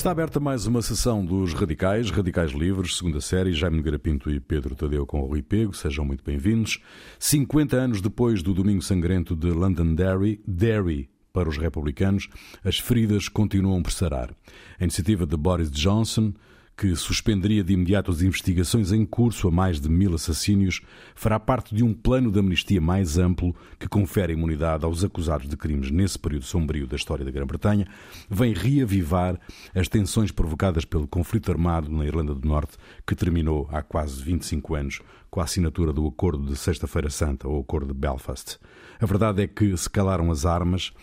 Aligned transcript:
Está 0.00 0.12
aberta 0.12 0.40
mais 0.40 0.66
uma 0.66 0.80
sessão 0.80 1.22
dos 1.22 1.52
Radicais, 1.52 2.10
Radicais 2.10 2.52
Livres, 2.52 2.96
segunda 2.96 3.20
série, 3.20 3.52
Jaime 3.52 3.76
Nogueira 3.76 3.98
Pinto 3.98 4.30
e 4.30 4.40
Pedro 4.40 4.74
Tadeu 4.74 5.04
com 5.04 5.20
o 5.20 5.26
Rui 5.26 5.42
Pego, 5.42 5.74
sejam 5.74 6.06
muito 6.06 6.24
bem-vindos. 6.24 6.80
50 7.18 7.76
anos 7.76 8.00
depois 8.00 8.42
do 8.42 8.54
Domingo 8.54 8.80
Sangrento 8.80 9.36
de 9.36 9.50
Londonderry, 9.50 10.40
Derry 10.48 11.10
para 11.34 11.50
os 11.50 11.58
republicanos, 11.58 12.30
as 12.64 12.78
feridas 12.78 13.28
continuam 13.28 13.82
por 13.82 13.92
sarar. 13.92 14.34
A 14.80 14.84
iniciativa 14.84 15.26
de 15.26 15.36
Boris 15.36 15.70
Johnson 15.70 16.32
que 16.80 16.96
suspenderia 16.96 17.62
de 17.62 17.74
imediato 17.74 18.10
as 18.10 18.22
investigações 18.22 18.90
em 18.90 19.04
curso 19.04 19.46
a 19.46 19.50
mais 19.50 19.78
de 19.78 19.86
mil 19.86 20.14
assassínios, 20.14 20.80
fará 21.14 21.38
parte 21.38 21.74
de 21.74 21.84
um 21.84 21.92
plano 21.92 22.32
de 22.32 22.38
amnistia 22.38 22.80
mais 22.80 23.18
amplo 23.18 23.54
que 23.78 23.86
confere 23.86 24.32
imunidade 24.32 24.86
aos 24.86 25.04
acusados 25.04 25.46
de 25.46 25.58
crimes 25.58 25.90
nesse 25.90 26.18
período 26.18 26.46
sombrio 26.46 26.86
da 26.86 26.96
história 26.96 27.22
da 27.22 27.30
Grã-Bretanha, 27.30 27.86
vem 28.30 28.54
reavivar 28.54 29.38
as 29.74 29.88
tensões 29.88 30.32
provocadas 30.32 30.86
pelo 30.86 31.06
conflito 31.06 31.52
armado 31.52 31.90
na 31.90 32.06
Irlanda 32.06 32.34
do 32.34 32.48
Norte, 32.48 32.78
que 33.06 33.14
terminou 33.14 33.68
há 33.70 33.82
quase 33.82 34.22
25 34.22 34.74
anos 34.74 35.00
com 35.30 35.38
a 35.38 35.44
assinatura 35.44 35.92
do 35.92 36.06
Acordo 36.06 36.46
de 36.46 36.56
Sexta-feira 36.56 37.10
Santa, 37.10 37.46
ou 37.46 37.60
Acordo 37.60 37.92
de 37.92 38.00
Belfast. 38.00 38.58
A 38.98 39.04
verdade 39.04 39.42
é 39.42 39.46
que 39.46 39.76
se 39.76 39.90
calaram 39.90 40.30
as 40.30 40.46
armas, 40.46 40.94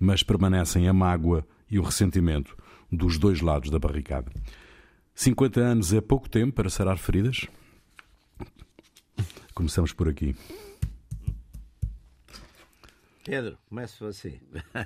mas 0.00 0.22
permanecem 0.22 0.88
a 0.88 0.94
mágoa 0.94 1.46
e 1.70 1.78
o 1.78 1.82
ressentimento 1.82 2.56
dos 2.90 3.18
dois 3.18 3.42
lados 3.42 3.68
da 3.68 3.78
barricada. 3.78 4.32
50 5.16 5.60
anos 5.60 5.92
é 5.94 6.00
pouco 6.02 6.28
tempo 6.28 6.52
para 6.52 6.68
sarar 6.68 6.98
feridas? 6.98 7.46
Começamos 9.54 9.94
por 9.94 10.10
aqui. 10.10 10.36
Pedro, 13.24 13.56
comece 13.66 13.98
você. 13.98 14.38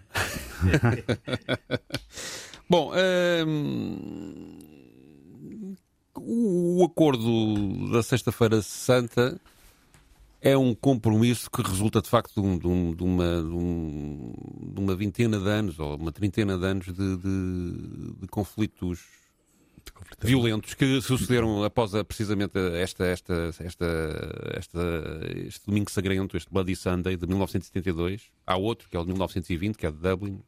Bom, 2.70 2.92
hum, 3.44 4.56
o 6.16 6.84
acordo 6.84 7.90
da 7.90 8.00
Sexta-feira 8.00 8.62
Santa 8.62 9.40
é 10.40 10.56
um 10.56 10.76
compromisso 10.76 11.50
que 11.50 11.60
resulta 11.60 12.00
de 12.00 12.08
facto 12.08 12.40
de, 12.40 12.40
um, 12.40 12.56
de, 12.56 12.68
um, 12.68 12.94
de, 12.94 13.02
uma, 13.02 13.42
de, 13.42 14.80
uma, 14.80 14.94
vintena 14.94 15.40
de 15.40 15.48
anos 15.48 15.80
ou 15.80 15.96
uma 15.96 16.12
trintena 16.12 16.56
de 16.56 16.64
anos 16.64 16.86
de, 16.86 17.16
de 17.16 18.28
conflitos 18.28 19.19
violentos 20.20 20.74
que 20.74 21.00
sucederam 21.00 21.64
após 21.64 21.94
a, 21.94 22.04
precisamente 22.04 22.58
esta, 22.58 23.04
esta, 23.06 23.54
esta, 23.60 23.86
esta, 24.54 24.80
este 25.46 25.66
domingo 25.66 25.90
sagrento, 25.90 26.36
este 26.36 26.52
Bloody 26.52 26.76
Sunday 26.76 27.16
de 27.16 27.26
1972. 27.26 28.30
Há 28.46 28.56
outro, 28.56 28.88
que 28.88 28.96
é 28.96 29.00
o 29.00 29.04
de 29.04 29.08
1920, 29.08 29.76
que 29.76 29.86
é 29.86 29.90
de 29.90 29.98
Dublin, 29.98 30.42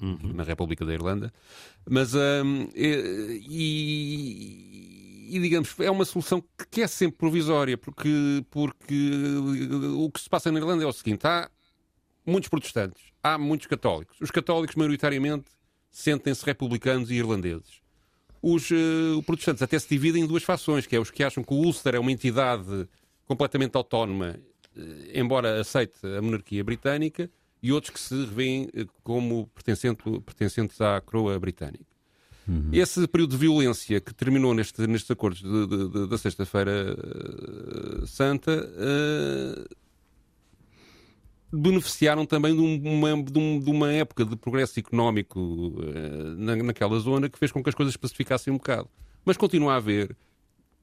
uhum. 0.00 0.32
na 0.34 0.44
República 0.44 0.84
da 0.84 0.92
Irlanda. 0.92 1.32
Mas, 1.88 2.14
um, 2.14 2.68
e, 2.74 3.46
e, 5.30 5.40
digamos, 5.40 5.74
é 5.80 5.90
uma 5.90 6.04
solução 6.04 6.42
que 6.70 6.82
é 6.82 6.86
sempre 6.86 7.18
provisória, 7.18 7.76
porque, 7.76 8.44
porque 8.50 9.12
o 9.96 10.10
que 10.10 10.20
se 10.20 10.28
passa 10.28 10.52
na 10.52 10.58
Irlanda 10.58 10.84
é 10.84 10.86
o 10.86 10.92
seguinte: 10.92 11.26
há 11.26 11.50
muitos 12.24 12.48
protestantes, 12.48 13.02
há 13.22 13.36
muitos 13.38 13.66
católicos. 13.66 14.16
Os 14.20 14.30
católicos, 14.30 14.76
maioritariamente, 14.76 15.46
sentem-se 15.90 16.44
republicanos 16.44 17.10
e 17.10 17.14
irlandeses 17.14 17.85
os 18.48 18.70
uh, 18.70 19.20
protestantes 19.24 19.60
até 19.60 19.76
se 19.76 19.88
dividem 19.88 20.22
em 20.22 20.26
duas 20.26 20.44
fações, 20.44 20.86
que 20.86 20.94
é 20.94 21.00
os 21.00 21.10
que 21.10 21.24
acham 21.24 21.42
que 21.42 21.52
o 21.52 21.56
Ulster 21.56 21.96
é 21.96 21.98
uma 21.98 22.12
entidade 22.12 22.88
completamente 23.26 23.74
autónoma, 23.74 24.36
uh, 24.76 24.80
embora 25.12 25.60
aceite 25.60 25.98
a 26.16 26.22
monarquia 26.22 26.62
britânica, 26.62 27.28
e 27.60 27.72
outros 27.72 27.92
que 27.92 27.98
se 27.98 28.14
revêem 28.14 28.66
uh, 28.66 28.86
como 29.02 29.48
pertencente, 29.48 30.04
pertencentes 30.20 30.80
à 30.80 31.00
coroa 31.00 31.36
britânica. 31.40 31.84
Uhum. 32.46 32.70
Esse 32.72 33.08
período 33.08 33.32
de 33.32 33.38
violência 33.38 34.00
que 34.00 34.14
terminou 34.14 34.54
neste, 34.54 34.86
nestes 34.86 35.10
acordos 35.10 35.42
de, 35.42 35.66
de, 35.66 35.88
de, 35.88 36.06
da 36.06 36.16
Sexta-feira 36.16 36.96
Santa 38.06 38.70
beneficiaram 41.56 42.26
também 42.26 42.54
de 42.54 42.60
uma, 42.60 43.22
de, 43.22 43.38
um, 43.38 43.58
de 43.58 43.70
uma 43.70 43.92
época 43.92 44.24
de 44.24 44.36
progresso 44.36 44.78
económico 44.78 45.38
uh, 45.38 46.36
na, 46.36 46.56
naquela 46.56 46.98
zona 46.98 47.28
que 47.28 47.38
fez 47.38 47.50
com 47.50 47.62
que 47.62 47.68
as 47.68 47.74
coisas 47.74 47.92
se 47.92 47.98
pacificassem 47.98 48.52
um 48.52 48.56
bocado. 48.56 48.88
Mas 49.24 49.36
continua 49.36 49.74
a 49.74 49.76
haver, 49.76 50.16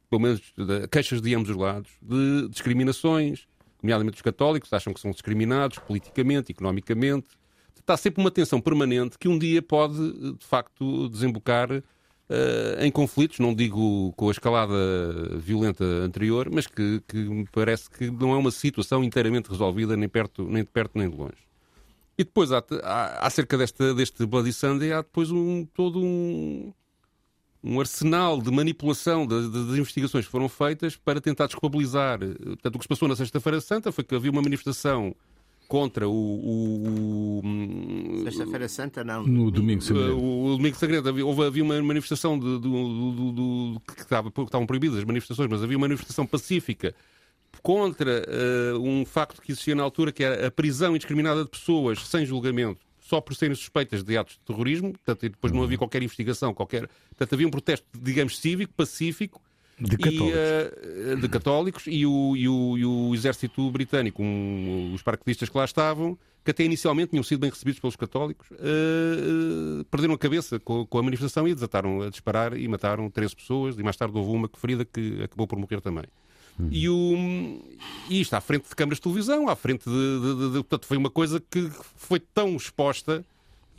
pelo 0.09 0.22
menos, 0.22 0.41
de, 0.57 0.88
queixas 0.88 1.22
de 1.22 1.34
ambos 1.35 1.50
os 1.50 1.56
lados, 1.56 1.91
de 2.01 2.50
discriminações, 2.50 3.47
nomeadamente 3.81 4.16
os 4.16 4.22
católicos, 4.22 4.72
acham 4.73 4.94
que 4.94 5.00
são 5.00 5.11
discriminados 5.11 5.78
politicamente, 5.79 6.51
economicamente. 6.51 7.28
Está 7.78 7.97
sempre 7.97 8.22
uma 8.22 8.31
tensão 8.31 8.61
permanente 8.61 9.17
que 9.17 9.28
um 9.28 9.38
dia 9.38 9.61
pode, 9.61 9.97
de 10.38 10.45
facto, 10.45 11.09
desembocar 11.09 11.84
em 12.79 12.91
conflitos, 12.91 13.39
não 13.39 13.53
digo 13.53 14.13
com 14.13 14.29
a 14.29 14.31
escalada 14.31 14.73
violenta 15.38 15.83
anterior, 15.83 16.49
mas 16.51 16.67
que, 16.67 17.01
que, 17.07 17.17
me 17.17 17.45
parece 17.51 17.89
que 17.89 18.09
não 18.09 18.33
é 18.33 18.38
uma 18.38 18.51
situação 18.51 19.03
inteiramente 19.03 19.49
resolvida 19.49 19.95
nem, 19.95 20.09
perto, 20.09 20.43
nem 20.43 20.63
de 20.63 20.69
perto 20.69 20.97
nem 20.97 21.09
de 21.09 21.16
longe. 21.16 21.43
E 22.17 22.23
depois, 22.23 22.51
há, 22.51 22.63
há, 22.83 23.25
acerca 23.25 23.57
desta, 23.57 23.93
deste 23.93 24.25
Bloody 24.25 24.53
Sunday, 24.53 24.91
há 24.93 25.01
depois 25.01 25.31
um, 25.31 25.66
todo 25.66 25.99
um, 25.99 26.72
um 27.63 27.79
arsenal 27.79 28.41
de 28.41 28.51
manipulação 28.51 29.25
das, 29.25 29.49
das 29.49 29.77
investigações 29.77 30.25
que 30.25 30.31
foram 30.31 30.47
feitas 30.47 30.95
para 30.95 31.19
tentar 31.19 31.47
desculpabilizar. 31.47 32.19
Portanto, 32.19 32.75
o 32.75 32.79
que 32.79 32.83
se 32.83 32.89
passou 32.89 33.07
na 33.07 33.16
Sexta-feira 33.16 33.59
Santa 33.61 33.91
foi 33.91 34.03
que 34.03 34.13
havia 34.13 34.31
uma 34.31 34.41
manifestação 34.41 35.16
contra 35.68 36.07
o. 36.07 36.12
o, 36.12 37.41
o 37.41 38.24
Sexta-feira 38.24 38.68
Santa, 38.68 39.03
não. 39.03 39.25
No 39.25 39.51
Domingo 39.51 39.81
Sagrado. 39.81 40.18
O, 40.18 40.46
o 40.46 40.57
Domingo 40.57 40.75
Sagrado. 40.75 41.09
Havia, 41.09 41.25
houve, 41.25 41.44
havia 41.44 41.63
uma 41.63 41.81
manifestação 41.81 42.38
de, 42.38 42.59
de, 42.59 42.69
de, 42.69 43.79
que, 43.88 44.02
estava, 44.02 44.31
que 44.31 44.41
estavam 44.41 44.66
proibidas 44.66 44.97
as 44.97 45.03
manifestações, 45.03 45.50
mas 45.50 45.63
havia 45.63 45.78
uma 45.78 45.88
manifestação 45.88 46.25
pacífica 46.25 46.94
contra 47.62 48.23
uh, 48.75 48.79
um 48.79 49.06
facto 49.06 49.41
que 49.41 49.52
existia 49.52 49.75
na 49.75 49.84
altura, 49.84 50.12
que 50.12 50.23
era 50.23 50.47
a 50.47 50.52
prisão 50.52 50.96
indiscriminada 50.96 51.44
de 51.44 51.50
pessoas 51.50 52.07
sem 52.07 52.25
julgamento 52.25 52.81
só 53.00 53.19
por 53.19 53.35
serem 53.35 53.53
suspeitas 53.53 54.02
de 54.02 54.18
atos 54.18 54.35
de 54.35 54.40
terrorismo, 54.40 54.94
portanto, 54.94 55.22
depois 55.22 55.52
não 55.52 55.62
havia 55.62 55.78
qualquer 55.78 56.02
investigação, 56.02 56.53
qualquer. 56.53 56.90
Portanto, 57.09 57.34
havia 57.34 57.46
um 57.46 57.52
protesto, 57.52 57.85
digamos, 58.02 58.40
cívico, 58.40 58.73
pacífico, 58.73 59.41
de 59.79 59.97
católicos. 59.97 60.34
E, 60.34 61.13
uh, 61.13 61.17
de 61.17 61.29
católicos 61.29 61.84
e 61.88 62.06
o, 62.06 62.35
e 62.35 62.47
o, 62.47 62.78
e 62.78 62.85
o 62.85 63.13
exército 63.13 63.69
britânico, 63.72 64.22
um, 64.22 64.94
os 64.94 65.01
paraquedistas 65.01 65.50
que 65.50 65.57
lá 65.57 65.66
estavam, 65.66 66.17
que 66.44 66.51
até 66.51 66.63
inicialmente 66.63 67.11
tinham 67.11 67.23
sido 67.23 67.39
bem 67.39 67.50
recebidos 67.50 67.79
pelos 67.79 67.95
católicos, 67.95 68.50
uh, 68.51 69.84
perderam 69.85 70.13
a 70.13 70.17
cabeça 70.17 70.59
com, 70.59 70.85
com, 70.85 70.97
a 70.97 71.03
manifestação 71.03 71.47
e 71.47 71.53
desataram 71.53 72.01
a 72.01 72.09
disparar 72.09 72.57
e 72.57 72.67
mataram 72.67 73.09
13 73.09 73.35
pessoas 73.35 73.78
e 73.78 73.84
mais 73.84 73.95
tarde 73.95 74.17
houve 74.17 74.31
uma 74.31 74.50
ferida 74.56 74.85
que 74.85 75.23
acabou 75.23 75.47
por 75.47 75.57
morrer 75.57 75.81
também. 75.81 76.05
Uhum. 76.59 76.69
E, 76.72 76.88
o, 76.88 77.61
e 78.09 78.22
isto 78.22 78.35
à 78.35 78.41
frente 78.41 78.69
de 78.69 78.75
câmaras 78.75 78.97
de 78.97 79.01
televisão, 79.01 79.50
à 79.50 79.55
frente 79.55 79.90
de, 79.90 80.19
de, 80.19 80.35
de, 80.35 80.47
de, 80.50 80.53
Portanto, 80.59 80.85
foi 80.85 80.97
uma 80.97 81.09
coisa 81.09 81.41
que 81.50 81.72
foi 81.95 82.19
tão 82.19 82.55
exposta 82.55 83.25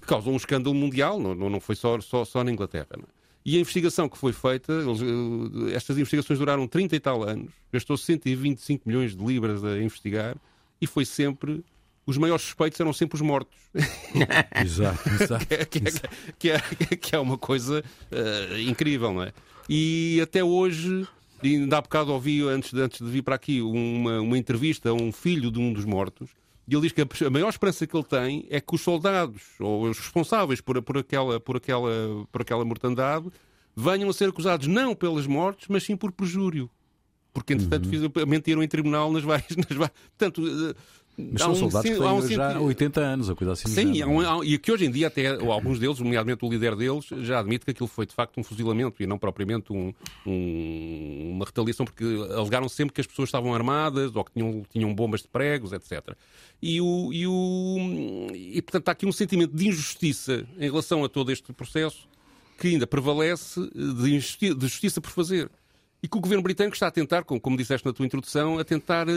que 0.00 0.08
causou 0.08 0.32
um 0.32 0.36
escândalo 0.36 0.74
mundial, 0.74 1.20
não, 1.20 1.34
não 1.34 1.60
foi 1.60 1.76
só, 1.76 2.00
só, 2.00 2.24
só 2.24 2.42
na 2.42 2.50
Inglaterra. 2.50 2.88
Não? 2.96 3.04
É? 3.04 3.13
E 3.44 3.58
a 3.58 3.60
investigação 3.60 4.08
que 4.08 4.16
foi 4.16 4.32
feita, 4.32 4.72
eh, 4.72 5.74
estas 5.74 5.98
investigações 5.98 6.38
duraram 6.38 6.66
30 6.66 6.96
e 6.96 7.00
tal 7.00 7.22
anos, 7.22 7.52
gastou 7.70 7.96
125 7.96 8.88
milhões 8.88 9.14
de 9.14 9.22
libras 9.22 9.62
a 9.62 9.78
investigar 9.78 10.36
e 10.80 10.86
foi 10.86 11.04
sempre. 11.04 11.62
Os 12.06 12.18
maiores 12.18 12.44
suspeitos 12.44 12.78
eram 12.80 12.92
sempre 12.92 13.16
os 13.16 13.22
mortos. 13.22 13.56
exato, 14.62 15.08
exato. 15.08 15.44
que, 15.48 15.54
é, 15.54 15.64
que, 15.64 15.78
é, 15.78 15.90
que, 16.38 16.50
é, 16.50 16.96
que, 16.96 17.16
é, 17.16 17.18
uma 17.18 17.38
coisa 17.38 17.82
uh, 18.12 18.58
incrível, 18.58 19.12
não 19.12 19.22
é? 19.22 19.32
E 19.68 20.20
até 20.22 20.44
hoje, 20.44 21.06
ainda 21.42 21.78
há 21.78 21.80
bocado 21.80 22.12
ouvi, 22.12 22.42
antes 22.42 22.72
de, 22.72 22.80
antes 22.80 22.98
de 22.98 23.10
vir 23.10 23.22
para 23.22 23.34
aqui, 23.34 23.62
uma, 23.62 24.20
uma 24.20 24.36
entrevista 24.36 24.90
a 24.90 24.92
um 24.92 25.10
filho 25.10 25.50
de 25.50 25.58
um 25.58 25.72
dos 25.72 25.86
mortos 25.86 26.28
e 26.66 26.74
ele 26.74 26.82
diz 26.82 26.92
que 26.92 27.24
a 27.24 27.30
maior 27.30 27.48
esperança 27.48 27.86
que 27.86 27.96
ele 27.96 28.04
tem 28.04 28.46
é 28.48 28.60
que 28.60 28.74
os 28.74 28.80
soldados, 28.80 29.42
ou 29.60 29.84
os 29.84 29.98
responsáveis 29.98 30.60
por, 30.60 30.80
por, 30.82 30.98
aquela, 30.98 31.38
por, 31.38 31.56
aquela, 31.56 32.26
por 32.32 32.40
aquela 32.40 32.64
mortandade, 32.64 33.30
venham 33.76 34.08
a 34.08 34.12
ser 34.12 34.28
acusados 34.28 34.66
não 34.66 34.94
pelas 34.94 35.26
mortes, 35.26 35.68
mas 35.68 35.82
sim 35.82 35.96
por 35.96 36.10
perjúrio. 36.10 36.70
Porque, 37.34 37.52
entretanto, 37.52 37.86
uhum. 37.86 38.26
mentiram 38.26 38.62
em 38.62 38.68
tribunal 38.68 39.12
nas 39.12 39.24
várias. 39.24 39.50
Nas 39.56 39.76
várias... 39.76 39.92
Portanto, 40.16 40.76
eh, 41.18 41.24
mas 41.32 41.42
são 41.42 41.52
um, 41.52 41.54
soldados 41.54 41.90
que 41.90 41.96
têm 41.96 42.06
um 42.06 42.28
já 42.28 42.60
80 42.60 43.00
anos, 43.00 43.28
ou 43.28 43.36
coisa 43.36 43.52
assim. 43.52 43.68
Sim, 43.68 44.02
há 44.02 44.06
um, 44.06 44.20
há, 44.20 44.44
e 44.44 44.58
que 44.58 44.70
hoje 44.70 44.86
em 44.86 44.90
dia 44.90 45.06
até 45.06 45.28
alguns 45.28 45.78
deles, 45.78 45.98
nomeadamente 45.98 46.44
o 46.44 46.48
líder 46.48 46.76
deles, 46.76 47.06
já 47.22 47.40
admite 47.40 47.64
que 47.64 47.70
aquilo 47.70 47.88
foi 47.88 48.06
de 48.06 48.14
facto 48.14 48.38
um 48.38 48.42
fuzilamento 48.44 49.02
e 49.02 49.06
não 49.06 49.18
propriamente 49.18 49.72
um, 49.72 49.92
uma 50.26 51.44
retaliação, 51.44 51.84
porque 51.86 52.04
alegaram 52.36 52.68
sempre 52.68 52.94
que 52.94 53.00
as 53.00 53.06
pessoas 53.06 53.28
estavam 53.28 53.54
armadas 53.54 54.14
ou 54.14 54.24
que 54.24 54.32
tinham, 54.32 54.62
tinham 54.70 54.94
bombas 54.94 55.22
de 55.22 55.28
pregos, 55.28 55.72
etc. 55.72 56.16
E, 56.60 56.80
o, 56.80 57.12
e, 57.12 57.26
o, 57.26 58.28
e 58.34 58.60
portanto 58.62 58.88
há 58.88 58.92
aqui 58.92 59.06
um 59.06 59.12
sentimento 59.12 59.54
de 59.54 59.68
injustiça 59.68 60.46
em 60.58 60.70
relação 60.70 61.04
a 61.04 61.08
todo 61.08 61.30
este 61.30 61.52
processo 61.52 62.08
que 62.58 62.68
ainda 62.68 62.86
prevalece 62.86 63.60
de, 63.74 64.54
de 64.54 64.66
justiça 64.66 65.00
por 65.00 65.10
fazer 65.10 65.50
e 66.04 66.08
que 66.08 66.18
o 66.18 66.20
governo 66.20 66.42
britânico 66.42 66.76
está 66.76 66.88
a 66.88 66.90
tentar, 66.90 67.24
como, 67.24 67.40
como 67.40 67.56
disseste 67.56 67.86
na 67.86 67.90
tua 67.90 68.04
introdução, 68.04 68.58
a 68.58 68.64
tentar, 68.64 69.08
eh, 69.08 69.12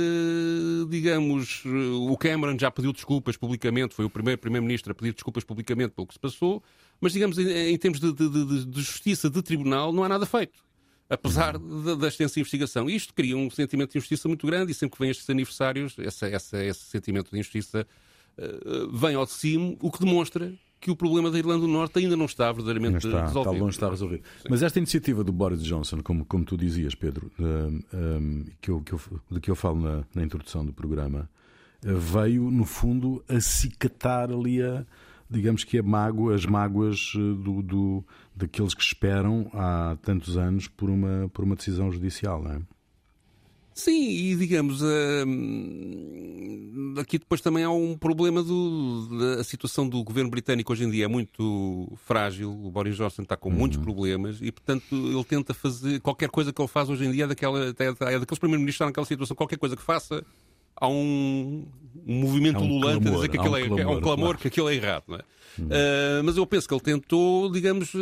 digamos, 0.89 1.61
eh, 1.65 1.69
o 2.09 2.15
Cameron 2.15 2.57
já 2.57 2.71
pediu 2.71 2.93
desculpas 2.93 3.35
publicamente, 3.35 3.93
foi 3.93 4.05
o 4.05 4.09
primeiro 4.09 4.39
primeiro-ministro 4.39 4.93
a 4.93 4.95
pedir 4.95 5.11
desculpas 5.11 5.43
publicamente 5.43 5.89
pelo 5.93 6.07
que 6.07 6.13
se 6.13 6.19
passou. 6.19 6.63
mas 7.01 7.11
digamos, 7.11 7.37
em, 7.37 7.77
termos 7.77 7.99
de, 7.99 8.13
de, 8.13 8.65
de, 8.65 8.81
justiça 8.81 9.29
de 9.29 9.41
tribunal, 9.41 9.91
não 9.91 10.01
há 10.01 10.07
nada 10.07 10.25
feito. 10.25 10.63
Apesar 11.09 11.57
da 11.57 12.07
extensa 12.07 12.39
investigação. 12.39 12.89
Isto 12.89 13.13
cria 13.13 13.35
um 13.35 13.49
sentimento 13.49 13.91
de 13.91 13.97
injustiça 13.97 14.29
muito 14.29 14.47
grande, 14.47 14.71
e 14.71 14.73
sempre 14.73 14.95
que 14.95 15.03
vem 15.03 15.11
estes 15.11 15.29
aniversários, 15.29 15.93
essa, 15.99 16.27
essa, 16.29 16.63
esse 16.63 16.85
sentimento 16.85 17.31
de 17.31 17.37
injustiça 17.37 17.85
uh, 18.37 18.97
vem 18.97 19.13
ao 19.13 19.25
de 19.25 19.33
cima, 19.33 19.75
o 19.81 19.91
que 19.91 19.99
demonstra 19.99 20.53
que 20.79 20.91
o 20.91 20.95
problema 20.95 21.31
da 21.31 21.37
Irlanda 21.37 21.61
do 21.61 21.67
Norte 21.67 21.99
ainda 21.99 22.15
não 22.15 22.25
está 22.25 22.51
verdadeiramente 22.51 23.07
está, 23.07 23.25
resolvido. 23.25 23.67
Está 23.69 23.85
longe 23.87 23.91
resolvido. 23.91 24.23
Sim. 24.41 24.47
Mas 24.49 24.61
esta 24.61 24.77
iniciativa 24.79 25.23
do 25.23 25.31
Boris 25.31 25.63
Johnson, 25.63 26.01
como, 26.03 26.23
como 26.25 26.45
tu 26.45 26.55
dizias, 26.55 26.93
Pedro, 26.93 27.31
uh, 27.39 28.45
que 28.61 28.69
eu, 28.69 28.81
que 28.81 28.93
eu, 28.93 29.01
de 29.31 29.39
que 29.39 29.49
eu 29.49 29.55
falo 29.55 29.79
na, 29.79 30.03
na 30.13 30.23
introdução 30.23 30.65
do 30.65 30.71
programa, 30.71 31.29
uh, 31.83 31.97
veio, 31.97 32.51
no 32.51 32.63
fundo, 32.63 33.23
acicatar 33.27 34.31
ali 34.31 34.61
a, 34.61 34.85
digamos 35.29 35.63
que 35.63 35.79
a 35.79 35.83
mágoa, 35.83 36.35
as 36.35 36.45
mágoas 36.45 37.11
do, 37.15 37.61
do, 37.61 38.05
daqueles 38.35 38.73
que 38.73 38.83
esperam 38.83 39.49
há 39.53 39.97
tantos 40.01 40.37
anos 40.37 40.67
por 40.67 40.89
uma, 40.89 41.29
por 41.33 41.43
uma 41.43 41.55
decisão 41.55 41.91
judicial, 41.91 42.43
não 42.43 42.51
é? 42.51 42.61
Sim, 43.77 44.09
e 44.09 44.35
digamos, 44.35 44.81
uh, 44.81 44.87
aqui 46.99 47.19
depois 47.19 47.41
também 47.41 47.63
há 47.63 47.69
um 47.69 47.95
problema 47.95 48.41
do, 48.41 49.35
da 49.37 49.43
situação 49.43 49.87
do 49.87 50.03
governo 50.03 50.31
britânico 50.31 50.73
hoje 50.73 50.83
em 50.83 50.89
dia 50.89 51.05
é 51.05 51.07
muito 51.07 51.87
frágil. 52.03 52.49
O 52.49 52.71
Boris 52.71 52.97
Johnson 52.97 53.21
está 53.21 53.37
com 53.37 53.49
uhum. 53.49 53.55
muitos 53.55 53.77
problemas 53.77 54.39
e, 54.41 54.51
portanto, 54.51 54.83
ele 54.91 55.23
tenta 55.23 55.53
fazer 55.53 55.99
qualquer 55.99 56.29
coisa 56.29 56.51
que 56.51 56.59
ele 56.59 56.67
faz 56.67 56.89
hoje 56.89 57.05
em 57.05 57.11
dia 57.11 57.25
é, 57.25 57.27
daquela, 57.27 57.67
é, 57.67 57.69
é 57.69 58.19
daqueles 58.19 58.39
primeiros-ministros 58.39 58.87
naquela 58.87 59.05
situação. 59.05 59.37
Qualquer 59.37 59.59
coisa 59.59 59.75
que 59.75 59.83
faça, 59.83 60.25
há 60.75 60.87
um, 60.87 61.67
um 62.03 62.15
movimento 62.15 62.63
um 62.63 62.67
lulante 62.67 63.03
clamor, 63.03 63.13
a 63.13 63.15
dizer 63.17 63.29
que 63.29 63.37
aquilo 63.37 63.53
um 63.53 63.57
é, 63.57 63.67
clamor, 63.67 63.79
é 63.79 63.85
um 63.85 64.01
clamor, 64.01 64.25
claro. 64.25 64.37
que 64.39 64.47
aquilo 64.47 64.69
é 64.69 64.75
errado. 64.75 65.03
Não 65.07 65.17
é? 65.17 65.21
Uh, 65.59 66.23
mas 66.23 66.35
eu 66.35 66.47
penso 66.47 66.67
que 66.67 66.73
ele 66.73 66.81
tentou, 66.81 67.51
digamos 67.51 67.93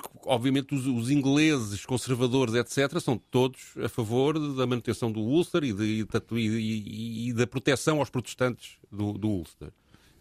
porque, 0.00 0.08
obviamente, 0.24 0.74
os, 0.74 0.86
os, 0.86 1.10
ingleses, 1.10 1.84
conservadores, 1.86 2.54
etc., 2.54 2.98
são 3.00 3.16
todos 3.16 3.60
a 3.82 3.88
favor 3.88 4.38
da 4.54 4.66
manutenção 4.66 5.10
do 5.10 5.20
Ulster 5.20 5.64
e, 5.64 5.72
de, 5.72 6.06
e, 6.32 6.38
e, 6.38 7.28
e 7.28 7.32
da 7.32 7.46
proteção 7.46 7.98
aos 7.98 8.10
protestantes 8.10 8.76
do, 8.90 9.12
do 9.12 9.28
Ulster. 9.28 9.70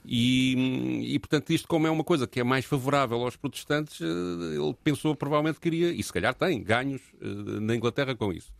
E, 0.05 1.17
portanto, 1.19 1.51
isto, 1.51 1.67
como 1.67 1.87
é 1.87 1.91
uma 1.91 2.03
coisa 2.03 2.27
que 2.27 2.39
é 2.39 2.43
mais 2.43 2.65
favorável 2.65 3.23
aos 3.23 3.35
protestantes, 3.35 4.01
eh, 4.01 4.05
ele 4.05 4.75
pensou 4.83 5.15
provavelmente 5.15 5.55
que 5.55 5.69
queria, 5.69 5.91
e 5.91 6.03
se 6.03 6.11
calhar 6.11 6.33
tem, 6.33 6.61
ganhos 6.61 7.01
eh, 7.21 7.25
na 7.61 7.73
Inglaterra 7.73 8.13
com 8.13 8.33
isso. 8.33 8.51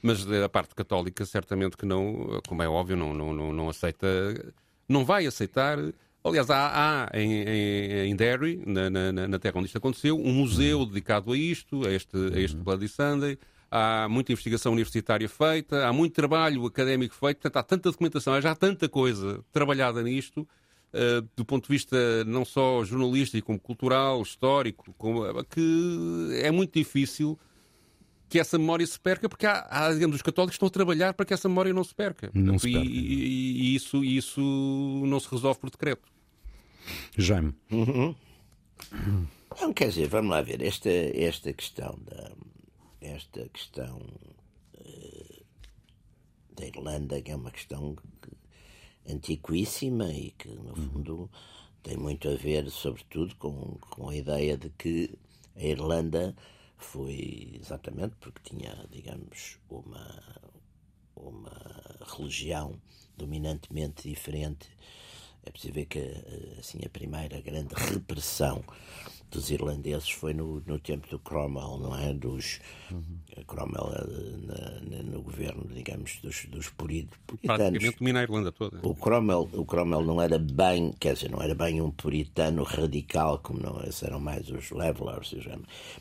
Mas 0.00 0.24
a 0.30 0.48
parte 0.48 0.74
católica, 0.74 1.24
certamente 1.24 1.76
que 1.76 1.84
não, 1.84 2.40
como 2.48 2.62
é 2.62 2.68
óbvio, 2.68 2.96
não, 2.96 3.12
não, 3.12 3.32
não, 3.34 3.52
não 3.52 3.68
aceita, 3.68 4.06
não 4.88 5.04
vai 5.04 5.26
aceitar 5.26 5.78
Aliás, 6.24 6.48
há, 6.50 7.08
há 7.10 7.18
em, 7.18 7.32
em, 7.32 8.10
em, 8.10 8.16
Derry, 8.16 8.62
na, 8.64 8.88
na, 8.88 9.12
na, 9.12 9.38
terra 9.40 9.58
onde 9.58 9.66
isto 9.66 9.78
aconteceu, 9.78 10.16
um 10.16 10.32
museu 10.32 10.80
uhum. 10.80 10.86
dedicado 10.86 11.32
a 11.32 11.36
isto, 11.36 11.84
a 11.86 11.92
este, 11.92 12.16
a 12.16 12.40
este 12.40 12.56
uhum. 12.56 12.62
Bloody 12.62 12.88
Sunday. 12.88 13.38
Há 13.68 14.06
muita 14.08 14.32
investigação 14.32 14.72
universitária 14.72 15.28
feita, 15.28 15.86
há 15.86 15.92
muito 15.92 16.12
trabalho 16.12 16.64
académico 16.66 17.14
feito, 17.14 17.38
portanto, 17.38 17.56
há 17.56 17.62
tanta 17.62 17.90
documentação, 17.90 18.34
há 18.34 18.40
já 18.40 18.54
tanta 18.54 18.88
coisa 18.88 19.42
trabalhada 19.50 20.02
nisto, 20.02 20.46
uh, 20.92 21.26
do 21.34 21.44
ponto 21.44 21.64
de 21.66 21.72
vista 21.72 22.24
não 22.24 22.44
só 22.44 22.84
jornalístico, 22.84 23.46
como 23.46 23.58
cultural, 23.58 24.20
histórico, 24.20 24.94
como, 24.98 25.24
que 25.44 26.40
é 26.42 26.50
muito 26.50 26.78
difícil 26.78 27.38
que 28.32 28.40
essa 28.40 28.58
memória 28.58 28.86
se 28.86 28.98
perca, 28.98 29.28
porque 29.28 29.44
há, 29.44 29.66
há, 29.68 29.92
digamos, 29.92 30.16
os 30.16 30.22
católicos 30.22 30.54
estão 30.54 30.66
a 30.66 30.70
trabalhar 30.70 31.12
para 31.12 31.26
que 31.26 31.34
essa 31.34 31.50
memória 31.50 31.70
não 31.74 31.84
se 31.84 31.94
perca. 31.94 32.30
Não 32.32 32.58
se 32.58 32.72
perca. 32.72 32.88
E, 32.88 32.90
e, 32.90 33.74
isso, 33.74 34.02
isso 34.02 34.40
não 35.04 35.20
se 35.20 35.28
resolve 35.28 35.60
por 35.60 35.68
decreto. 35.68 36.08
Jaime. 37.18 37.54
Uhum. 37.70 38.14
Não, 39.60 39.74
quer 39.74 39.90
dizer, 39.90 40.08
vamos 40.08 40.30
lá 40.30 40.40
ver, 40.40 40.62
esta, 40.62 40.88
esta 40.88 41.52
questão 41.52 41.98
da 42.06 42.32
esta 43.02 43.46
questão 43.50 44.00
uh, 44.78 45.44
da 46.56 46.66
Irlanda, 46.66 47.20
que 47.20 47.32
é 47.32 47.36
uma 47.36 47.50
questão 47.50 47.96
antiquíssima 49.06 50.10
e 50.10 50.30
que, 50.30 50.48
no 50.48 50.70
uhum. 50.70 50.90
fundo, 50.90 51.30
tem 51.82 51.98
muito 51.98 52.30
a 52.30 52.34
ver, 52.34 52.70
sobretudo, 52.70 53.34
com, 53.36 53.76
com 53.90 54.08
a 54.08 54.16
ideia 54.16 54.56
de 54.56 54.70
que 54.70 55.18
a 55.56 55.64
Irlanda 55.64 56.34
foi 56.84 57.52
exatamente 57.60 58.16
porque 58.16 58.42
tinha, 58.42 58.86
digamos, 58.90 59.58
uma, 59.68 60.22
uma 61.16 61.98
religião 62.16 62.80
dominantemente 63.16 64.08
diferente. 64.08 64.68
É 65.44 65.50
preciso 65.50 65.74
ver 65.74 65.86
que 65.86 65.98
assim, 66.58 66.78
a 66.84 66.88
primeira 66.88 67.40
grande 67.40 67.74
repressão 67.74 68.64
dos 69.32 69.50
irlandeses 69.50 70.10
foi 70.10 70.34
no, 70.34 70.62
no 70.66 70.78
tempo 70.78 71.08
do 71.08 71.18
Cromwell, 71.18 71.78
não 71.78 71.98
é? 71.98 72.12
Dos, 72.12 72.60
uhum. 72.90 73.18
Cromwell 73.46 73.90
eh, 73.94 74.36
na, 74.46 74.96
na, 74.96 75.02
no 75.02 75.22
governo, 75.22 75.66
digamos, 75.72 76.18
dos, 76.22 76.44
dos 76.44 76.68
puritanos. 76.68 77.16
Praticamente 77.42 77.98
domina 77.98 78.20
a 78.20 78.22
Irlanda 78.22 78.52
toda. 78.52 78.78
O 78.86 78.94
Cromwell, 78.94 79.48
o 79.54 79.64
Cromwell 79.64 80.04
não 80.04 80.20
era 80.20 80.38
bem, 80.38 80.92
quer 81.00 81.14
dizer, 81.14 81.30
não 81.30 81.40
era 81.40 81.54
bem 81.54 81.80
um 81.80 81.90
puritano 81.90 82.62
radical, 82.62 83.38
como 83.38 83.60
não, 83.60 83.82
esses 83.84 84.02
eram 84.02 84.20
mais 84.20 84.48
os 84.50 84.70
levelers, 84.70 85.34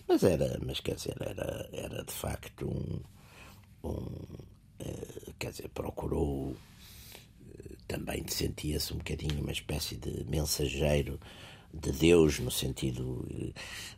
mas 0.08 0.24
era, 0.24 0.60
mas 0.66 0.82
quer 0.82 0.96
dizer, 0.96 1.16
era, 1.22 1.70
era 1.72 2.04
de 2.04 2.14
facto 2.14 2.68
um, 2.68 3.00
um 3.90 4.06
quer 5.40 5.52
dizer, 5.52 5.70
procurou 5.70 6.56
também 7.92 8.26
sentia-se 8.26 8.94
um 8.94 8.98
bocadinho 8.98 9.42
uma 9.42 9.52
espécie 9.52 9.98
de 9.98 10.24
mensageiro 10.24 11.20
de 11.74 11.92
Deus 11.92 12.40
no 12.40 12.50
sentido 12.50 13.28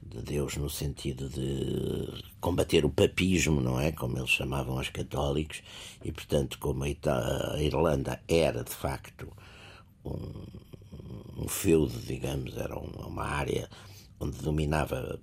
de 0.02 0.22
Deus 0.24 0.58
no 0.58 0.68
sentido 0.68 1.30
de 1.30 2.24
combater 2.42 2.86
o 2.86 2.90
papismo, 2.90 3.62
não 3.62 3.80
é, 3.80 3.92
como 3.92 4.18
eles 4.18 4.32
chamavam 4.32 4.80
os 4.80 4.90
católicos, 4.90 5.62
e 6.04 6.12
portanto 6.12 6.58
como 6.58 6.84
a 6.84 7.62
Irlanda 7.62 8.20
era 8.28 8.64
de 8.64 8.72
facto 8.72 9.32
um, 10.04 11.44
um 11.44 11.48
feudo, 11.48 12.00
digamos, 12.00 12.58
era 12.58 12.76
uma 12.76 13.24
área 13.24 13.70
onde 14.20 14.40
dominava 14.40 15.20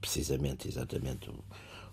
precisamente 0.00 0.68
exatamente 0.68 1.30
o, 1.30 1.42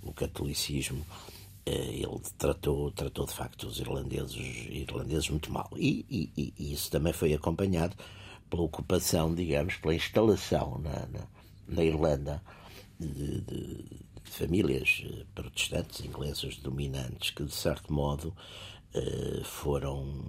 o 0.01 0.13
catolicismo, 0.13 1.05
eh, 1.09 1.44
ele 1.65 2.19
tratou, 2.37 2.91
tratou 2.91 3.25
de 3.25 3.33
facto 3.33 3.67
os 3.67 3.79
irlandeses, 3.79 4.35
irlandeses 4.69 5.29
muito 5.29 5.51
mal. 5.51 5.69
E, 5.75 6.05
e, 6.09 6.53
e 6.57 6.73
isso 6.73 6.91
também 6.91 7.11
foi 7.11 7.33
acompanhado 7.33 7.95
pela 8.49 8.63
ocupação, 8.63 9.33
digamos, 9.33 9.75
pela 9.77 9.95
instalação 9.95 10.79
na, 10.79 11.07
na, 11.07 11.27
na 11.67 11.83
Irlanda 11.83 12.41
de, 12.99 13.41
de, 13.41 13.41
de, 13.41 14.05
famílias 14.23 15.03
eh, 15.05 15.23
protestantes 15.33 16.03
inglesas 16.03 16.57
dominantes 16.57 17.29
que, 17.31 17.43
de 17.43 17.53
certo 17.53 17.93
modo, 17.93 18.35
eh, 18.93 19.41
foram, 19.43 20.25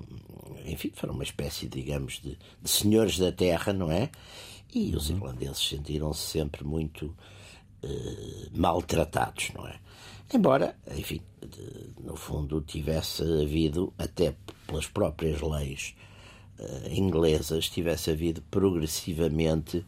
enfim, 0.65 0.93
foram 0.95 1.15
uma 1.15 1.25
espécie, 1.25 1.67
digamos, 1.67 2.21
de, 2.21 2.39
de 2.63 2.71
senhores 2.71 3.19
da 3.19 3.33
terra, 3.33 3.73
não 3.73 3.91
é? 3.91 4.11
E 4.75 4.95
os 4.95 5.09
uhum. 5.09 5.17
irlandeses 5.17 5.69
sentiram-se 5.69 6.21
sempre 6.21 6.65
muito 6.65 7.17
eh, 7.83 8.49
maltratados, 8.55 9.51
não 9.55 9.67
é? 9.67 9.79
Embora, 10.33 10.77
enfim, 10.97 11.21
no 12.03 12.17
fundo 12.17 12.61
tivesse 12.61 13.23
havido, 13.23 13.93
até 13.97 14.35
pelas 14.67 14.87
próprias 14.87 15.41
leis 15.41 15.95
uh, 16.59 16.89
inglesas 16.93 17.69
tivesse 17.69 18.11
havido 18.11 18.43
progressivamente 18.51 19.85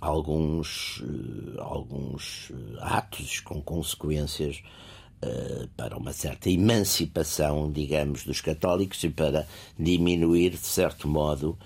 alguns, 0.00 1.00
uh, 1.00 1.60
alguns 1.60 2.50
eh, 2.50 2.78
atos 2.80 3.40
com 3.40 3.60
consequências 3.62 4.62
uh, 5.22 5.68
para 5.76 5.96
uma 5.96 6.12
certa 6.12 6.50
emancipação, 6.50 7.70
digamos, 7.70 8.24
dos 8.24 8.40
católicos 8.40 9.02
e 9.04 9.10
para 9.10 9.46
diminuir, 9.78 10.50
de 10.50 10.58
certo 10.58 11.08
modo, 11.08 11.58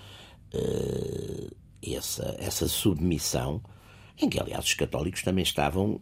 essa, 1.81 2.35
essa 2.37 2.67
submissão, 2.67 3.61
em 4.21 4.27
que, 4.27 4.37
aliás, 4.37 4.65
os 4.65 4.73
católicos 4.73 5.21
também 5.23 5.43
estavam 5.43 6.01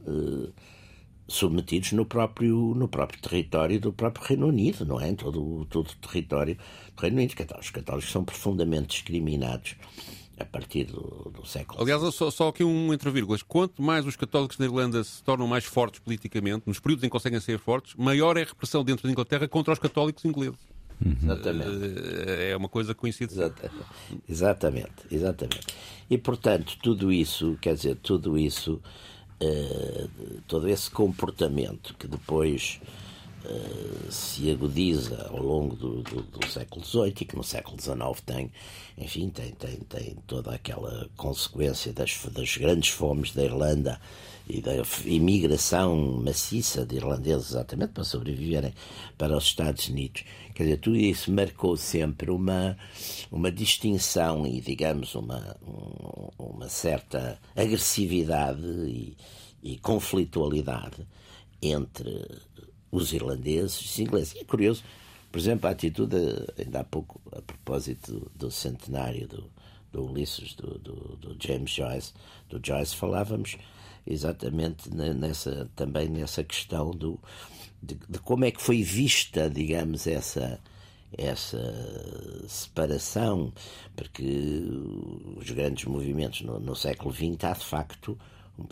submetidos 1.29 1.91
no 1.93 2.05
próprio, 2.05 2.73
no 2.75 2.87
próprio 2.87 3.21
território 3.21 3.79
do 3.79 3.93
próprio 3.93 4.25
Reino 4.25 4.47
Unido, 4.47 4.85
não 4.85 4.99
é? 4.99 5.09
Em 5.09 5.15
todo, 5.15 5.65
todo 5.69 5.87
o 5.87 6.07
território 6.07 6.57
do 6.95 7.01
Reino 7.01 7.17
Unido. 7.17 7.33
Os 7.59 7.69
católicos 7.69 8.11
são 8.11 8.23
profundamente 8.23 8.87
discriminados 8.87 9.75
a 10.39 10.45
partir 10.45 10.85
do, 10.85 11.31
do 11.35 11.45
século 11.45 11.81
Aliás, 11.81 12.01
só, 12.15 12.31
só 12.31 12.47
aqui 12.47 12.63
um 12.63 12.93
entre 12.93 13.09
vírgulas. 13.11 13.43
Quanto 13.43 13.81
mais 13.81 14.05
os 14.05 14.15
católicos 14.15 14.57
na 14.57 14.65
Irlanda 14.65 15.03
se 15.03 15.21
tornam 15.21 15.47
mais 15.47 15.65
fortes 15.65 15.99
politicamente, 15.99 16.63
nos 16.65 16.79
períodos 16.79 17.03
em 17.03 17.07
que 17.07 17.11
conseguem 17.11 17.39
ser 17.39 17.59
fortes, 17.59 17.93
maior 17.95 18.37
é 18.37 18.43
a 18.43 18.45
repressão 18.45 18.83
dentro 18.83 19.05
da 19.05 19.11
Inglaterra 19.11 19.47
contra 19.47 19.73
os 19.73 19.79
católicos 19.79 20.23
ingleses. 20.25 20.59
Uhum. 21.05 21.15
Exatamente. 21.23 21.69
É 22.49 22.57
uma 22.57 22.67
coisa 22.67 22.93
que 22.93 22.99
coincide. 22.99 23.33
Exatamente, 24.27 24.91
exatamente. 25.09 25.67
E 26.09 26.17
portanto, 26.17 26.77
tudo 26.81 27.11
isso, 27.11 27.57
quer 27.61 27.75
dizer, 27.75 27.95
tudo 27.95 28.37
isso 28.37 28.81
todo 30.47 30.67
esse 30.67 30.89
comportamento 30.89 31.95
que 31.97 32.07
depois 32.07 32.79
uh, 33.45 34.11
se 34.11 34.51
agudiza 34.51 35.27
ao 35.29 35.41
longo 35.41 35.75
do, 35.75 36.01
do, 36.03 36.21
do, 36.23 36.47
século 36.47 36.83
XVIII 36.83 37.13
e 37.21 37.25
que 37.25 37.35
no 37.35 37.43
século 37.43 37.79
XIX 37.79 38.21
tem, 38.25 38.51
enfim, 38.97 39.29
tem, 39.29 39.51
tem, 39.51 39.77
tem 39.77 40.17
toda 40.27 40.53
aquela 40.53 41.09
consequência 41.15 41.93
das, 41.93 42.19
das 42.31 42.57
grandes 42.57 42.89
fomes 42.89 43.33
da 43.33 43.43
Irlanda 43.43 43.99
e 44.47 44.61
da 44.61 44.73
imigração 45.05 45.95
maciça 46.23 46.83
de 46.83 46.95
irlandeses 46.95 47.51
exatamente 47.51 47.93
para 47.93 48.03
sobreviverem 48.03 48.73
para 49.17 49.37
os 49.37 49.43
Estados 49.43 49.87
Unidos. 49.87 50.23
Quer 50.59 50.63
dizer, 50.63 50.77
tudo 50.79 50.97
isso 50.97 51.31
marcou 51.31 51.77
sempre 51.77 52.29
uma, 52.29 52.77
uma 53.31 53.49
distinção 53.49 54.45
e, 54.45 54.59
digamos, 54.59 55.15
uma, 55.15 55.55
uma 56.37 56.67
certa 56.67 57.39
agressividade 57.55 58.61
e, 58.61 59.15
e 59.63 59.77
conflitualidade 59.77 61.07
entre 61.61 62.27
os 62.91 63.13
irlandeses 63.13 63.79
e 63.79 63.85
os 63.85 63.99
ingleses. 63.99 64.35
E 64.35 64.39
é 64.39 64.43
curioso, 64.43 64.83
por 65.31 65.39
exemplo, 65.39 65.65
a 65.65 65.71
atitude, 65.71 66.17
ainda 66.57 66.81
há 66.81 66.83
pouco, 66.83 67.21
a 67.31 67.41
propósito 67.41 68.29
do, 68.35 68.51
centenário 68.51 69.29
do, 69.29 69.49
do 69.93 70.11
Ulisses, 70.11 70.55
do, 70.55 70.77
do, 70.77 71.15
do, 71.15 71.37
James 71.41 71.71
Joyce, 71.71 72.11
do 72.49 72.59
Joyce, 72.61 72.97
falávamos 72.97 73.55
exatamente 74.05 74.93
nessa, 74.93 75.69
também 75.73 76.09
nessa 76.09 76.43
questão 76.43 76.91
do, 76.91 77.17
de, 77.81 77.95
de 78.07 78.19
como 78.19 78.45
é 78.45 78.51
que 78.51 78.61
foi 78.61 78.83
vista, 78.83 79.49
digamos, 79.49 80.07
essa 80.07 80.59
essa 81.17 82.45
separação, 82.47 83.51
porque 83.95 84.61
os 85.35 85.49
grandes 85.49 85.85
movimentos 85.85 86.41
no, 86.41 86.59
no 86.59 86.75
século 86.75 87.11
XX 87.11 87.43
há 87.43 87.53
de 87.53 87.65
facto 87.65 88.17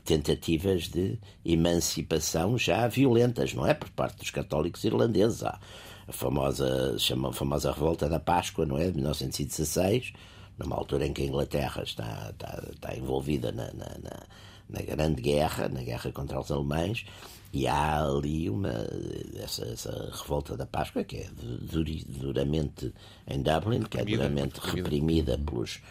tentativas 0.04 0.88
de 0.88 1.18
emancipação 1.44 2.58
já 2.58 2.88
violentas, 2.88 3.54
não 3.56 3.66
é? 3.66 3.74
Por 3.74 3.90
parte 3.90 4.20
dos 4.20 4.30
católicos 4.30 4.84
irlandeses. 4.84 5.44
Há 5.44 5.60
a 6.08 6.12
famosa, 6.14 6.98
chama, 6.98 7.30
a 7.30 7.34
famosa 7.34 7.72
Revolta 7.72 8.08
da 8.08 8.20
Páscoa, 8.20 8.66
não 8.66 8.78
é? 8.78 8.88
De 8.90 8.96
1916, 8.96 10.14
numa 10.58 10.76
altura 10.76 11.06
em 11.06 11.14
que 11.14 11.22
a 11.22 11.26
Inglaterra 11.26 11.84
está, 11.84 12.30
está, 12.32 12.64
está 12.72 12.96
envolvida 12.96 13.52
na, 13.52 13.66
na, 13.74 13.98
na, 14.02 14.24
na 14.70 14.82
Grande 14.82 15.22
Guerra, 15.22 15.70
na 15.70 15.82
guerra 15.82 16.12
contra 16.12 16.40
os 16.40 16.52
alemães, 16.52 17.06
e 17.54 17.68
há 17.68 18.04
ali 18.04 18.50
uma 18.50 18.74
essa, 19.42 19.66
essa 19.66 20.12
revolta 20.14 20.58
da 20.58 20.66
Páscoa 20.66 21.04
que 21.04 21.18
é 21.18 21.30
duramente 22.08 22.94
em 23.26 23.42
Dublin, 23.42 23.80
reprimida, 23.80 23.90
que 23.90 23.98
é 24.00 24.06
duramente 24.06 24.60
reprimida, 24.60 25.36
reprimida 25.36 25.38
pelos, 25.38 25.82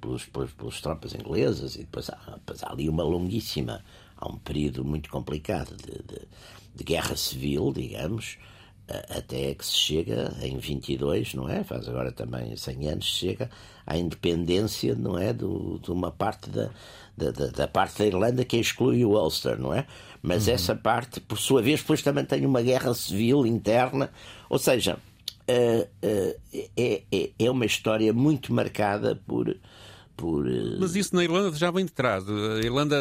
pelos, 0.00 0.24
pelos, 0.26 0.52
pelas 0.52 0.80
tropas 0.80 1.14
inglesas 1.14 1.74
e 1.76 1.80
depois 1.80 2.10
há, 2.10 2.34
depois 2.34 2.62
há 2.62 2.70
ali 2.70 2.88
uma 2.88 3.02
longuíssima 3.02 3.82
há 4.16 4.28
um 4.28 4.36
período 4.38 4.84
muito 4.84 5.10
complicado 5.10 5.74
de, 5.76 6.02
de, 6.02 6.22
de 6.74 6.84
guerra 6.84 7.16
civil, 7.16 7.72
digamos, 7.72 8.38
até 8.88 9.54
que 9.54 9.66
se 9.66 9.74
chega 9.74 10.32
em 10.40 10.58
22, 10.58 11.34
não 11.34 11.48
é? 11.48 11.64
Faz 11.64 11.88
agora 11.88 12.12
também 12.12 12.56
100 12.56 12.88
anos, 12.88 13.04
chega 13.04 13.50
à 13.84 13.98
independência, 13.98 14.94
não 14.94 15.18
é? 15.18 15.32
Do, 15.32 15.80
de 15.80 15.90
uma 15.90 16.12
parte 16.12 16.48
da, 16.50 16.70
da, 17.16 17.30
da, 17.30 17.68
parte 17.68 17.98
da 17.98 18.06
Irlanda 18.06 18.44
que 18.44 18.56
exclui 18.56 19.04
o 19.04 19.10
Ulster, 19.10 19.58
não 19.58 19.72
é? 19.72 19.86
Mas 20.22 20.46
uhum. 20.46 20.54
essa 20.54 20.74
parte, 20.74 21.20
por 21.20 21.38
sua 21.38 21.62
vez, 21.62 21.80
depois 21.80 22.02
também 22.02 22.24
tem 22.24 22.44
uma 22.44 22.62
guerra 22.62 22.92
civil 22.94 23.46
interna, 23.46 24.10
ou 24.50 24.58
seja, 24.58 24.98
uh, 25.48 25.82
uh, 25.82 26.40
é, 26.76 27.02
é, 27.12 27.30
é 27.38 27.50
uma 27.50 27.64
história 27.64 28.12
muito 28.12 28.52
marcada 28.52 29.16
por 29.26 29.56
por... 30.16 30.48
Eh, 30.48 30.76
Mas 30.80 30.96
isso 30.96 31.14
na 31.14 31.22
Irlanda 31.22 31.54
já 31.56 31.70
vem 31.70 31.84
de 31.84 31.92
trás. 31.92 32.24
A 32.28 32.58
Irlanda, 32.64 32.96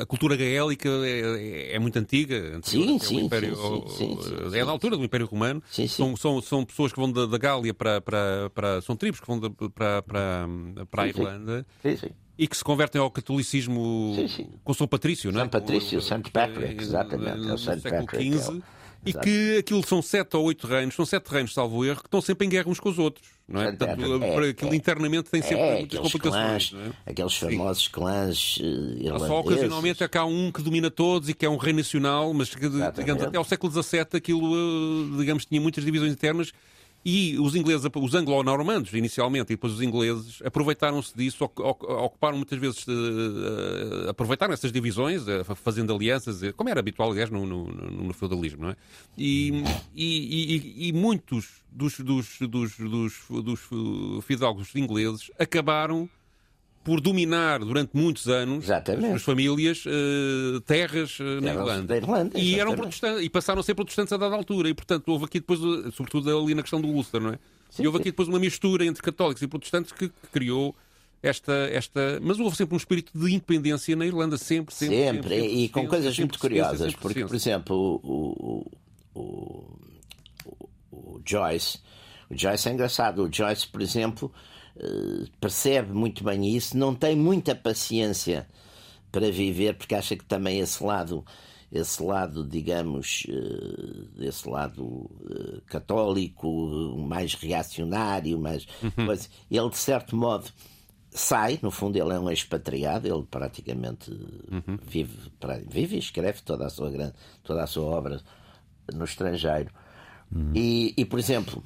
a 0.00 0.04
cultura 0.04 0.36
gaélica 0.36 0.88
é, 0.88 1.74
é 1.74 1.78
muito 1.78 1.98
antiga. 1.98 2.58
Sim, 2.62 2.96
é 2.96 2.98
sim, 2.98 3.20
Império, 3.20 3.56
sim, 3.88 4.18
sim, 4.20 4.56
É 4.56 4.64
da 4.64 4.70
altura 4.70 4.96
do 4.96 5.04
Império 5.04 5.26
Romano. 5.26 5.62
São, 5.88 6.16
são, 6.16 6.42
são 6.42 6.64
pessoas 6.64 6.92
que 6.92 6.98
vão 6.98 7.10
da, 7.10 7.26
da 7.26 7.38
Gália 7.38 7.72
para, 7.72 8.00
para, 8.00 8.50
para... 8.50 8.80
São 8.82 8.96
tribos 8.96 9.20
que 9.20 9.26
vão 9.26 9.38
da, 9.38 9.48
para, 9.48 10.02
para, 10.02 10.48
para 10.90 11.02
a 11.04 11.08
Irlanda. 11.08 11.66
E 12.38 12.46
que 12.46 12.56
se 12.56 12.62
convertem 12.62 13.00
ao 13.00 13.10
catolicismo 13.10 14.14
com 14.62 14.74
São 14.74 14.86
Patrício, 14.86 15.32
não 15.32 15.40
é? 15.40 15.42
São 15.44 15.48
Patrício, 15.48 16.02
Santo 16.02 16.30
Patrick, 16.30 16.82
exatamente. 16.82 17.48
É 17.48 17.52
o 17.52 17.58
Santo 17.58 17.82
Patrick. 17.82 18.38
XV. 18.38 18.62
E 19.06 19.12
que 19.12 19.58
aquilo 19.58 19.86
são 19.86 20.02
sete 20.02 20.36
ou 20.36 20.44
oito 20.44 20.66
reinos, 20.66 20.94
são 20.94 21.06
sete 21.06 21.28
reinos, 21.28 21.54
salvo 21.54 21.84
erro, 21.84 22.00
que 22.00 22.08
estão 22.08 22.20
sempre 22.20 22.46
em 22.46 22.50
guerra 22.50 22.68
uns 22.68 22.80
com 22.80 22.88
os 22.88 22.98
outros. 22.98 23.28
Não 23.48 23.62
é? 23.62 23.66
Portanto, 23.66 24.00
é, 24.00 24.48
aquilo 24.48 24.72
é, 24.72 24.76
internamente 24.76 25.30
tem 25.30 25.40
sempre 25.40 25.60
é, 25.60 25.78
muitas 25.78 26.00
complicações. 26.00 26.70
Clãs, 26.70 26.92
é? 27.06 27.10
Aqueles 27.10 27.36
famosos 27.36 27.84
Sim. 27.84 27.90
clãs 27.92 28.56
uh, 28.56 28.62
irlandeses. 28.64 29.28
Só 29.28 29.40
ocasionalmente 29.40 30.02
é 30.02 30.08
que 30.08 30.18
há 30.18 30.24
um 30.24 30.50
que 30.50 30.60
domina 30.60 30.90
todos 30.90 31.28
e 31.28 31.34
que 31.34 31.46
é 31.46 31.48
um 31.48 31.56
rei 31.56 31.72
nacional, 31.72 32.34
mas 32.34 32.48
digamos, 32.48 33.22
até 33.22 33.38
ao 33.38 33.44
século 33.44 33.72
XVII 33.72 34.06
aquilo, 34.14 34.52
eh, 34.52 35.18
digamos, 35.18 35.46
tinha 35.46 35.60
muitas 35.60 35.84
divisões 35.84 36.12
internas 36.12 36.52
e 37.08 37.38
os 37.38 37.54
ingleses, 37.54 37.88
os 37.94 38.14
anglo-normandos, 38.16 38.92
inicialmente, 38.92 39.52
e 39.52 39.54
depois 39.54 39.74
os 39.74 39.80
ingleses, 39.80 40.42
aproveitaram-se 40.44 41.16
disso, 41.16 41.44
ocuparam 41.44 42.36
muitas 42.36 42.58
vezes, 42.58 42.84
uh, 42.88 44.10
aproveitaram 44.10 44.52
essas 44.52 44.72
divisões, 44.72 45.22
uh, 45.22 45.54
fazendo 45.54 45.94
alianças, 45.94 46.40
como 46.56 46.68
era 46.68 46.80
habitual, 46.80 47.12
aliás, 47.12 47.30
no, 47.30 47.46
no, 47.46 47.66
no 47.68 48.12
feudalismo, 48.12 48.62
não 48.62 48.70
é? 48.70 48.76
E, 49.16 49.62
e, 49.94 50.56
e, 50.56 50.88
e 50.88 50.92
muitos 50.92 51.62
dos, 51.70 52.00
dos, 52.00 52.40
dos, 52.40 52.76
dos, 52.76 53.14
dos 53.30 53.60
fidalgos 54.24 54.74
ingleses 54.74 55.30
acabaram 55.38 56.10
por 56.86 57.00
dominar 57.00 57.58
durante 57.58 57.90
muitos 57.94 58.28
anos 58.28 58.66
Exatamente. 58.66 59.16
as 59.16 59.22
famílias 59.22 59.84
uh, 59.86 60.60
terras 60.60 61.18
uh, 61.18 61.40
na 61.42 61.50
Irlanda. 61.52 61.96
Irlanda 61.96 62.38
e 62.38 62.60
eram 62.60 62.76
protestantes 62.76 63.24
e 63.24 63.28
passaram 63.28 63.58
a 63.58 63.62
ser 63.64 63.74
protestantes 63.74 64.12
a 64.12 64.16
dada 64.16 64.36
altura. 64.36 64.68
E 64.68 64.74
portanto 64.74 65.08
houve 65.08 65.24
aqui 65.24 65.40
depois, 65.40 65.58
eh, 65.58 65.90
sobretudo 65.90 66.38
ali 66.38 66.54
na 66.54 66.62
questão 66.62 66.80
do 66.80 66.86
Ulster, 66.86 67.20
não 67.20 67.30
é? 67.30 67.38
Sim, 67.70 67.82
e 67.82 67.86
houve 67.88 67.96
sim. 67.98 68.02
aqui 68.02 68.10
depois 68.12 68.28
uma 68.28 68.38
mistura 68.38 68.86
entre 68.86 69.02
católicos 69.02 69.42
e 69.42 69.48
protestantes 69.48 69.90
que, 69.90 70.08
que 70.08 70.26
criou 70.32 70.76
esta, 71.20 71.52
esta. 71.72 72.20
Mas 72.22 72.38
houve 72.38 72.56
sempre 72.56 72.74
um 72.74 72.78
espírito 72.78 73.10
de 73.12 73.34
independência 73.34 73.96
na 73.96 74.06
Irlanda, 74.06 74.38
sempre, 74.38 74.72
sempre. 74.72 74.96
Sempre, 74.96 75.14
sempre, 75.14 75.40
sempre 75.40 75.64
e 75.64 75.68
com 75.68 75.88
coisas 75.88 76.16
muito 76.16 76.38
curiosas, 76.38 76.94
porque, 76.94 77.24
por 77.24 77.34
exemplo, 77.34 78.00
o, 78.04 78.70
o, 79.12 79.20
o, 79.20 80.58
o, 80.92 81.20
Joyce. 81.26 81.80
O 82.30 82.38
Joyce 82.38 82.68
é 82.68 82.72
engraçado. 82.72 83.24
O 83.24 83.32
Joyce, 83.32 83.66
por 83.66 83.82
exemplo, 83.82 84.32
percebe 85.40 85.92
muito 85.92 86.22
bem 86.22 86.54
isso, 86.54 86.76
não 86.76 86.94
tem 86.94 87.16
muita 87.16 87.54
paciência 87.54 88.46
para 89.10 89.30
viver, 89.30 89.74
porque 89.76 89.94
acha 89.94 90.16
que 90.16 90.24
também 90.24 90.60
esse 90.60 90.82
lado, 90.82 91.24
esse 91.72 92.02
lado, 92.02 92.44
digamos, 92.44 93.26
uh, 93.28 94.22
esse 94.22 94.48
lado 94.48 94.84
uh, 94.84 95.62
católico, 95.66 96.96
mais 96.98 97.34
reacionário, 97.34 98.38
mais 98.38 98.66
uhum. 98.82 99.12
ele 99.50 99.70
de 99.70 99.78
certo 99.78 100.14
modo 100.14 100.50
sai, 101.10 101.58
no 101.62 101.70
fundo 101.70 101.96
ele 101.96 102.12
é 102.12 102.18
um 102.18 102.30
expatriado, 102.30 103.08
ele 103.08 103.26
praticamente 103.30 104.10
uhum. 104.10 104.78
vive, 104.82 105.32
vive 105.66 105.96
e 105.96 105.98
escreve 105.98 106.42
toda 106.42 106.66
a 106.66 106.70
sua 106.70 106.90
grande, 106.90 107.14
toda 107.42 107.62
a 107.62 107.66
sua 107.66 107.84
obra 107.84 108.20
no 108.92 109.04
estrangeiro. 109.04 109.70
Uhum. 110.30 110.52
E, 110.54 110.92
e, 110.96 111.04
por 111.04 111.18
exemplo, 111.18 111.62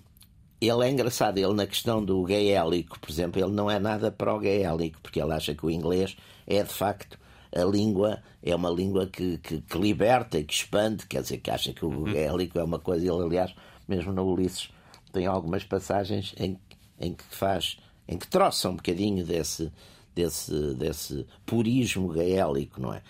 ele 0.61 0.87
é 0.87 0.91
engraçado, 0.91 1.39
ele 1.39 1.55
na 1.55 1.67
questão 1.67 2.05
do 2.05 2.23
gaélico, 2.23 2.99
por 2.99 3.11
exemplo, 3.11 3.43
ele 3.43 3.53
não 3.53 3.71
é 3.71 3.79
nada 3.79 4.11
para 4.11 4.35
o 4.35 4.39
gaélico, 4.39 5.01
porque 5.03 5.21
ele 5.21 5.33
acha 5.33 5.55
que 5.55 5.65
o 5.65 5.71
inglês 5.71 6.17
é 6.47 6.63
de 6.63 6.73
facto 6.73 7.19
a 7.55 7.65
língua, 7.65 8.23
é 8.43 8.55
uma 8.55 8.71
língua 8.71 9.07
que, 9.07 9.39
que, 9.39 9.61
que 9.61 9.79
liberta 9.79 10.39
e 10.39 10.45
que 10.45 10.55
expande, 10.55 11.07
quer 11.07 11.23
dizer, 11.23 11.39
que 11.39 11.51
acha 11.51 11.73
que 11.73 11.85
o 11.85 11.89
uhum. 11.89 12.05
gaélico 12.05 12.59
é 12.59 12.65
uma 12.65 12.79
coisa, 12.79 13.05
ele 13.05 13.23
aliás, 13.23 13.55
mesmo 13.89 14.13
no 14.13 14.25
Ulisses, 14.25 14.71
tem 15.13 15.27
algumas 15.27 15.65
passagens 15.65 16.35
em, 16.39 16.59
em 17.01 17.13
que 17.15 17.25
faz, 17.31 17.79
em 18.07 18.17
que 18.17 18.29
troça 18.29 18.71
um 18.71 18.77
bocadinho 18.77 19.25
desse, 19.25 19.73
desse, 20.15 20.75
desse 20.75 21.27
purismo 21.45 22.09
gaélico, 22.09 22.81
não 22.81 22.95
é? 22.95 23.03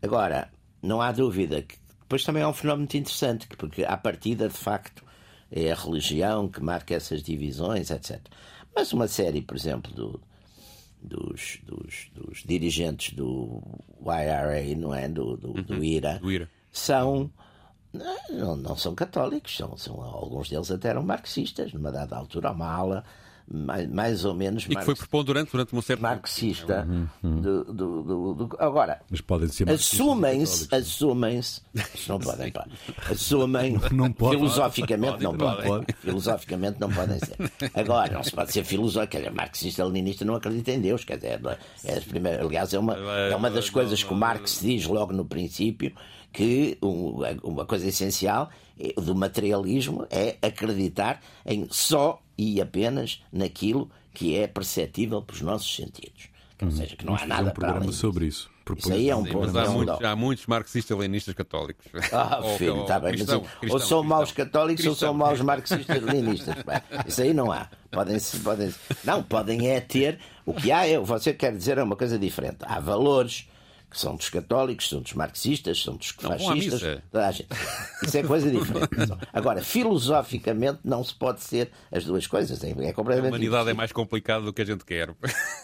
Agora, 0.00 0.48
não 0.80 1.00
há 1.00 1.10
dúvida 1.10 1.62
que 1.62 1.76
depois 2.00 2.24
também 2.24 2.42
é 2.42 2.46
um 2.46 2.52
fenómeno 2.52 2.82
muito 2.82 2.96
interessante, 2.96 3.48
porque 3.48 3.84
à 3.84 3.96
partida, 3.96 4.48
de 4.48 4.56
facto, 4.56 5.02
é 5.52 5.70
a 5.70 5.74
religião 5.74 6.48
que 6.48 6.62
marca 6.62 6.94
essas 6.94 7.22
divisões, 7.22 7.90
etc. 7.90 8.20
Mas 8.74 8.92
uma 8.92 9.06
série, 9.06 9.42
por 9.42 9.56
exemplo, 9.56 9.92
do, 9.92 10.20
dos, 11.02 11.58
dos, 11.62 12.10
dos, 12.14 12.42
dirigentes 12.42 13.14
do 13.14 13.62
IRA, 14.00 14.74
não 14.76 14.94
é? 14.94 15.08
Do, 15.08 15.36
do, 15.36 15.48
uhum. 15.48 15.62
do 15.62 15.84
IRA, 15.84 16.18
do 16.18 16.32
IRA, 16.32 16.48
são. 16.72 17.30
Não, 18.30 18.56
não 18.56 18.74
são 18.74 18.94
católicos, 18.94 19.54
são, 19.54 19.76
são, 19.76 20.00
alguns 20.00 20.48
deles 20.48 20.70
até 20.70 20.88
eram 20.88 21.02
marxistas, 21.02 21.74
numa 21.74 21.92
dada 21.92 22.16
altura, 22.16 22.50
uma 22.50 22.66
ala 22.66 23.04
mais, 23.50 23.88
mais 23.88 24.24
ou 24.24 24.34
menos. 24.34 24.64
E 24.68 24.74
que 24.74 24.84
foi 24.84 24.94
preponderante 24.94 25.50
durante 25.52 25.72
uma 25.72 25.82
certa. 25.82 26.02
Marxista. 26.02 26.86
Uhum, 26.88 27.08
uhum. 27.22 27.40
Do, 27.40 27.64
do, 27.64 28.02
do, 28.02 28.34
do, 28.34 28.56
agora, 28.58 29.00
Mas 29.10 29.20
podem 29.20 29.48
ser 29.48 29.68
assumem-se, 29.70 30.68
assumem-se, 30.74 31.60
não 32.08 32.18
podem, 32.18 32.52
pá, 32.52 32.66
assumem, 33.10 33.78
não 33.92 34.12
pode, 34.12 34.36
filosoficamente 34.36 35.22
não, 35.22 35.32
não 35.32 35.38
podem. 35.38 35.84
Filosoficamente 36.00 36.80
não 36.80 36.90
podem 36.90 37.18
ser. 37.18 37.36
Agora, 37.74 38.12
não 38.12 38.22
se 38.22 38.32
pode 38.32 38.52
ser 38.52 38.64
filosófico, 38.64 39.32
marxista-leninista 39.34 40.24
não 40.24 40.34
acredita 40.34 40.72
em 40.72 40.80
Deus, 40.80 41.04
quer 41.04 41.16
dizer, 41.16 41.40
é, 41.84 41.92
é, 41.92 42.40
aliás, 42.40 42.72
é 42.72 42.78
uma, 42.78 42.96
é 42.96 43.34
uma 43.34 43.50
das 43.50 43.68
coisas 43.70 44.02
que 44.02 44.12
o 44.12 44.16
Marx 44.16 44.60
diz 44.60 44.86
logo 44.86 45.12
no 45.12 45.24
princípio 45.24 45.92
que 46.32 46.78
uma 46.80 47.66
coisa 47.66 47.86
essencial 47.86 48.50
do 48.96 49.14
materialismo 49.14 50.06
é 50.10 50.36
acreditar 50.42 51.20
em 51.46 51.66
só 51.70 52.20
e 52.36 52.60
apenas 52.60 53.22
naquilo 53.32 53.90
que 54.14 54.36
é 54.36 54.46
perceptível 54.46 55.22
pelos 55.22 55.40
nossos 55.42 55.74
sentidos. 55.74 56.28
Ou 56.60 56.70
seja, 56.70 56.94
que 56.96 57.04
não 57.04 57.16
há 57.16 57.26
nada 57.26 57.50
um 57.50 57.52
para 57.52 57.72
além 57.72 57.90
sobre 57.92 58.26
disso. 58.26 58.48
isso. 58.48 58.52
Isso 58.78 58.92
aí 58.92 59.10
é 59.10 59.16
um 59.16 59.24
Sim, 59.24 59.32
mas 59.34 59.50
problema. 59.50 59.66
há 59.66 59.70
muitos, 59.72 60.04
há 60.04 60.16
muitos 60.16 60.46
marxistas-leninistas 60.46 61.34
católicos. 61.34 61.84
Ah, 62.12 62.38
Ou- 62.40 62.56
filho, 62.56 62.76
ou 62.76 62.82
está 62.82 63.00
bem, 63.00 63.10
mas 63.10 63.16
cristão, 63.22 63.38
ou 63.40 63.46
cristão, 63.60 63.80
são 63.80 64.02
maus 64.04 64.30
cristão. 64.30 64.44
católicos 64.46 64.86
ou 64.86 64.94
são 64.94 65.08
Cristão. 65.08 65.14
maus 65.26 65.40
marxistas-leninistas. 65.40 66.54
Isso 67.06 67.22
aí 67.22 67.34
não 67.34 67.50
há. 67.50 67.68
Podem, 67.90 68.16
podem, 68.44 68.72
não, 69.02 69.22
podem 69.24 69.68
é 69.68 69.80
ter. 69.80 70.20
O 70.46 70.54
que 70.54 70.70
há 70.70 70.86
é, 70.86 70.96
você 71.00 71.34
quer 71.34 71.52
dizer, 71.56 71.78
é 71.78 71.82
uma 71.82 71.96
coisa 71.96 72.16
diferente. 72.16 72.58
Há 72.62 72.78
valores 72.78 73.48
que 73.92 74.00
são 74.00 74.16
dos 74.16 74.28
católicos, 74.30 74.88
são 74.88 75.00
dos 75.02 75.12
marxistas, 75.12 75.82
são 75.82 75.96
dos 75.96 76.08
fascistas. 76.08 76.82
a. 76.82 77.30
Isso 78.06 78.16
é 78.16 78.22
coisa 78.22 78.50
diferente. 78.50 78.88
Agora, 79.32 79.62
filosoficamente, 79.62 80.80
não 80.82 81.04
se 81.04 81.14
pode 81.14 81.42
ser 81.42 81.70
as 81.90 82.04
duas 82.04 82.26
coisas. 82.26 82.64
É, 82.64 82.70
é 82.70 82.88
A 82.88 82.94
completamente 82.94 83.30
humanidade 83.30 83.70
é 83.70 83.74
mais 83.74 83.92
complicada 83.92 84.44
do 84.44 84.52
que 84.52 84.62
a 84.62 84.64
gente 84.64 84.84
quer. 84.84 85.14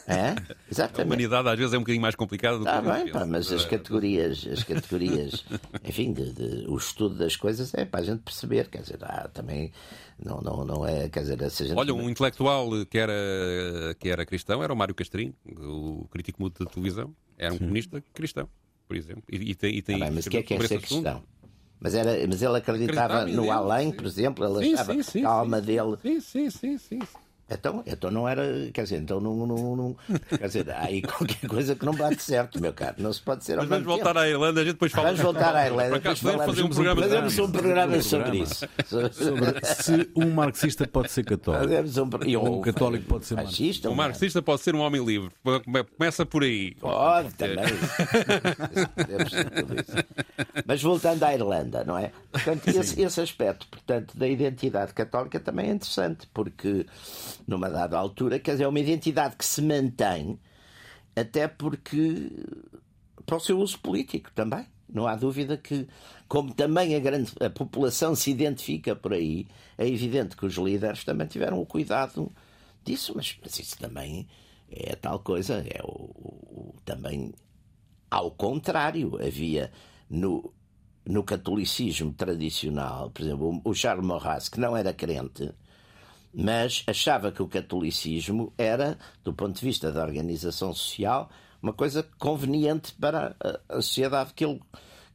É? 0.06 0.30
A 0.36 0.36
Exatamente. 0.70 1.06
humanidade 1.06 1.48
às 1.48 1.58
vezes 1.58 1.72
é 1.74 1.76
um 1.78 1.80
bocadinho 1.80 2.02
mais 2.02 2.14
complicada 2.14 2.58
do 2.58 2.64
que 2.64 2.70
Está 2.70 2.78
a 2.78 2.96
gente 2.96 3.04
bem, 3.04 3.12
pá, 3.12 3.26
mas 3.26 3.50
as 3.50 3.64
categorias, 3.64 4.46
as 4.46 4.62
categorias, 4.64 5.44
enfim, 5.84 6.12
de, 6.12 6.32
de- 6.32 6.66
o 6.68 6.76
estudo 6.76 7.14
das 7.16 7.34
coisas 7.36 7.72
é 7.74 7.84
para 7.84 8.00
a 8.00 8.04
gente 8.04 8.20
perceber, 8.20 8.68
quer 8.68 8.82
dizer, 8.82 8.98
há 9.02 9.28
também 9.28 9.72
não, 10.22 10.40
não, 10.40 10.64
não 10.64 10.86
é, 10.86 11.08
quer 11.08 11.20
dizer, 11.20 11.50
se 11.50 11.62
a 11.62 11.66
gente 11.66 11.78
Olha, 11.78 11.94
um 11.94 12.08
intelectual 12.10 12.68
que 12.90 12.98
era, 12.98 13.14
que 13.98 14.08
era 14.08 14.26
cristão 14.26 14.62
era 14.62 14.72
o 14.72 14.76
Mário 14.76 14.94
Castrinho, 14.94 15.34
o 15.56 16.06
crítico 16.10 16.42
mútuo 16.42 16.66
de 16.66 16.72
televisão. 16.72 17.14
Era 17.38 17.54
um 17.54 17.58
comunista 17.58 18.02
cristão, 18.12 18.48
por 18.86 18.96
exemplo. 18.96 19.22
E, 19.30 19.36
e 19.50 19.54
tem, 19.54 19.76
e 19.76 19.82
tem 19.82 19.98
Tá 19.98 20.04
bem, 20.06 20.14
mas 20.14 20.26
o 20.26 20.30
que 20.30 20.38
é 20.38 20.42
que 20.42 20.54
é 20.54 20.58
ser 20.58 20.64
assunto. 20.78 20.86
cristão? 21.02 21.24
Mas, 21.80 21.94
era, 21.94 22.10
mas 22.26 22.42
ele 22.42 22.56
acreditava 22.58 23.22
Acreditava 23.22 23.26
no 23.26 23.42
Deus, 23.42 23.54
além, 23.54 23.90
sim. 23.90 23.96
por 23.96 24.06
exemplo, 24.06 24.44
ele 24.44 24.66
Sim, 24.66 24.74
achava 24.74 24.92
sim, 24.94 25.02
sim, 25.02 25.18
a 25.18 25.22
sim, 25.22 25.24
alma 25.26 25.60
sim. 25.60 25.66
dele. 25.66 25.96
Sim, 26.02 26.20
sim, 26.20 26.50
sim, 26.50 26.78
sim. 26.78 26.98
Então, 27.50 27.82
então 27.86 28.10
não 28.10 28.28
era, 28.28 28.42
quer 28.74 28.82
dizer, 28.82 28.98
então 28.98 29.20
não, 29.20 29.46
não, 29.46 29.76
não- 29.76 29.96
quer 30.28 30.46
dizer, 30.46 30.70
há 30.70 30.82
aí 30.84 31.00
qualquer 31.02 31.48
coisa 31.48 31.74
que 31.74 31.84
não 31.86 31.94
bate 31.94 32.22
certo, 32.22 32.60
meu 32.60 32.72
caro. 32.74 32.96
Não 32.98 33.10
se 33.12 33.22
pode 33.22 33.42
ser 33.44 33.52
ao 33.52 33.60
Mas 33.60 33.68
vamos 33.68 33.86
mesmo 33.86 33.94
voltar 33.96 34.12
tempo. 34.12 34.18
à 34.18 34.28
Irlanda, 34.28 34.60
a 34.60 34.64
gente 34.64 34.72
depois 34.74 34.92
fala. 34.92 35.06
Vamos 35.08 35.20
voltar 35.22 35.56
à 35.56 35.66
Irlanda, 35.66 35.98
depois 35.98 36.20
fazer 36.20 36.62
um 36.62 36.68
programa 36.68 37.02
fazemos 37.02 37.38
um 37.38 37.50
programa 37.50 38.02
sobre 38.02 38.38
isso. 38.38 38.68
Sobre 38.86 39.64
se 39.64 40.10
um 40.14 40.30
marxista 40.30 40.86
pode 40.86 41.10
ser 41.10 41.24
católico. 41.24 41.72
Um, 41.74 42.28
e 42.28 42.36
Um 42.36 42.60
católico 42.60 43.06
pode 43.06 43.24
ser 43.24 43.36
fascista. 43.36 43.88
O 43.88 43.96
marxista 43.96 44.42
pode 44.42 44.60
ser 44.60 44.74
um 44.74 44.80
homem 44.80 45.02
livre. 45.02 45.30
Começa 45.96 46.26
por 46.26 46.42
aí. 46.42 46.74
Pode 46.74 47.32
também. 47.34 47.64
Mas 50.66 50.82
voltando 50.82 51.22
à 51.24 51.34
Irlanda, 51.34 51.84
não 51.84 51.96
é? 51.96 52.12
Portanto, 52.30 52.68
esse, 52.68 53.00
esse 53.00 53.20
aspecto 53.20 53.66
portanto, 53.68 54.16
da 54.16 54.28
identidade 54.28 54.92
católica 54.92 55.40
também 55.40 55.70
é 55.70 55.72
interessante, 55.74 56.26
porque 56.32 56.86
numa 57.48 57.70
dada 57.70 57.98
altura, 57.98 58.38
quer 58.38 58.52
dizer, 58.52 58.64
é 58.64 58.68
uma 58.68 58.78
identidade 58.80 59.36
que 59.36 59.44
se 59.44 59.62
mantém 59.62 60.38
até 61.16 61.48
porque 61.48 62.30
para 63.26 63.36
o 63.36 63.40
seu 63.40 63.58
uso 63.58 63.78
político 63.80 64.30
também. 64.34 64.66
Não 64.88 65.06
há 65.06 65.16
dúvida 65.16 65.56
que, 65.58 65.86
como 66.28 66.54
também 66.54 66.94
a 66.94 67.00
grande 67.00 67.32
a 67.40 67.50
população 67.50 68.14
se 68.14 68.30
identifica 68.30 68.96
por 68.96 69.12
aí, 69.12 69.46
é 69.76 69.86
evidente 69.86 70.36
que 70.36 70.46
os 70.46 70.54
líderes 70.54 71.04
também 71.04 71.26
tiveram 71.26 71.60
o 71.60 71.66
cuidado 71.66 72.32
disso, 72.84 73.12
mas, 73.14 73.36
mas 73.42 73.58
isso 73.58 73.78
também 73.78 74.26
é 74.70 74.94
tal 74.96 75.18
coisa, 75.20 75.62
é 75.68 75.82
o, 75.82 75.90
o- 75.90 76.74
também 76.86 77.34
ao 78.10 78.30
contrário, 78.30 79.18
havia 79.22 79.70
no, 80.08 80.54
no 81.04 81.22
catolicismo 81.22 82.12
tradicional, 82.14 83.10
por 83.10 83.22
exemplo, 83.22 83.60
o 83.64 83.74
Charles 83.74 84.06
Maurras, 84.06 84.48
que 84.48 84.60
não 84.60 84.76
era 84.76 84.94
crente, 84.94 85.52
mas 86.40 86.84
achava 86.86 87.32
que 87.32 87.42
o 87.42 87.48
catolicismo 87.48 88.52
era, 88.56 88.96
do 89.24 89.32
ponto 89.34 89.58
de 89.58 89.64
vista 89.66 89.90
da 89.90 90.04
organização 90.04 90.72
social, 90.72 91.28
uma 91.60 91.72
coisa 91.72 92.06
conveniente 92.16 92.92
para 92.94 93.34
a, 93.68 93.82
sociedade 93.82 94.32
que 94.34 94.44
ele, 94.44 94.60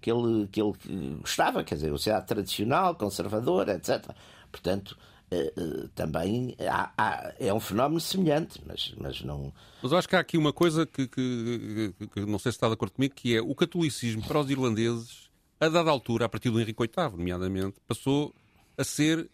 que, 0.01 0.11
ele, 0.11 0.47
que 0.47 0.61
ele 0.61 0.73
gostava, 1.21 1.63
quer 1.63 1.75
dizer, 1.75 1.87
a 1.87 1.91
sociedade 1.91 2.27
tradicional, 2.27 2.95
conservadora, 2.95 3.75
etc. 3.75 4.05
Portanto, 4.51 4.97
eh, 5.31 5.53
eh, 5.55 5.87
também 5.95 6.57
há- 6.59 6.91
há- 6.97 7.33
é 7.39 7.53
um 7.53 7.59
fenómeno 7.61 8.01
semelhante, 8.01 8.61
mas, 8.65 8.93
mas 8.97 9.21
não. 9.21 9.53
Mas 9.81 9.93
acho 9.93 10.09
que 10.09 10.17
há 10.17 10.19
aqui 10.19 10.37
uma 10.37 10.51
coisa 10.51 10.85
que, 10.85 11.07
que- 11.07 11.93
que- 11.97 12.07
que 12.07 12.19
não 12.25 12.37
sei 12.37 12.51
se 12.51 12.57
está 12.57 12.67
de 12.67 12.73
acordo 12.73 12.91
comigo, 12.95 13.15
que 13.15 13.33
é 13.33 13.41
o 13.41 13.55
catolicismo 13.55 14.21
para 14.27 14.41
os 14.41 14.49
irlandeses, 14.51 15.29
a 15.57 15.69
dada 15.69 15.89
altura, 15.89 16.25
a 16.25 16.29
partir 16.29 16.49
do 16.49 16.59
Henrique 16.59 16.83
VIII, 16.83 17.11
nomeadamente, 17.17 17.77
passou 17.87 18.35
a 18.77 18.83
ser 18.83 19.29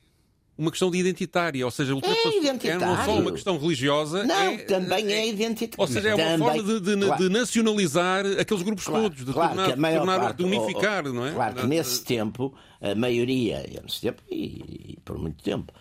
uma 0.60 0.70
questão 0.72 0.92
de 0.92 0.98
identitária, 0.98 1.64
ou 1.64 1.72
seja, 1.72 1.96
ultrapassou- 1.96 2.34
identitário. 2.34 2.80
não 2.86 3.06
só 3.06 3.18
uma 3.20 3.32
questão 3.32 3.58
religiosa, 3.58 4.24
Não, 4.26 4.36
é- 4.36 4.58
também 4.58 5.12
é 5.14 5.28
identitário. 5.28 5.76
Ou 5.82 5.88
seja, 5.88 6.10
é 6.10 6.16
uma 6.16 6.24
Também- 6.24 6.38
forma 6.62 6.64
de, 6.82 6.96
de- 6.96 7.06
claro. 7.06 7.24
de 7.24 7.30
nacionalizar 7.30 8.26
aqueles 8.40 8.62
grupos 8.64 8.84
Claro, 8.86 9.04
todos, 9.04 9.26
de 9.26 9.32
claro 9.34 9.50
tornar, 9.56 9.64
a 9.64 9.98
tornar- 9.98 10.20
parte- 10.20 10.38
de 10.38 10.44
unificar, 10.44 11.08
oh, 11.08 11.14
não 11.14 11.26
é? 11.26 11.32
Claro 11.32 11.56
que 11.56 11.66
nesse 11.68 12.04
tempo, 12.04 12.54
a 12.82 12.94
maioria, 12.94 13.66
e 13.70 13.80
nesse 13.82 14.02
tempo 14.02 14.22
e, 14.30 14.36
e 14.96 14.98
por 15.06 15.18
muito 15.18 15.42
tempo, 15.44 15.72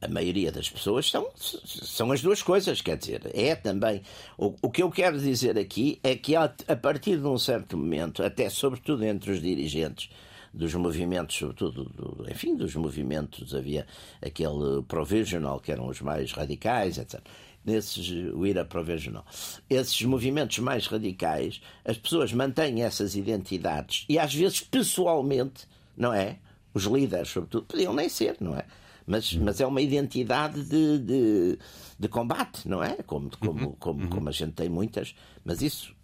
a 0.00 0.08
maioria 0.08 0.50
das 0.50 0.68
pessoas 0.68 1.08
são, 1.10 1.28
são 1.36 2.10
as 2.10 2.20
duas 2.20 2.42
coisas, 2.42 2.80
quer 2.80 2.96
dizer, 2.96 3.20
é 3.34 3.54
também. 3.54 4.02
O, 4.36 4.54
o 4.62 4.70
que 4.70 4.82
eu 4.82 4.90
quero 4.90 5.16
dizer 5.20 5.56
aqui 5.58 6.00
é 6.02 6.16
que 6.16 6.34
a, 6.34 6.50
a 6.66 6.74
partir 6.76 7.18
de 7.18 7.26
um 7.26 7.38
certo 7.38 7.76
momento, 7.76 8.22
até 8.22 8.48
sobretudo 8.50 9.04
entre 9.04 9.30
os 9.30 9.40
dirigentes 9.40 10.08
dos 10.52 10.74
movimentos, 10.74 11.36
sobretudo, 11.36 11.84
do- 11.84 12.26
enfim, 12.30 12.54
dos 12.56 12.74
movimentos, 12.74 13.54
havia 13.54 13.86
aquele 14.20 14.82
provisional, 14.86 15.58
que 15.60 15.72
eram 15.72 15.86
os 15.88 16.00
mais 16.00 16.32
radicais, 16.32 16.98
etc 16.98 17.20
nesses, 17.64 18.10
o 18.34 18.44
IRA 18.44 18.64
provisional. 18.64 19.24
Esses 19.70 20.02
movimentos 20.02 20.58
mais 20.58 20.88
radicais, 20.88 21.60
as 21.84 21.96
pessoas 21.96 22.32
mantêm 22.32 22.82
essas 22.82 23.14
identidades 23.14 24.04
e 24.08 24.18
às 24.18 24.34
vezes 24.34 24.60
pessoalmente, 24.62 25.68
não 25.96 26.12
é? 26.12 26.38
Os 26.74 26.84
líderes, 26.86 27.28
sobretudo, 27.28 27.66
podiam 27.66 27.94
nem 27.94 28.08
ser, 28.08 28.36
não 28.40 28.56
é? 28.56 28.64
Mas, 29.06 29.32
mas 29.34 29.60
é 29.60 29.66
uma 29.66 29.80
identidade 29.80 30.60
de, 30.64 30.98
de, 30.98 31.58
de 31.98 32.08
combate, 32.08 32.66
não 32.68 32.82
é? 32.82 32.96
Como, 33.06 33.30
como, 33.38 33.76
como, 33.76 34.08
como 34.08 34.28
a 34.28 34.32
gente 34.32 34.54
tem 34.54 34.68
muitas, 34.68 35.14
mas 35.44 35.62
isso 35.62 35.94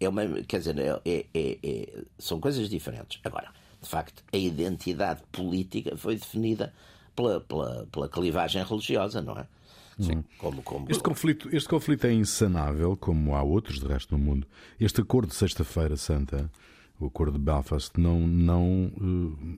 é 0.00 0.08
uma, 0.08 0.24
quer 0.48 0.60
dizer, 0.60 0.78
é, 0.78 0.98
é- 1.04 1.26
é- 1.34 1.58
é- 1.62 2.04
são 2.18 2.40
coisas 2.40 2.70
diferentes. 2.70 3.20
Agora, 3.22 3.52
de 3.82 3.88
facto, 3.88 4.22
a 4.32 4.36
identidade 4.36 5.22
política 5.32 5.96
foi 5.96 6.16
definida 6.16 6.72
pela, 7.16 7.40
pela, 7.40 7.86
pela 7.90 8.08
clivagem 8.08 8.64
religiosa, 8.64 9.20
não 9.20 9.36
é? 9.36 9.46
Sim. 9.98 10.24
Como, 10.38 10.62
como, 10.62 10.86
Este 10.90 11.02
conflito, 11.02 11.54
este 11.54 11.68
conflito 11.68 12.06
é 12.06 12.12
insanável, 12.12 12.96
como 12.96 13.34
há 13.34 13.42
outros 13.42 13.78
de 13.78 13.86
resto 13.86 14.16
no 14.16 14.22
mundo. 14.22 14.46
Este 14.80 15.00
acordo 15.00 15.28
de 15.28 15.34
Sexta-feira 15.34 15.96
Santa, 15.96 16.50
o 17.02 17.06
acordo 17.06 17.32
de 17.38 17.44
Belfast, 17.44 17.90
não, 17.98 18.20
não 18.20 18.90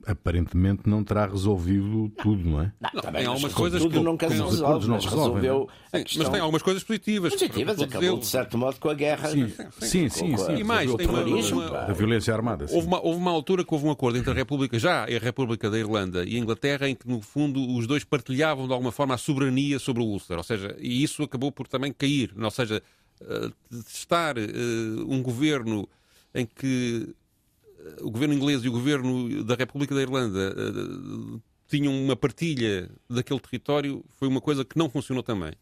eh, 0.07 0.11
aparentemente 0.11 0.81
não 0.89 1.03
terá 1.03 1.27
resolvido 1.27 2.11
tudo, 2.21 2.43
não 2.49 2.61
é? 2.61 2.71
Não, 2.81 2.89
Não, 2.93 3.01
tá 3.01 3.11
tem 3.11 3.21
algumas 3.25 3.41
mas 3.43 3.53
coisas 3.53 3.81
tudo 3.81 3.91
que- 3.99 4.03
nunca 4.03 4.29
se 4.29 4.41
resolve, 4.41 4.87
não 4.87 4.95
mas 4.95 5.05
resolvem, 5.05 5.41
resolveu 5.41 5.69
a 5.93 5.97
Sim, 5.97 6.03
questão 6.03 6.23
mas 6.23 6.31
tem 6.31 6.39
algumas 6.41 6.61
coisas 6.63 6.83
positivas. 6.83 7.33
positivas, 7.33 7.79
a 7.79 7.83
acabou 7.85 8.09
dizer, 8.09 8.19
de 8.19 8.25
certo 8.27 8.57
modo 8.57 8.79
com 8.79 8.89
a 8.89 8.93
guerra. 8.93 9.29
Sim, 9.29 9.47
sim, 9.79 10.09
sim. 10.09 10.33
A- 10.33 10.37
sim. 10.37 10.55
E 10.55 10.63
mais, 10.63 10.93
tem 10.95 11.07
o 11.07 11.09
uma- 11.11 11.23
uma- 11.23 11.69
da 11.85 11.93
violência 11.93 12.33
armada. 12.33 12.67
sim. 12.67 12.75
Houve 12.75 12.87
uma, 12.87 12.99
houve 13.05 13.19
uma 13.19 13.31
altura 13.31 13.63
que 13.63 13.73
houve 13.73 13.85
um 13.85 13.91
acordo 13.91 14.17
entre 14.17 14.31
a 14.31 14.33
República, 14.33 14.79
já 14.79 15.03
a 15.03 15.19
República 15.19 15.69
da 15.69 15.77
Irlanda 15.77 16.25
e 16.25 16.35
a 16.35 16.39
Inglaterra, 16.39 16.89
em 16.89 16.95
que, 16.95 17.07
no 17.07 17.21
fundo, 17.21 17.63
os 17.77 17.85
dois 17.85 18.03
partilhavam 18.03 18.65
de 18.67 18.73
alguma 18.73 18.91
forma 18.91 19.13
a 19.13 19.17
soberania 19.17 19.77
sobre 19.79 20.01
o 20.01 20.05
Ulster. 20.05 20.37
Ou 20.37 20.43
seja, 20.43 20.75
e 20.79 21.03
isso 21.03 21.21
acabou 21.23 21.51
por 21.51 21.67
também 21.67 21.93
cair. 21.93 22.33
Ou 22.39 22.51
seja, 22.51 22.81
eh, 23.21 23.51
estar 23.87 24.37
eh, 24.37 24.43
um 25.07 25.21
governo 25.21 25.87
em 26.33 26.45
que 26.45 27.07
o 28.01 28.11
governo 28.11 28.33
inglês 28.33 28.63
e 28.63 28.69
o 28.69 28.71
governo 28.71 29.43
da 29.43 29.55
República 29.55 29.93
da 29.93 30.01
Irlanda 30.01 30.55
eh, 30.57 31.39
tinham 31.67 31.93
uma 31.93 32.15
partilha 32.15 32.89
daquele 33.09 33.39
território, 33.39 34.03
foi 34.17 34.27
uma 34.27 34.41
coisa 34.41 34.63
que 34.63 34.77
não 34.77 34.89
funcionou 34.89 35.23
também. 35.23 35.53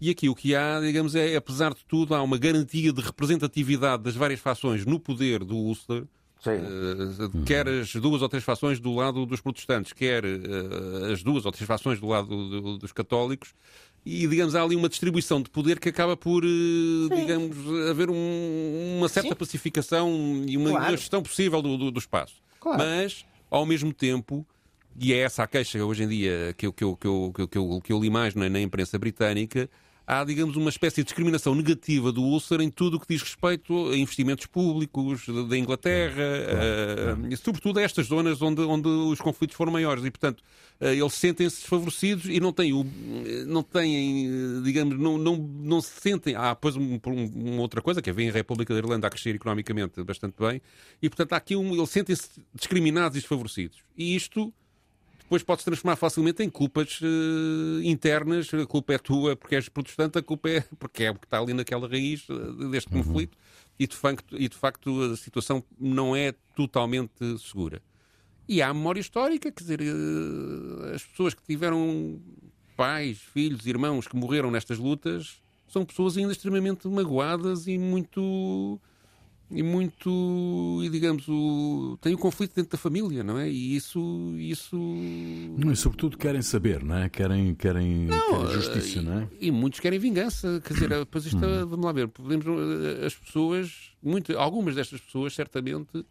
E 0.00 0.08
aqui 0.08 0.28
o 0.28 0.34
que 0.34 0.54
há, 0.54 0.80
digamos, 0.80 1.14
é, 1.14 1.36
apesar 1.36 1.74
de 1.74 1.84
tudo, 1.84 2.14
há 2.14 2.22
uma 2.22 2.38
garantia 2.38 2.92
de 2.92 3.02
representatividade 3.02 4.02
das 4.02 4.16
várias 4.16 4.40
fações 4.40 4.86
no 4.86 4.98
poder 4.98 5.44
do 5.44 5.56
Ulster. 5.56 6.04
Uh, 6.48 7.44
quer 7.44 7.68
as 7.68 7.94
duas 7.94 8.22
ou 8.22 8.28
três 8.28 8.42
fações 8.44 8.80
do 8.80 8.94
lado 8.94 9.26
dos 9.26 9.40
protestantes, 9.40 9.92
quer 9.92 10.24
uh, 10.24 11.12
as 11.12 11.22
duas 11.22 11.44
ou 11.44 11.52
três 11.52 11.66
fações 11.66 12.00
do 12.00 12.06
lado 12.08 12.28
do- 12.28 12.78
dos 12.78 12.92
católicos, 12.92 13.52
e 14.06 14.26
digamos 14.26 14.54
há 14.54 14.62
ali 14.62 14.74
uma 14.76 14.88
distribuição 14.88 15.42
de 15.42 15.50
poder 15.50 15.78
que 15.78 15.88
acaba 15.90 16.16
por, 16.16 16.44
uh, 16.44 17.08
digamos, 17.14 17.56
haver 17.90 18.08
um- 18.10 18.96
uma 18.98 19.08
certa 19.08 19.30
Sim. 19.30 19.34
pacificação 19.34 20.42
e 20.46 20.56
uma, 20.56 20.70
Claro. 20.70 20.84
uma 20.86 20.96
gestão 20.96 21.22
possível 21.22 21.60
do, 21.60 21.76
do- 21.76 21.90
do 21.90 21.98
espaço. 21.98 22.36
Claro. 22.58 22.78
Mas, 22.78 23.24
ao 23.50 23.66
mesmo 23.66 23.92
tempo, 23.92 24.46
e 24.98 25.12
é 25.12 25.18
essa 25.18 25.42
a 25.42 25.46
queixa 25.46 25.84
hoje 25.84 26.04
em 26.04 26.08
dia 26.08 26.54
que 26.56 26.66
eu, 26.66 26.72
que 26.72 26.82
eu, 26.84 26.96
que 26.96 27.06
eu, 27.06 27.32
que 27.34 27.40
eu, 27.42 27.48
que 27.48 27.58
eu, 27.58 27.80
que 27.84 27.92
eu 27.92 28.00
li 28.00 28.08
mais 28.10 28.34
na, 28.34 28.48
na 28.48 28.60
imprensa 28.60 28.98
britânica, 28.98 29.68
há, 30.10 30.24
digamos, 30.24 30.56
uma 30.56 30.70
espécie 30.70 30.96
de 30.96 31.04
discriminação 31.04 31.54
negativa 31.54 32.10
do 32.10 32.20
Ulster 32.20 32.60
em 32.60 32.68
tudo 32.68 32.96
o 32.96 33.00
que 33.00 33.06
diz 33.08 33.22
respeito 33.22 33.90
a 33.90 33.96
investimentos 33.96 34.44
públicos 34.46 35.24
da 35.48 35.56
Inglaterra, 35.56 37.16
uh, 37.16 37.36
sobretudo 37.36 37.78
a 37.78 37.82
estas 37.82 38.06
zonas 38.06 38.42
onde, 38.42 38.60
onde 38.62 38.88
os 38.88 39.20
conflitos 39.20 39.56
foram 39.56 39.70
maiores. 39.70 40.04
E, 40.04 40.10
portanto, 40.10 40.40
uh, 40.80 40.86
eles 40.86 41.14
sentem-se 41.14 41.60
desfavorecidos 41.60 42.24
e 42.26 42.40
não 42.40 42.52
têm, 42.52 42.72
não 43.46 43.62
têm 43.62 44.62
digamos, 44.64 44.98
não, 44.98 45.16
não, 45.16 45.36
não 45.36 45.80
se 45.80 46.00
sentem. 46.00 46.34
Há, 46.34 46.54
depois, 46.54 46.74
um, 46.74 46.98
um, 47.06 47.52
uma 47.52 47.62
outra 47.62 47.80
coisa, 47.80 48.02
que 48.02 48.10
é 48.10 48.12
ver 48.12 48.30
a 48.30 48.32
República 48.32 48.74
da 48.74 48.80
Irlanda 48.80 49.06
a 49.06 49.10
crescer 49.10 49.36
economicamente 49.36 50.02
bastante 50.02 50.34
bem, 50.40 50.60
e, 51.00 51.08
portanto, 51.08 51.34
há 51.34 51.36
aqui 51.36 51.54
um, 51.54 51.72
eles 51.72 51.88
sentem-se 51.88 52.28
discriminados 52.52 53.16
e 53.16 53.20
desfavorecidos. 53.20 53.78
E 53.96 54.16
isto 54.16 54.52
depois 55.30 55.44
pode 55.44 55.60
se 55.60 55.64
transformar 55.66 55.94
facilmente 55.94 56.42
em 56.42 56.50
culpas 56.50 57.00
uh, 57.00 57.80
internas. 57.84 58.52
A 58.52 58.66
culpa 58.66 58.94
é 58.94 58.98
tua 58.98 59.36
porque 59.36 59.54
és 59.54 59.68
protestante, 59.68 60.18
a 60.18 60.22
culpa 60.22 60.50
é 60.50 60.60
porque 60.76 61.04
é 61.04 61.10
o 61.12 61.14
que 61.14 61.24
está 61.24 61.38
ali 61.38 61.54
naquela 61.54 61.86
raiz 61.86 62.28
uh, 62.28 62.68
deste 62.68 62.92
uhum. 62.92 63.04
conflito. 63.04 63.38
E 63.78 63.86
de, 63.86 63.94
facto, 63.94 64.36
e 64.36 64.48
de 64.48 64.56
facto 64.56 65.00
a 65.02 65.16
situação 65.16 65.62
não 65.78 66.16
é 66.16 66.34
totalmente 66.56 67.38
segura. 67.38 67.80
E 68.48 68.60
há 68.60 68.74
memória 68.74 68.98
histórica, 68.98 69.52
quer 69.52 69.62
dizer, 69.62 69.80
uh, 69.80 70.94
as 70.96 71.04
pessoas 71.04 71.32
que 71.32 71.44
tiveram 71.44 72.20
pais, 72.76 73.18
filhos, 73.18 73.66
irmãos 73.66 74.08
que 74.08 74.16
morreram 74.16 74.50
nestas 74.50 74.78
lutas 74.78 75.40
são 75.68 75.84
pessoas 75.84 76.16
ainda 76.16 76.32
extremamente 76.32 76.88
magoadas 76.88 77.68
e 77.68 77.78
muito 77.78 78.80
e 79.52 79.64
muito, 79.64 80.80
e 80.84 80.88
digamos, 80.88 81.26
o, 81.28 81.98
tem 82.00 82.14
o 82.14 82.16
um 82.16 82.20
conflito 82.20 82.54
dentro 82.54 82.70
da 82.70 82.78
família, 82.78 83.24
não 83.24 83.36
é? 83.36 83.50
E 83.50 83.74
isso. 83.74 84.00
isso... 84.38 84.76
E 84.76 85.76
sobretudo 85.76 86.16
querem 86.16 86.40
saber, 86.40 86.84
não 86.84 86.98
é? 86.98 87.08
Querem, 87.08 87.54
querem, 87.56 88.06
não, 88.06 88.42
querem 88.42 88.52
justiça, 88.52 89.00
e, 89.00 89.02
não 89.02 89.18
é? 89.20 89.28
E 89.40 89.50
muitos 89.50 89.80
querem 89.80 89.98
vingança. 89.98 90.62
Quer 90.64 90.74
dizer, 90.74 90.88
depois 91.00 91.26
isto, 91.26 91.44
hum. 91.44 91.66
vamos 91.66 91.84
lá 91.84 91.90
ver, 91.90 92.06
podemos, 92.08 92.46
as 93.04 93.14
pessoas, 93.16 93.90
muito, 94.00 94.38
algumas 94.38 94.76
destas 94.76 95.00
pessoas, 95.00 95.34
certamente. 95.34 96.06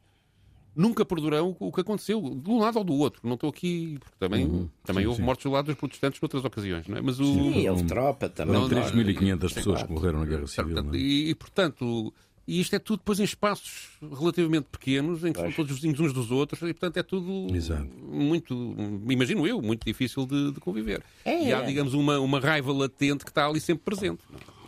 Nunca 0.76 1.04
perdoarão 1.04 1.58
o 1.60 1.72
que 1.72 1.82
aconteceu, 1.82 2.22
de 2.22 2.50
um 2.50 2.60
lado 2.60 2.78
ou 2.78 2.84
do 2.84 2.94
outro. 2.94 3.22
Não 3.24 3.34
estou 3.34 3.50
aqui, 3.50 3.98
porque 4.00 4.16
também, 4.20 4.46
uhum. 4.46 4.70
também 4.86 5.04
sim, 5.04 5.08
houve 5.08 5.20
sim. 5.20 5.26
mortes 5.26 5.44
do 5.44 5.52
lado 5.52 5.66
dos 5.66 5.76
protestantes 5.76 6.22
noutras 6.22 6.46
ocasiões, 6.46 6.88
não 6.88 6.98
é? 6.98 7.02
Mas 7.02 7.20
o... 7.20 7.26
Sim, 7.26 7.68
houve 7.68 7.84
tropa 7.86 8.30
também. 8.30 8.54
Não, 8.54 8.70
3.500 8.70 9.54
pessoas 9.54 9.84
que 9.84 9.92
morreram 9.92 10.20
na 10.20 10.26
Guerra 10.26 10.48
Civil. 10.48 10.76
Portanto, 10.76 10.96
é? 10.96 10.98
e, 11.00 11.36
portanto, 11.36 12.14
e 12.50 12.60
isto 12.60 12.76
é 12.76 12.80
tudo 12.80 12.98
depois 12.98 13.20
em 13.20 13.24
espaços 13.24 13.90
relativamente 14.02 14.66
pequenos, 14.72 15.24
em 15.24 15.32
que 15.32 15.40
pois. 15.40 15.54
são 15.54 15.64
todos 15.64 15.76
vizinhos 15.76 16.00
uns 16.00 16.12
dos 16.12 16.32
outros, 16.32 16.60
e 16.64 16.74
portanto 16.74 16.98
é 16.98 17.04
tudo 17.04 17.56
Exato. 17.56 17.88
muito, 17.96 18.76
imagino 19.08 19.46
eu, 19.46 19.62
muito 19.62 19.86
difícil 19.86 20.26
de, 20.26 20.54
de 20.54 20.60
conviver. 20.60 21.04
É, 21.24 21.44
e 21.50 21.54
há, 21.54 21.62
digamos, 21.62 21.94
uma, 21.94 22.20
uma 22.20 22.40
raiva 22.40 22.74
latente 22.74 23.24
que 23.24 23.30
está 23.30 23.46
ali 23.46 23.60
sempre 23.60 23.84
presente. 23.84 24.24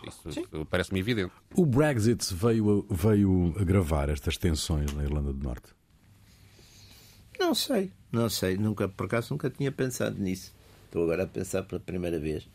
Isso 0.06 0.66
parece-me 0.70 1.00
evidente. 1.00 1.32
O 1.56 1.66
Brexit 1.66 2.32
veio, 2.32 2.86
veio 2.88 3.52
agravar 3.58 4.08
estas 4.10 4.36
tensões 4.36 4.92
na 4.92 5.02
Irlanda 5.02 5.32
do 5.32 5.42
Norte? 5.42 5.74
Não 7.36 7.52
sei, 7.52 7.90
não 8.12 8.28
sei. 8.30 8.56
Nunca, 8.56 8.88
por 8.88 9.06
acaso 9.06 9.34
nunca 9.34 9.50
tinha 9.50 9.72
pensado 9.72 10.20
nisso. 10.20 10.54
Estou 10.84 11.02
agora 11.02 11.24
a 11.24 11.26
pensar 11.26 11.64
pela 11.64 11.80
primeira 11.80 12.20
vez. 12.20 12.46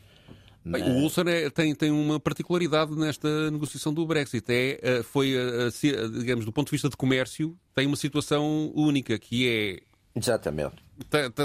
Mas... 0.64 0.82
O 0.82 0.92
Ulster 0.92 1.28
é, 1.28 1.50
tem, 1.50 1.74
tem 1.74 1.92
uma 1.92 2.20
particularidade 2.20 2.96
nesta 2.96 3.50
negociação 3.52 3.94
do 3.94 4.06
Brexit. 4.06 4.44
É, 4.50 4.80
eh, 4.82 5.04
foi, 5.04 5.34
eh, 5.34 5.70
digamos, 6.20 6.46
do 6.46 6.52
ponto 6.52 6.68
de 6.68 6.72
vista 6.72 6.90
de 6.90 6.98
comércio, 6.98 7.58
tem 7.74 7.88
uma 7.88 7.96
situação 7.96 8.72
única, 8.76 9.18
que 9.18 9.48
é 9.48 9.80
Exatamente. 10.18 10.76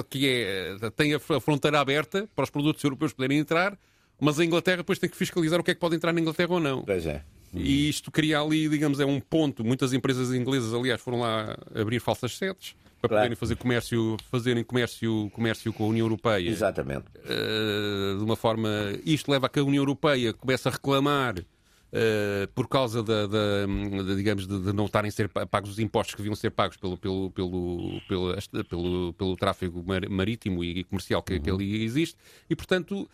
Que 0.08 0.26
é, 0.26 0.90
tem 0.96 1.14
a 1.14 1.20
fronteira 1.20 1.78
aberta 1.78 2.28
para 2.34 2.44
os 2.44 2.50
produtos 2.50 2.82
europeus 2.82 3.12
poderem 3.12 3.38
entrar, 3.38 3.78
mas 4.18 4.40
a 4.40 4.44
Inglaterra 4.44 4.78
depois 4.78 4.98
tem 4.98 5.10
que 5.10 5.16
fiscalizar 5.16 5.60
o 5.60 5.62
que 5.62 5.72
é 5.72 5.74
que 5.74 5.80
pode 5.80 5.94
entrar 5.94 6.12
na 6.12 6.20
Inglaterra 6.20 6.54
ou 6.54 6.60
não. 6.60 6.82
Pois 6.82 7.04
é. 7.04 7.22
E 7.54 7.88
isto 7.88 8.10
cria 8.10 8.40
ali, 8.40 8.66
digamos, 8.68 8.98
é 8.98 9.04
um 9.04 9.20
ponto. 9.20 9.62
Muitas 9.62 9.92
empresas 9.92 10.32
inglesas, 10.32 10.72
aliás, 10.72 11.02
foram 11.02 11.20
lá 11.20 11.54
abrir 11.74 12.00
falsas 12.00 12.36
sedes 12.38 12.74
para 13.02 13.08
claro. 13.08 13.22
poderem 13.22 13.36
fazer 13.36 13.56
comércio, 13.56 14.16
fazerem 14.30 14.62
comércio, 14.62 15.28
comércio 15.34 15.72
com 15.72 15.84
a 15.84 15.86
União 15.88 16.06
Europeia. 16.06 16.48
Exatamente. 16.48 17.06
Uh, 17.18 18.16
de 18.16 18.24
uma 18.24 18.36
forma. 18.36 18.68
Isto 19.04 19.32
leva 19.32 19.46
a 19.46 19.48
que 19.48 19.58
a 19.58 19.64
União 19.64 19.82
Europeia 19.82 20.32
comece 20.32 20.68
a 20.68 20.70
reclamar. 20.70 21.34
Uh, 21.38 22.48
por 22.54 22.68
causa 22.68 23.02
da, 23.02 23.26
da, 23.26 23.66
da 23.66 24.14
digamos 24.14 24.46
de, 24.46 24.58
de, 24.60 24.72
não 24.72 24.86
estarem 24.86 25.10
a 25.10 25.12
ser 25.12 25.28
pagos 25.28 25.72
os 25.72 25.78
impostos 25.78 26.14
que 26.14 26.22
deviam 26.22 26.34
ser 26.34 26.50
pagos 26.50 26.78
pelo 26.78 26.96
pelo 26.96 27.30
pelo 27.32 28.00
pelo, 28.08 28.64
pelo, 28.64 29.12
pelo 29.12 29.36
tráfego 29.36 29.84
marítimo 30.08 30.64
e 30.64 30.84
comercial 30.84 31.22
que, 31.22 31.34
uhum. 31.34 31.42
que 31.42 31.50
ali 31.50 31.84
existe 31.84 32.16
e 32.48 32.56
portanto 32.56 33.06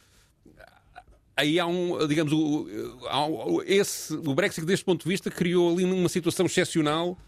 aí 1.37 1.59
há 1.59 1.67
um 1.67 2.07
digamos 2.07 2.33
o, 2.33 2.69
esse 3.67 4.15
o 4.15 4.33
Brexit 4.33 4.65
deste 4.65 4.85
ponto 4.85 5.03
de 5.03 5.09
vista 5.09 5.29
criou 5.29 5.73
ali 5.73 5.83
uma 5.83 6.09
situação 6.09 6.47
excepcional 6.47 7.19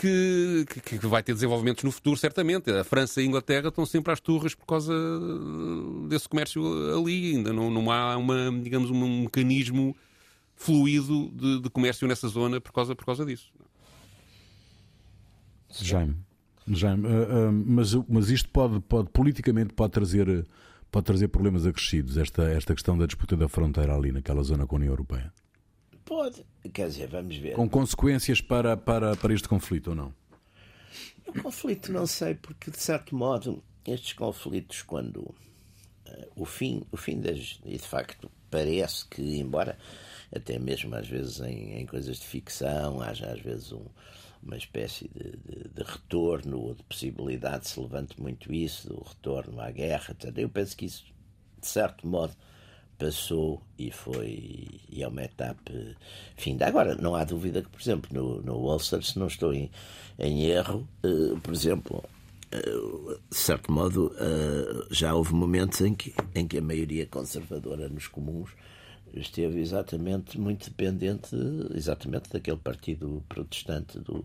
que, 0.00 0.64
que, 0.66 0.98
que, 0.98 1.06
vai 1.06 1.22
ter 1.22 1.34
desenvolvimentos 1.34 1.84
no 1.84 1.92
futuro, 1.92 2.16
certamente. 2.16 2.70
A 2.70 2.82
França 2.82 3.20
e 3.20 3.24
a 3.24 3.26
Inglaterra 3.26 3.68
estão 3.68 3.84
sempre 3.84 4.10
às 4.10 4.18
turras 4.18 4.54
por 4.54 4.64
causa 4.64 4.94
desse 6.08 6.26
comércio 6.26 6.62
ali. 6.98 7.36
Ainda 7.36 7.52
não, 7.52 7.70
não 7.70 7.90
há 7.90 8.16
uma, 8.16 8.50
digamos, 8.62 8.90
um 8.90 9.22
mecanismo 9.24 9.94
fluido 10.56 11.30
de, 11.34 11.60
de, 11.60 11.68
comércio 11.70 12.08
nessa 12.08 12.28
zona 12.28 12.60
por 12.60 12.72
causa, 12.72 12.96
por 12.96 13.04
causa 13.04 13.26
disso. 13.26 13.52
Jaime, 15.82 16.16
Jaime 16.66 17.06
uh, 17.06 17.48
uh, 17.48 17.52
mas, 17.52 17.94
mas 18.08 18.30
isto 18.30 18.48
pode, 18.48 18.80
pode, 18.80 19.10
politicamente, 19.10 19.74
pode 19.74 19.92
trazer, 19.92 20.46
pode 20.90 21.04
trazer 21.04 21.28
problemas 21.28 21.66
acrescidos, 21.66 22.16
esta, 22.16 22.42
esta 22.44 22.74
questão 22.74 22.96
da 22.96 23.04
disputa 23.04 23.36
da 23.36 23.48
fronteira 23.48 23.94
ali 23.94 24.12
naquela 24.12 24.42
zona 24.42 24.66
com 24.66 24.76
a 24.76 24.78
União 24.78 24.92
Europeia. 24.92 25.30
Pode. 26.04 26.44
Quer 26.72 26.88
dizer, 26.88 27.08
vamos 27.08 27.36
ver. 27.36 27.54
Com 27.54 27.68
consequências 27.68 28.40
para, 28.40 28.76
para, 28.76 29.16
para 29.16 29.32
este 29.34 29.48
conflito 29.48 29.90
ou 29.90 29.96
não? 29.96 30.14
O 31.26 31.42
conflito 31.42 31.92
não 31.92 32.06
sei, 32.06 32.34
porque 32.34 32.70
de 32.70 32.78
certo 32.78 33.14
modo 33.14 33.62
estes 33.86 34.12
conflitos, 34.12 34.82
quando 34.82 35.18
uh, 35.18 35.34
o 36.34 36.44
fim, 36.44 36.82
o 36.90 36.96
fim 36.96 37.20
das. 37.20 37.60
E 37.64 37.76
de 37.76 37.86
facto 37.86 38.30
parece 38.50 39.06
que, 39.06 39.38
embora 39.38 39.78
até 40.34 40.58
mesmo 40.58 40.94
às 40.94 41.08
vezes 41.08 41.40
em, 41.40 41.80
em 41.80 41.86
coisas 41.86 42.18
de 42.18 42.26
ficção, 42.26 43.00
haja 43.00 43.32
às 43.32 43.40
vezes 43.40 43.72
um, 43.72 43.84
uma 44.42 44.56
espécie 44.56 45.08
de, 45.08 45.36
de, 45.36 45.68
de, 45.68 45.82
retorno 45.82 46.58
ou 46.60 46.74
de 46.74 46.82
possibilidade, 46.84 47.68
se 47.68 47.80
levante 47.80 48.20
muito 48.20 48.52
isso, 48.52 48.88
do 48.88 49.02
retorno 49.02 49.60
à 49.60 49.70
guerra, 49.70 50.10
etc. 50.10 50.36
Eu 50.38 50.48
penso 50.48 50.76
que 50.76 50.86
isso, 50.86 51.04
de 51.60 51.66
certo 51.66 52.06
modo, 52.06 52.34
passou 53.00 53.62
e 53.78 53.90
foi 53.90 54.68
e 54.90 55.02
é 55.02 55.08
uma 55.08 55.24
etapa 55.24 55.72
finda. 56.36 56.66
Agora, 56.66 56.94
não 56.94 57.14
há 57.14 57.24
dúvida 57.24 57.62
que, 57.62 57.68
por 57.70 57.80
exemplo, 57.80 58.10
no, 58.12 58.42
no 58.42 58.56
Ulster, 58.56 59.02
se 59.02 59.18
não 59.18 59.26
estou 59.26 59.54
em, 59.54 59.70
em 60.18 60.44
erro, 60.44 60.86
uh, 61.02 61.40
por 61.40 61.54
exemplo, 61.54 62.04
uh, 62.54 63.18
de 63.30 63.36
certo 63.36 63.72
modo, 63.72 64.12
uh, 64.12 64.86
já 64.90 65.14
houve 65.14 65.32
momentos 65.32 65.80
em 65.80 65.94
que, 65.94 66.14
em 66.34 66.46
que 66.46 66.58
a 66.58 66.62
maioria 66.62 67.06
conservadora 67.06 67.88
nos 67.88 68.06
comuns 68.06 68.50
esteve 69.14 69.60
exatamente 69.60 70.38
muito 70.38 70.70
dependente 70.70 71.34
exatamente 71.74 72.30
daquele 72.30 72.58
partido 72.58 73.24
protestante 73.28 73.98
do, 73.98 74.24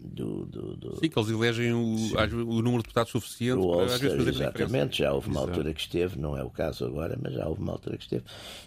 do, 0.00 0.46
do, 0.46 0.76
do... 0.76 0.96
Sim, 1.00 1.08
que 1.08 1.18
eles 1.18 1.30
elegem 1.30 1.72
o, 1.72 1.80
o 1.80 2.62
número 2.62 2.78
de 2.78 2.82
deputados 2.84 3.10
suficiente 3.10 3.60
para 3.66 3.84
às 3.84 4.00
vezes 4.00 4.26
Exatamente, 4.26 4.98
já 4.98 5.12
houve 5.12 5.28
uma 5.28 5.40
Exato. 5.40 5.50
altura 5.50 5.74
que 5.74 5.80
esteve, 5.80 6.18
não 6.18 6.36
é 6.36 6.42
o 6.42 6.50
caso 6.50 6.84
agora, 6.84 7.18
mas 7.20 7.34
já 7.34 7.46
houve 7.46 7.60
uma 7.60 7.72
altura 7.72 7.96
que 7.96 8.04
esteve. 8.04 8.24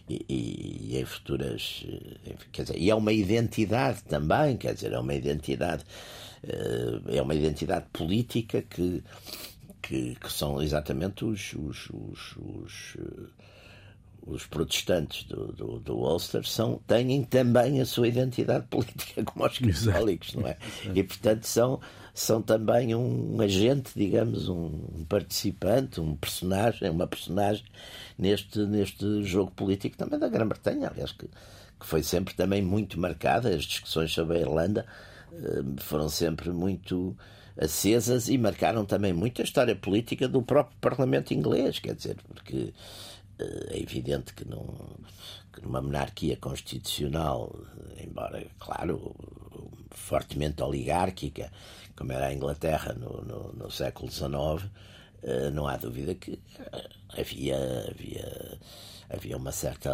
E, 0.09 0.25
e, 0.27 0.87
e 0.91 0.97
em 0.97 1.05
futuras. 1.05 1.85
Eh, 1.87 2.35
quer 2.51 2.63
dizer, 2.63 2.77
e 2.77 2.89
é 2.89 2.95
uma 2.95 3.13
identidade 3.13 4.03
também, 4.03 4.57
quer 4.57 4.73
dizer, 4.73 4.93
é 4.93 4.99
uma 4.99 5.13
identidade. 5.13 5.83
Eh, 6.43 7.17
é 7.17 7.21
uma 7.21 7.35
identidade 7.35 7.85
política 7.93 8.61
que, 8.61 9.03
que, 9.81 10.15
que 10.15 10.31
são 10.31 10.61
exatamente 10.61 11.25
os, 11.25 11.53
os, 11.53 11.89
os, 11.89 12.37
os 12.37 12.97
eh, 12.99 13.50
os 14.25 14.45
protestantes 14.45 15.23
do, 15.23 15.51
do, 15.51 15.79
do, 15.79 15.97
Ulster 15.97 16.45
são, 16.47 16.79
têm 16.87 17.23
também 17.23 17.81
a 17.81 17.85
sua 17.85 18.07
identidade 18.07 18.65
política, 18.69 19.23
como 19.23 19.45
os 19.45 19.57
católicos, 19.57 20.33
não 20.35 20.47
é? 20.47 20.57
E, 20.93 21.03
portanto, 21.03 21.45
são, 21.45 21.79
são 22.13 22.41
também 22.41 22.93
um 22.93 23.41
agente, 23.41 23.91
digamos, 23.95 24.47
um 24.47 25.05
participante, 25.09 25.99
um 25.99 26.15
personagem, 26.15 26.89
uma 26.89 27.07
personagem 27.07 27.65
neste, 28.17 28.59
neste 28.59 29.23
jogo 29.23 29.51
político 29.51 29.97
também 29.97 30.19
da 30.19 30.29
Grã-Bretanha, 30.29 30.89
aliás, 30.89 31.11
que, 31.11 31.25
que 31.27 31.85
foi 31.85 32.03
sempre 32.03 32.33
também 32.35 32.61
muito 32.61 32.99
marcada. 32.99 33.49
As 33.49 33.63
discussões 33.63 34.11
sobre 34.13 34.37
a 34.37 34.41
Irlanda 34.41 34.85
eh, 35.33 35.63
foram 35.79 36.09
sempre 36.09 36.51
muito 36.51 37.17
acesas 37.57 38.29
e 38.29 38.37
marcaram 38.37 38.85
também 38.85 39.13
muito 39.13 39.41
a 39.41 39.45
história 39.45 39.75
política 39.75 40.27
do 40.27 40.41
próprio 40.41 40.77
Parlamento 40.79 41.33
inglês, 41.33 41.79
quer 41.79 41.95
dizer, 41.95 42.17
porque 42.33 42.73
é 43.69 43.79
evidente 43.79 44.33
que, 44.33 44.45
num, 44.45 44.95
que 45.53 45.61
numa 45.61 45.81
monarquia 45.81 46.37
constitucional, 46.37 47.53
embora, 47.97 48.45
claro, 48.59 49.15
fortemente 49.91 50.63
oligárquica, 50.63 51.51
como 51.95 52.11
era 52.13 52.27
a 52.27 52.33
Inglaterra 52.33 52.93
no, 52.93 53.21
no, 53.21 53.53
no 53.53 53.71
século 53.71 54.11
XIX, 54.11 54.69
eh, 55.23 55.51
não 55.51 55.67
há 55.67 55.77
dúvida 55.77 56.15
que 56.15 56.39
havia, 57.17 57.57
havia 57.89 58.59
havia 59.11 59.37
uma 59.37 59.51
certa, 59.51 59.91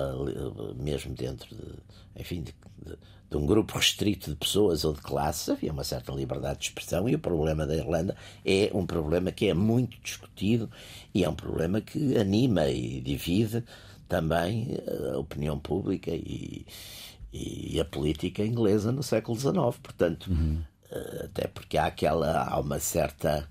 mesmo 0.76 1.14
dentro 1.14 1.56
de, 1.56 1.74
enfim, 2.16 2.42
de, 2.42 2.56
de, 2.86 2.98
de, 3.30 3.38
um 3.38 3.46
grupo 3.46 3.78
restrito 3.78 4.30
de 4.30 4.36
pessoas 4.36 4.86
ou 4.86 4.94
de 4.94 5.02
classes, 5.02 5.50
havia 5.50 5.72
uma 5.72 5.84
certa 5.84 6.12
liberdade 6.12 6.60
de 6.60 6.66
expressão 6.66 7.10
e 7.10 7.16
o 7.16 7.20
problema 7.20 7.66
da 7.66 7.76
Irlanda 7.76 8.16
é 8.46 8.70
um 8.74 8.86
problema 8.86 9.32
que 9.32 9.48
é 9.48 9.54
muito 9.54 10.00
discutido 10.02 10.70
e 11.14 11.24
é 11.24 11.30
um 11.30 11.36
problema 11.36 11.82
que 11.82 12.18
anima 12.18 12.68
e 12.70 13.02
divide 13.02 13.64
também 14.08 14.78
a 15.14 15.18
opinião 15.18 15.60
pública 15.60 16.12
e, 16.12 16.66
e 17.34 17.80
a 17.80 17.86
política 17.86 18.44
inglesa 18.44 18.92
no 18.92 19.04
século 19.04 19.38
XIX. 19.38 19.56
Portanto, 19.82 20.32
uhum. 20.32 20.62
até 21.24 21.48
porque 21.48 21.78
há 21.78 21.86
aquela, 21.86 22.44
há 22.44 22.60
uma 22.60 22.80
certa 22.80 23.48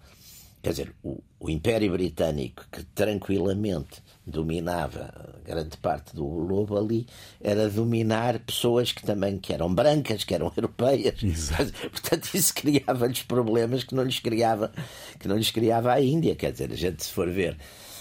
Quer 0.67 0.71
dizer, 0.71 0.95
o, 1.01 1.23
o, 1.39 1.49
Império 1.49 1.93
Britânico, 1.93 2.67
que 2.73 2.83
tranquilamente 2.83 4.03
dominava 4.27 5.37
grande 5.45 5.77
parte 5.77 6.15
do 6.15 6.25
globo 6.25 6.77
ali, 6.77 7.07
era 7.41 7.71
dominar 7.71 8.41
pessoas 8.41 8.91
que 8.91 9.05
também 9.05 9.39
que 9.39 9.53
eram 9.53 9.73
brancas, 9.73 10.25
que 10.25 10.35
eram 10.35 10.53
europeias. 10.57 11.23
Exato. 11.23 11.73
Portanto, 11.91 12.29
isso 12.35 12.53
criava-lhes 12.53 13.23
problemas 13.23 13.85
que 13.85 13.95
não 13.95 14.03
lhes 14.03 14.19
criava, 14.19 14.73
que 15.19 15.29
não 15.29 15.37
lhes 15.37 15.51
criava 15.51 15.93
a 15.93 16.01
Índia. 16.01 16.35
Quer 16.35 16.53
dizer, 16.53 16.73
a 16.73 16.77
gente 16.77 17.05
se 17.05 17.13
for 17.13 17.31
ver 17.31 17.57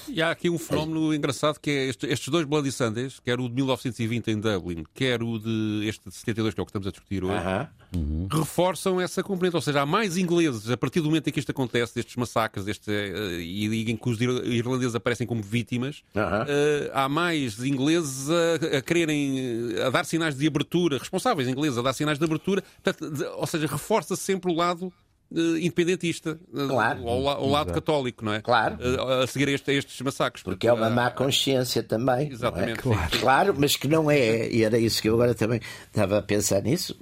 e 0.07 0.21
há 0.21 0.31
aqui 0.31 0.49
um 0.49 0.57
fenómeno 0.57 1.13
engraçado 1.13 1.59
que 1.59 1.69
é 1.69 1.85
este, 1.87 2.05
estes 2.07 2.29
dois 2.29 2.45
Bloody 2.45 2.71
Sundays, 2.71 3.19
quer 3.19 3.39
o 3.39 3.47
de 3.47 3.55
1920 3.55 4.31
em 4.31 4.39
Dublin, 4.39 4.83
quer 4.93 5.21
o 5.23 5.39
de 5.39 5.87
este 5.87 6.09
de 6.09 6.15
72, 6.15 6.53
que 6.53 6.59
é 6.59 6.63
o 6.63 6.65
que 6.65 6.69
estamos 6.69 6.87
a 6.87 6.91
discutir 6.91 7.23
hoje, 7.23 7.35
uh 7.35 7.47
-huh. 7.47 7.67
uhum. 7.95 8.27
reforçam 8.31 9.01
essa 9.01 9.23
componente. 9.23 9.55
Ou 9.55 9.61
seja, 9.61 9.81
há 9.81 9.85
mais 9.85 10.17
ingleses, 10.17 10.69
a 10.69 10.77
partir 10.77 11.01
do 11.01 11.05
momento 11.07 11.27
em 11.27 11.31
que 11.31 11.39
isto 11.39 11.51
acontece, 11.51 11.95
destes 11.95 12.15
massacres, 12.15 12.65
deste, 12.65 12.89
uh, 12.89 13.39
e 13.39 13.91
em 13.91 13.97
que 13.97 14.09
os 14.09 14.19
irlandeses 14.21 14.95
aparecem 14.95 15.25
como 15.25 15.41
vítimas, 15.41 16.03
uh 16.13 16.19
-huh. 16.19 16.43
uh, 16.43 16.91
há 16.93 17.09
mais 17.09 17.63
ingleses 17.63 18.29
a, 18.29 18.77
a 18.77 18.81
quererem, 18.81 19.75
a 19.85 19.89
dar 19.89 20.05
sinais 20.05 20.35
de 20.35 20.47
abertura, 20.47 20.97
responsáveis 20.97 21.47
ingleses 21.47 21.77
a 21.77 21.81
dar 21.81 21.93
sinais 21.93 22.19
de 22.19 22.25
abertura, 22.25 22.63
portanto, 22.83 23.11
de, 23.11 23.23
ou 23.23 23.47
seja, 23.47 23.67
reforça 23.67 24.15
sempre 24.15 24.51
o 24.51 24.55
lado 24.55 24.91
independentista, 25.31 26.39
uh, 26.53 26.67
claro. 26.67 27.07
ao, 27.07 27.27
ao, 27.27 27.49
lado 27.49 27.73
católico, 27.73 28.23
não 28.23 28.33
é? 28.33 28.41
Claro. 28.41 28.77
Uh, 28.77 29.23
a 29.23 29.27
seguir 29.27 29.49
este, 29.49 29.71
estes 29.71 29.99
massacres. 30.01 30.43
Porque, 30.43 30.55
porque 30.55 30.67
é 30.67 30.73
uma 30.73 30.89
má 30.89 31.09
consciência 31.11 31.83
também. 31.83 32.31
Exatamente. 32.31 32.79
É? 32.79 32.81
Claro. 32.81 33.19
claro, 33.19 33.55
mas 33.57 33.75
que 33.75 33.87
não 33.87 34.09
é, 34.09 34.49
e 34.49 34.63
era 34.63 34.77
isso 34.77 35.01
que 35.01 35.09
eu 35.09 35.15
agora 35.15 35.33
também 35.33 35.59
estava 35.87 36.19
a 36.19 36.21
pensar 36.21 36.61
nisso. 36.61 36.97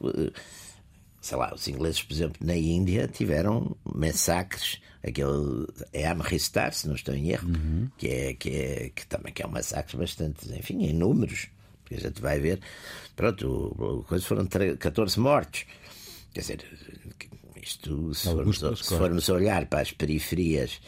Sei 1.22 1.38
lá, 1.38 1.54
os 1.54 1.68
ingleses, 1.68 2.02
por 2.02 2.14
exemplo, 2.14 2.46
na 2.46 2.56
Índia 2.56 3.08
tiveram 3.08 3.76
massacres 3.84 4.82
aquele 5.06 5.68
é 5.92 6.08
Amristar, 6.08 6.74
se 6.74 6.88
não 6.88 6.96
estou 6.96 7.14
em 7.14 7.30
erro, 7.30 7.50
uhum. 7.50 7.90
que, 7.98 8.08
é, 8.08 8.34
que, 8.34 8.50
é, 8.50 8.92
que 8.96 9.06
também 9.06 9.34
que 9.34 9.44
é 9.44 9.46
um 9.46 9.52
massacre 9.52 9.98
bastante, 9.98 10.50
enfim, 10.58 10.86
em 10.86 10.94
números, 10.94 11.50
porque 11.82 11.96
a 11.96 12.00
gente 12.00 12.22
vai 12.22 12.40
ver, 12.40 12.62
pronto, 13.16 14.06
coisas 14.08 14.26
foram 14.26 14.48
14 14.48 15.20
mortos. 15.20 15.66
Quer 16.34 16.40
dizer, 16.40 16.66
isto, 17.64 18.14
se 18.14 18.30
formos, 18.30 18.60
se 18.60 18.98
formos 18.98 19.30
olhar 19.30 19.66
para 19.68 19.82
as 19.82 19.92
periferias, 19.92 20.82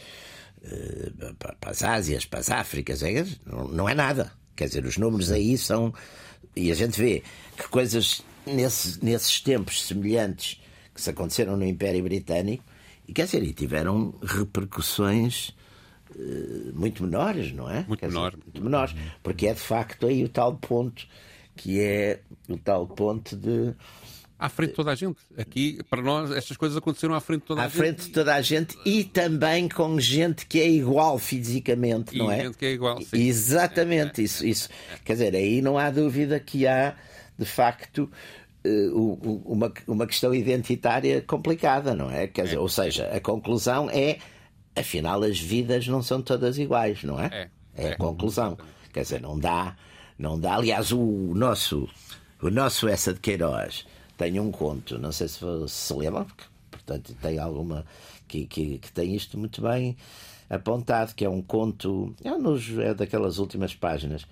eh, 0.62 1.10
para 1.38 1.70
as 1.70 1.82
Ásias, 1.82 2.24
para 2.24 2.40
as 2.40 2.50
Áfricas, 2.50 3.02
é, 3.02 3.24
não 3.46 3.88
é 3.88 3.94
nada. 3.94 4.32
Quer 4.54 4.66
dizer, 4.66 4.84
os 4.84 4.96
números 4.96 5.30
aí 5.30 5.56
são. 5.56 5.92
E 6.54 6.70
a 6.70 6.74
gente 6.74 6.98
vê 6.98 7.22
que 7.56 7.68
coisas 7.68 8.22
nesses, 8.46 8.98
nesses 8.98 9.40
tempos 9.40 9.84
semelhantes 9.84 10.60
que 10.94 11.00
se 11.00 11.10
aconteceram 11.10 11.56
no 11.56 11.64
Império 11.64 12.02
Britânico, 12.02 12.64
e 13.06 13.12
quer 13.12 13.26
dizer, 13.26 13.42
e 13.42 13.52
tiveram 13.52 14.14
repercussões 14.22 15.50
uh, 16.10 16.72
muito 16.74 17.02
menores, 17.02 17.52
não 17.52 17.70
é? 17.70 17.84
Muito, 17.86 18.06
menor. 18.06 18.30
Dizer, 18.30 18.42
muito 18.44 18.62
menores. 18.62 18.94
Porque 19.22 19.46
é 19.46 19.54
de 19.54 19.60
facto 19.60 20.06
aí 20.06 20.24
o 20.24 20.28
tal 20.28 20.56
ponto 20.56 21.06
que 21.56 21.80
é 21.80 22.20
o 22.48 22.58
tal 22.58 22.86
ponto 22.86 23.34
de 23.34 23.74
à 24.38 24.48
frente 24.48 24.70
de 24.70 24.76
toda 24.76 24.90
a 24.90 24.94
gente. 24.94 25.18
Aqui, 25.36 25.78
para 25.88 26.02
nós, 26.02 26.30
estas 26.30 26.56
coisas 26.56 26.76
aconteceram 26.76 27.14
à 27.14 27.20
frente 27.20 27.40
de 27.40 27.46
toda 27.46 27.62
a 27.62 27.64
à 27.64 27.68
gente. 27.68 27.76
À 27.76 27.82
frente 27.82 28.02
de 28.02 28.10
toda 28.10 28.34
a 28.34 28.42
gente 28.42 28.78
e 28.84 29.04
também 29.04 29.68
com 29.68 29.98
gente 29.98 30.46
que 30.46 30.60
é 30.60 30.68
igual 30.68 31.18
fisicamente, 31.18 32.14
e 32.14 32.18
não 32.18 32.30
é? 32.30 32.44
gente 32.44 32.58
que 32.58 32.66
é 32.66 32.72
igual, 32.72 33.00
sim. 33.00 33.16
Exatamente, 33.16 34.20
é, 34.20 34.24
isso, 34.24 34.44
é, 34.44 34.48
isso. 34.48 34.68
É. 34.92 34.98
Quer 35.04 35.12
dizer, 35.14 35.34
aí 35.34 35.62
não 35.62 35.78
há 35.78 35.90
dúvida 35.90 36.38
que 36.38 36.66
há, 36.66 36.94
de 37.38 37.46
facto, 37.46 38.10
eh, 38.64 38.90
uma, 38.92 39.72
uma 39.86 40.06
questão 40.06 40.34
identitária 40.34 41.22
complicada, 41.22 41.94
não 41.94 42.10
é? 42.10 42.26
Quer 42.26 42.44
dizer, 42.44 42.56
é. 42.56 42.60
ou 42.60 42.68
seja, 42.68 43.06
a 43.08 43.20
conclusão 43.20 43.88
é, 43.90 44.18
afinal, 44.74 45.22
as 45.22 45.38
vidas 45.38 45.86
não 45.88 46.02
são 46.02 46.20
todas 46.20 46.58
iguais, 46.58 47.02
não 47.02 47.18
é? 47.18 47.48
É, 47.74 47.84
é 47.88 47.92
a 47.92 47.96
conclusão. 47.96 48.58
Quer 48.92 49.02
dizer, 49.02 49.20
não 49.20 49.38
dá, 49.38 49.76
não 50.18 50.38
dá. 50.38 50.56
Aliás, 50.56 50.92
o 50.92 51.32
nosso, 51.34 51.88
o 52.42 52.50
nosso 52.50 52.86
essa 52.86 53.14
de 53.14 53.20
Queiroz 53.20 53.86
tem 54.16 54.40
um 54.40 54.50
conto, 54.50 54.98
não 54.98 55.12
sei 55.12 55.28
se 55.28 55.38
se 55.68 55.94
lembra, 55.94 56.24
porque, 56.24 56.44
portanto, 56.70 57.14
tem 57.20 57.38
alguma 57.38 57.84
que, 58.26 58.46
que, 58.46 58.78
que, 58.78 58.92
tem 58.92 59.14
isto 59.14 59.38
muito 59.38 59.60
bem 59.62 59.96
apontado, 60.48 61.14
que 61.14 61.24
é 61.24 61.28
um 61.28 61.42
conto, 61.42 62.14
é, 62.24 62.30
nos, 62.30 62.68
é 62.78 62.94
daquelas 62.94 63.38
últimas 63.38 63.74
páginas. 63.74 64.26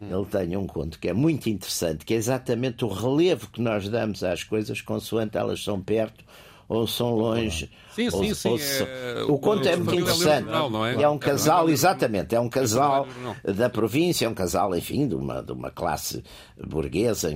Hum. 0.00 0.08
Ele 0.10 0.26
tem 0.26 0.56
um 0.56 0.66
conto 0.66 0.98
que 0.98 1.08
é 1.08 1.12
muito 1.12 1.48
interessante, 1.48 2.04
que 2.04 2.14
é 2.14 2.16
exatamente 2.16 2.84
o 2.84 2.88
relevo 2.88 3.48
que 3.48 3.60
nós 3.60 3.88
damos 3.88 4.22
às 4.22 4.42
coisas 4.42 4.80
consoante 4.80 5.36
elas 5.36 5.62
são 5.62 5.80
perto 5.80 6.24
ou 6.68 6.86
são 6.86 7.14
longe. 7.14 7.70
Sim, 7.94 8.08
ou, 8.12 8.24
sim, 8.24 8.34
sim. 8.34 8.48
Ou, 8.50 8.58
é, 8.58 9.22
o 9.26 9.38
conto 9.38 9.66
é 9.66 9.74
muito 9.74 9.94
interessante. 9.94 10.44
Jornal, 10.44 10.86
é? 10.86 11.02
é? 11.02 11.08
um 11.08 11.18
casal, 11.18 11.70
exatamente, 11.70 12.34
é 12.34 12.40
um 12.40 12.48
casal 12.48 13.08
da 13.42 13.70
província, 13.70 14.26
é 14.26 14.28
um 14.28 14.34
casal, 14.34 14.76
enfim, 14.76 15.08
de 15.08 15.14
uma, 15.14 15.42
de 15.42 15.52
uma 15.52 15.70
classe 15.70 16.22
burguesa 16.62 17.30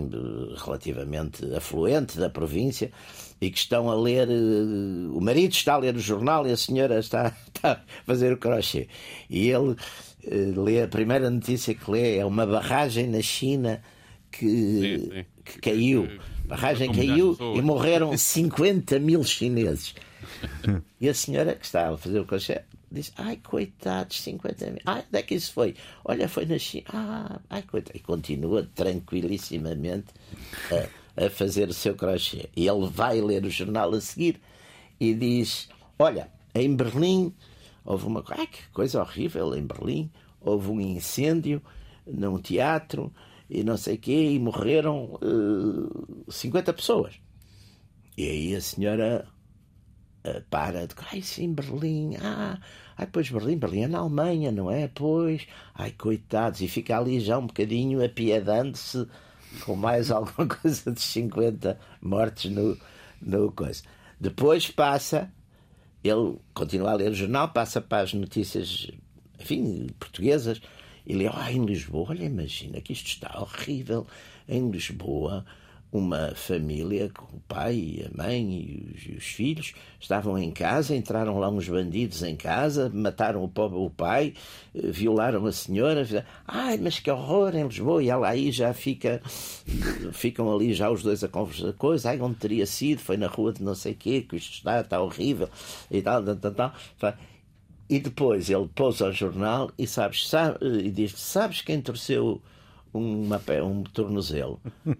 relativamente 0.64 1.44
afluente 1.54 2.18
da 2.18 2.28
província 2.28 2.92
e 3.40 3.50
que 3.50 3.58
estão 3.58 3.90
a 3.90 3.94
ler. 3.94 4.28
Eh, 4.28 5.08
o 5.12 5.20
marido 5.20 5.52
está 5.52 5.74
a 5.74 5.78
ler 5.78 5.96
o 5.96 6.00
jornal 6.00 6.46
e 6.46 6.52
a 6.52 6.56
senhora 6.56 6.98
está, 7.00 7.34
está 7.48 7.72
a 7.72 7.80
fazer 8.04 8.32
o 8.32 8.36
crochê. 8.36 8.86
E 9.30 9.50
ele 9.50 9.74
eh, 10.24 10.52
lê 10.54 10.82
a 10.82 10.88
primeira 10.88 11.30
notícia 11.30 11.74
que 11.74 11.90
lê 11.90 12.18
é 12.18 12.24
uma 12.24 12.46
barragem 12.46 13.08
na 13.08 13.22
China 13.22 13.82
que, 14.30 14.46
sim, 14.46 15.10
sim. 15.10 15.24
que 15.44 15.60
caiu 15.60 16.08
barragem 16.52 16.92
caiu 16.92 17.36
e 17.56 17.62
morreram 17.62 18.16
50 18.16 18.98
mil 18.98 19.24
chineses. 19.24 19.94
E 21.00 21.08
a 21.08 21.14
senhora 21.14 21.54
que 21.54 21.64
estava 21.64 21.94
a 21.94 21.98
fazer 21.98 22.20
o 22.20 22.26
crochê 22.26 22.62
disse: 22.90 23.12
Ai, 23.16 23.38
coitados, 23.42 24.20
50 24.20 24.66
mil. 24.66 24.80
Ai, 24.84 25.04
onde 25.08 25.18
é 25.18 25.22
que 25.22 25.34
isso 25.34 25.52
foi? 25.52 25.74
Olha, 26.04 26.28
foi 26.28 26.44
na 26.44 26.58
China. 26.58 26.84
Ah, 26.92 27.40
ai, 27.48 27.62
coitado. 27.62 27.96
E 27.96 28.00
continua 28.00 28.68
tranquilissimamente 28.74 30.12
a, 31.16 31.24
a 31.24 31.30
fazer 31.30 31.68
o 31.68 31.74
seu 31.74 31.94
crochê. 31.94 32.48
E 32.54 32.68
ele 32.68 32.86
vai 32.86 33.20
ler 33.20 33.44
o 33.44 33.50
jornal 33.50 33.92
a 33.94 34.00
seguir 34.00 34.40
e 35.00 35.14
diz: 35.14 35.68
Olha, 35.98 36.28
em 36.54 36.74
Berlim 36.74 37.34
houve 37.84 38.06
uma 38.06 38.22
ai, 38.28 38.46
que 38.46 38.68
coisa 38.72 39.00
horrível. 39.00 39.54
Em 39.54 39.64
Berlim 39.64 40.10
houve 40.40 40.68
um 40.68 40.80
incêndio 40.80 41.62
num 42.06 42.38
teatro 42.38 43.12
e 43.52 43.62
não 43.62 43.76
sei 43.76 43.96
o 43.96 43.98
quê, 43.98 44.30
e 44.32 44.38
morreram 44.38 45.18
uh, 45.22 46.24
eh, 46.26 46.32
50 46.32 46.72
pessoas. 46.72 47.20
E 48.16 48.26
aí 48.26 48.56
a 48.56 48.60
senhora 48.62 49.28
uh, 50.26 50.42
para, 50.48 50.86
de, 50.86 50.94
ai 51.12 51.20
sim, 51.20 51.52
Berlim, 51.52 52.16
ah, 52.16 52.58
ai, 52.96 53.06
pois 53.12 53.28
Berlim, 53.28 53.58
Berlim 53.58 53.82
é 53.82 53.88
na 53.88 53.98
Alemanha, 53.98 54.50
não 54.50 54.70
é? 54.70 54.88
Pois, 54.88 55.46
ai, 55.74 55.90
coitados, 55.90 56.62
e 56.62 56.68
fica 56.68 56.96
ali 56.96 57.20
já 57.20 57.38
um 57.38 57.46
bocadinho 57.46 58.02
apiedando-se 58.02 59.06
com 59.66 59.76
mais 59.76 60.08
alguma 60.10 60.48
coisa 60.48 60.90
de 60.90 61.02
50 61.02 61.78
mortes 62.00 62.50
no, 62.50 62.78
no 63.20 63.52
coisa. 63.52 63.82
Depois 64.18 64.70
passa, 64.70 65.30
ele 66.02 66.38
continua 66.54 66.92
a 66.92 66.94
ler 66.94 67.10
o 67.10 67.14
jornal, 67.14 67.50
passa 67.50 67.82
para 67.82 68.02
as 68.02 68.14
notícias, 68.14 68.90
enfim, 69.38 69.88
portuguesas, 70.00 70.58
ele, 71.06 71.28
ah, 71.28 71.52
em 71.52 71.64
Lisboa, 71.64 72.10
olha, 72.10 72.24
imagina 72.24 72.80
que 72.80 72.92
isto 72.92 73.08
está 73.08 73.40
horrível. 73.40 74.06
Em 74.48 74.70
Lisboa, 74.70 75.44
uma 75.92 76.32
família 76.34 77.10
com 77.10 77.36
o 77.36 77.40
pai 77.40 78.02
a 78.06 78.16
mãe 78.16 78.50
e 78.50 78.94
os, 78.94 79.06
e 79.06 79.12
os, 79.12 79.24
filhos 79.24 79.74
estavam 80.00 80.38
em 80.38 80.50
casa, 80.50 80.96
entraram 80.96 81.38
lá 81.38 81.50
uns 81.50 81.68
bandidos 81.68 82.22
em 82.22 82.34
casa, 82.34 82.90
mataram 82.92 83.44
o, 83.44 83.48
pobre, 83.48 83.78
o 83.78 83.90
pai, 83.90 84.32
eh, 84.74 84.90
violaram 84.90 85.44
a 85.44 85.52
senhora. 85.52 86.02
Ai, 86.48 86.78
mas 86.78 86.98
que 86.98 87.10
horror 87.10 87.54
em 87.54 87.64
Lisboa! 87.64 88.02
E 88.02 88.08
ela 88.08 88.28
aí 88.28 88.50
já 88.50 88.72
fica, 88.72 89.20
ficam 90.12 90.50
ali 90.50 90.72
já 90.72 90.90
os 90.90 91.02
dois 91.02 91.22
a 91.22 91.28
conversar 91.28 91.74
coisa. 91.74 92.08
Ai, 92.08 92.20
onde 92.20 92.36
teria 92.36 92.64
sido? 92.64 93.00
Foi 93.00 93.18
na 93.18 93.26
rua 93.26 93.52
de 93.52 93.62
não 93.62 93.74
sei 93.74 93.94
quê, 93.94 94.22
que 94.22 94.36
isto 94.36 94.54
está, 94.54 94.80
está 94.80 95.00
horrível 95.00 95.50
e 95.90 96.00
tal, 96.00 96.24
tal, 96.24 96.36
tal. 96.36 96.74
tal. 96.98 97.14
E 97.92 98.00
depois 98.00 98.48
ele 98.48 98.68
pôs 98.74 99.02
ao 99.02 99.12
jornal 99.12 99.70
e, 99.78 99.86
sabes, 99.86 100.26
sabe, 100.26 100.56
e 100.82 100.90
diz: 100.90 101.12
Sabes 101.12 101.60
quem 101.60 101.78
torceu 101.78 102.40
uma, 102.94 103.38
um 103.62 103.82
tornozelo. 103.82 104.58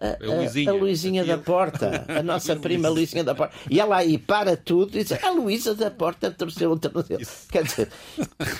A, 0.00 0.16
a 0.22 0.36
Luizinha. 0.36 0.70
a 0.70 0.74
Luizinha 0.74 1.24
da 1.24 1.38
Porta, 1.38 2.04
a 2.08 2.22
nossa 2.22 2.56
prima 2.56 2.88
Luizinha 2.88 3.22
da 3.24 3.34
Porta. 3.34 3.54
E 3.70 3.78
ela 3.80 3.96
aí 3.96 4.18
para 4.18 4.56
tudo 4.56 4.98
e 4.98 5.04
diz: 5.04 5.12
A 5.22 5.30
Luísa 5.30 5.74
da 5.76 5.90
Porta 5.92 6.30
torceu 6.30 6.72
o 6.72 6.78
tornozelo. 6.78 7.22
Quer 7.50 7.62
dizer, 7.64 7.88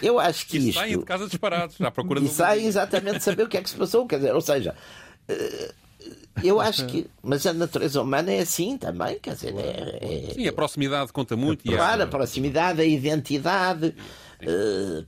eu 0.00 0.18
acho 0.20 0.46
que 0.46 0.56
E 0.56 0.68
isto. 0.68 0.78
saem 0.78 0.98
de 0.98 1.04
casa 1.04 1.26
disparados, 1.26 1.80
à 1.80 1.90
procura 1.90 2.20
E 2.20 2.22
do 2.22 2.28
saem 2.30 2.66
exatamente 2.66 3.24
saber 3.24 3.42
o 3.42 3.48
que 3.48 3.56
é 3.56 3.62
que 3.62 3.68
se 3.70 3.76
passou. 3.76 4.06
Quer 4.06 4.16
dizer, 4.16 4.34
ou 4.34 4.40
seja, 4.40 4.74
eh, 5.28 5.74
eu 6.42 6.60
acho 6.60 6.84
que. 6.88 7.06
Mas 7.22 7.46
a 7.46 7.52
natureza 7.52 8.00
humana 8.02 8.32
é 8.32 8.40
assim 8.40 8.76
também, 8.76 9.18
quer 9.18 9.34
dizer, 9.34 9.54
é, 9.56 9.98
é- 10.30 10.34
Sim, 10.34 10.46
a 10.48 10.52
proximidade 10.52 11.12
conta 11.12 11.36
muito. 11.36 11.66
e 11.66 11.70
Claro, 11.74 11.92
a 11.92 11.94
essa- 12.02 12.06
proximidade, 12.06 12.80
a 12.80 12.84
identidade, 12.84 13.94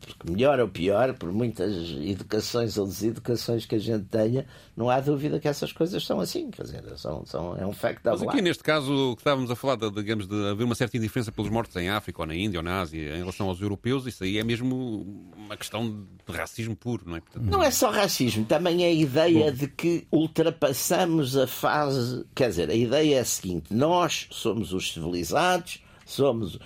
porque 0.00 0.30
melhor 0.30 0.60
ou 0.60 0.68
pior, 0.68 1.14
por 1.14 1.32
muitas 1.32 1.74
educações 2.02 2.76
ou 2.76 2.86
deseducações 2.86 3.66
que 3.66 3.74
a 3.74 3.78
gente 3.78 4.04
tenha, 4.04 4.46
não 4.76 4.90
há 4.90 5.00
dúvida 5.00 5.40
que 5.40 5.48
essas 5.48 5.72
coisas 5.72 6.04
são 6.04 6.20
assim, 6.20 6.50
quer 6.50 6.62
dizer, 6.62 6.82
são, 6.96 7.24
são, 7.24 7.56
é 7.56 7.66
um 7.66 7.72
facto 7.72 8.02
da 8.02 8.12
Mas 8.12 8.22
aqui 8.22 8.42
neste 8.42 8.62
caso 8.62 9.14
que 9.14 9.20
estávamos 9.20 9.50
a 9.50 9.56
falar, 9.56 9.76
de, 9.76 9.90
digamos, 9.90 10.26
de 10.26 10.48
haver 10.48 10.64
uma 10.64 10.74
certa 10.74 10.96
indiferença 10.96 11.32
pelos 11.32 11.50
mortos 11.50 11.76
em 11.76 11.88
África 11.88 12.20
ou 12.22 12.26
na 12.26 12.34
Índia 12.34 12.60
ou 12.60 12.64
na 12.64 12.80
Ásia 12.80 13.16
em 13.16 13.18
relação 13.18 13.48
aos 13.48 13.60
europeus, 13.60 14.06
isso 14.06 14.24
aí 14.24 14.38
é 14.38 14.44
mesmo 14.44 15.26
uma 15.36 15.56
questão 15.56 16.06
de 16.26 16.36
racismo 16.36 16.76
puro, 16.76 17.04
não 17.06 17.16
é? 17.16 17.20
Portanto, 17.20 17.44
Não 17.44 17.62
é 17.62 17.70
só 17.70 17.90
racismo, 17.90 18.44
também 18.44 18.84
é 18.84 18.88
a 18.88 18.92
ideia 18.92 19.52
de 19.52 19.68
que 19.68 20.06
ultrapassamos 20.10 21.36
a 21.36 21.46
fase. 21.46 22.24
Quer 22.34 22.48
dizer, 22.50 22.70
a 22.70 22.74
ideia 22.74 23.16
é 23.16 23.20
a 23.20 23.24
seguinte: 23.24 23.72
nós 23.72 24.26
somos 24.30 24.72
os 24.72 24.92
civilizados, 24.92 25.82
somos. 26.04 26.58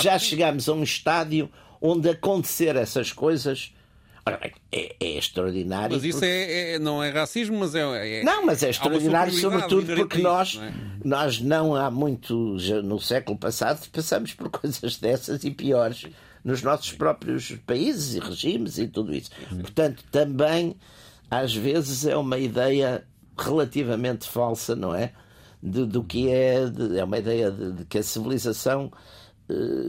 Já 0.00 0.18
chegamos 0.18 0.68
a 0.68 0.72
um 0.72 0.82
estádio 0.82 1.50
onde 1.82 2.08
acontecer 2.08 2.76
essas 2.76 3.12
coisas. 3.12 3.74
Ora 4.24 4.36
bem, 4.38 4.52
é, 4.70 4.94
é 5.00 5.18
extraordinário. 5.18 5.96
Mas 5.96 6.04
isso 6.04 6.18
porque- 6.20 6.30
é, 6.30 6.74
é- 6.74 6.78
não 6.78 7.02
é 7.02 7.10
racismo, 7.10 7.58
mas 7.58 7.74
é. 7.74 8.20
é- 8.20 8.22
Não, 8.22 8.46
mas 8.46 8.62
é 8.62 8.70
extraordinário, 8.70 9.32
sobretudo 9.32 9.96
porque 9.96 10.18
nós, 10.18 10.54
não 10.54 10.62
é? 10.64 10.72
nós 11.04 11.40
não 11.40 11.74
há 11.74 11.90
muito, 11.90 12.56
no 12.84 13.00
século 13.00 13.36
passado, 13.36 13.84
passamos 13.90 14.32
por 14.32 14.48
coisas 14.52 14.96
dessas 14.98 15.42
e 15.42 15.50
piores 15.50 16.06
nos 16.44 16.62
nossos 16.62 16.92
próprios 16.92 17.50
países 17.66 18.14
e 18.14 18.20
regimes 18.20 18.78
e 18.78 18.86
tudo 18.86 19.12
isso. 19.12 19.30
Portanto, 19.60 20.04
também, 20.12 20.76
às 21.28 21.52
vezes, 21.54 22.06
é 22.06 22.16
uma 22.16 22.38
ideia 22.38 23.04
relativamente 23.36 24.28
falsa, 24.28 24.76
não 24.76 24.94
é? 24.94 25.12
De- 25.62 25.86
do 25.86 26.02
que 26.04 26.28
é, 26.30 26.66
de- 26.66 26.96
é 26.98 27.02
uma 27.04 27.18
ideia 27.18 27.50
de, 27.50 27.72
de 27.72 27.84
que 27.86 27.98
a 27.98 28.02
civilização 28.04 28.92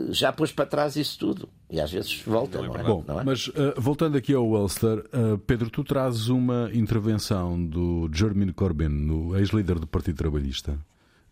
já 0.10 0.32
pôs 0.34 0.52
para 0.52 0.66
trás 0.66 0.96
isso 0.96 1.18
tudo. 1.18 1.48
E 1.70 1.80
às 1.80 1.92
vezes 1.92 2.22
volta, 2.26 2.62
não 2.62 2.76
é? 2.76 2.84
Bom, 2.84 3.04
Não 3.08 3.20
é? 3.20 3.24
mas 3.24 3.48
uh, 3.48 3.74
voltando 3.78 4.18
aqui 4.18 4.34
ao 4.34 4.46
Ulster, 4.46 5.00
uh, 5.14 5.38
Pedro, 5.40 5.70
tu 5.70 5.84
trazes 5.84 6.28
uma 6.28 6.70
intervenção 6.74 7.64
do 7.66 8.10
Jeremy 8.14 8.52
Corbyn, 8.54 8.90
no 8.90 9.38
ex-líder 9.38 9.80
do 9.80 9.88
Partido 9.88 10.18
Trabalhista, 10.18 10.78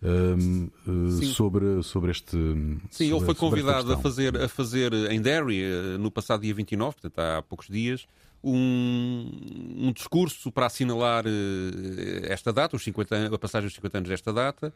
um, 0.03 0.69
uh, 0.87 1.11
sobre, 1.25 1.83
sobre 1.83 2.11
este. 2.11 2.31
Sim, 2.89 3.05
ele 3.05 3.09
sobre- 3.09 3.09
foi 3.09 3.19
sobre 3.19 3.29
esta 3.29 3.39
convidado 3.39 3.93
a 3.93 3.97
fazer, 3.97 4.35
a 4.41 4.47
fazer 4.47 4.93
em 5.11 5.21
Derry, 5.21 5.61
eh, 5.63 5.97
no 5.99 6.09
passado 6.09 6.41
dia 6.41 6.53
29, 6.55 6.95
portanto 6.99 7.19
há 7.19 7.41
poucos 7.43 7.67
dias, 7.67 8.07
um, 8.43 9.29
um 9.77 9.91
discurso 9.93 10.51
para 10.51 10.65
assinalar 10.65 11.25
eh, 11.27 12.25
esta 12.33 12.51
data, 12.51 12.75
os 12.75 12.83
50, 12.83 13.15
an- 13.15 13.35
a 13.35 13.37
passagem 13.37 13.67
dos 13.67 13.75
50 13.75 13.97
anos 13.99 14.09
desta 14.09 14.33
data. 14.33 14.73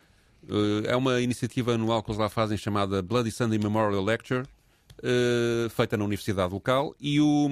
Eh, 0.50 0.91
É 0.91 0.95
uma 0.95 1.21
iniciativa 1.21 1.74
anual 1.74 2.02
que 2.04 2.10
eles 2.12 2.19
lá 2.19 2.30
fazem 2.30 2.58
chamada 2.58 3.02
Bloody 3.02 3.32
Sunday 3.32 3.58
Memorial 3.60 4.04
Lecture, 4.04 4.43
eh, 5.04 5.67
feita 5.69 5.98
na 5.98 6.04
universidade 6.06 6.54
local, 6.54 6.95
e, 7.00 7.19
o, 7.19 7.50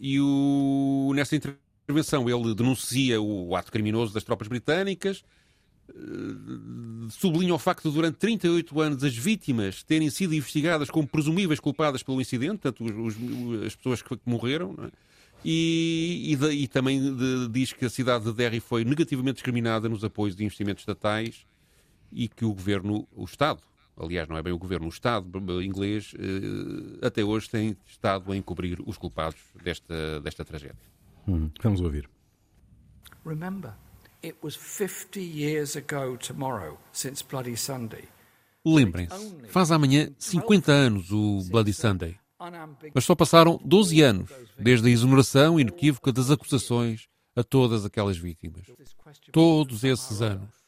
e 0.00 0.20
o, 0.20 1.12
nessa 1.14 1.36
intervenção 1.36 2.28
ele 2.28 2.54
denuncia 2.54 3.20
o 3.20 3.54
ato 3.56 3.70
criminoso 3.72 4.12
das 4.14 4.24
tropas 4.24 4.48
britânicas, 4.48 5.22
sublinha 7.10 7.54
o 7.54 7.58
facto 7.58 7.88
de 7.88 7.94
durante 7.94 8.16
38 8.16 8.80
anos 8.80 9.04
as 9.04 9.14
vítimas 9.16 9.82
terem 9.82 10.08
sido 10.10 10.34
investigadas 10.34 10.90
como 10.90 11.06
presumíveis 11.06 11.60
culpadas 11.60 12.02
pelo 12.02 12.20
incidente, 12.20 12.58
portanto, 12.60 12.84
os- 12.84 13.16
os- 13.16 13.62
as 13.66 13.74
pessoas 13.76 14.00
que 14.02 14.18
morreram, 14.24 14.74
é? 14.82 14.90
e, 15.44 16.36
e 16.40 16.62
e 16.62 16.68
também 16.68 17.00
de- 17.14 17.48
diz 17.48 17.72
que 17.72 17.84
a 17.84 17.90
cidade 17.90 18.24
de 18.24 18.32
Derry 18.32 18.60
foi 18.60 18.84
negativamente 18.84 19.34
discriminada 19.34 19.88
nos 19.88 20.04
apoios 20.04 20.36
de 20.36 20.44
investimentos 20.44 20.82
estatais 20.82 21.44
e 22.12 22.28
que 22.28 22.44
o 22.44 22.52
governo, 22.52 23.06
o 23.12 23.24
Estado, 23.24 23.60
aliás, 23.96 24.28
não 24.28 24.36
é 24.36 24.42
bem 24.42 24.52
o 24.52 24.58
governo, 24.58 24.86
o 24.86 24.90
Estado 24.90 25.26
inglês, 25.62 26.14
eh, 26.18 27.06
até 27.06 27.24
hoje 27.24 27.48
tem 27.48 27.76
estado 27.86 28.32
a 28.32 28.36
encobrir 28.36 28.78
os 28.86 28.96
culpados 28.96 29.40
desta, 29.62 30.20
desta 30.20 30.44
tragédia. 30.44 30.92
Hum, 31.26 31.50
vamos 31.62 31.80
ouvir. 31.80 32.08
Remember, 33.24 33.72
it 34.24 34.36
was 34.42 34.56
50 34.56 35.20
years 35.20 35.76
ago 35.76 36.16
tomorrow 36.18 36.78
since 36.92 37.24
Bloody 37.24 37.56
Sunday. 37.56 38.08
Lembrem-se, 38.64 39.48
faz 39.48 39.70
amanhã 39.70 40.10
50 40.18 40.72
anos 40.72 41.10
o 41.10 41.40
Bloody 41.50 41.72
Sunday. 41.72 42.16
Mas 42.94 43.04
só 43.04 43.14
passaram 43.14 43.60
12 43.64 44.02
anos 44.02 44.30
desde 44.58 44.88
a 44.88 44.90
exoneração 44.90 45.60
inequívoca 45.60 46.12
das 46.12 46.30
acusações 46.30 47.08
a 47.36 47.44
todas 47.44 47.84
aquelas 47.84 48.18
vítimas. 48.18 48.66
Todos 49.30 49.84
esses 49.84 50.20
anos. 50.20 50.61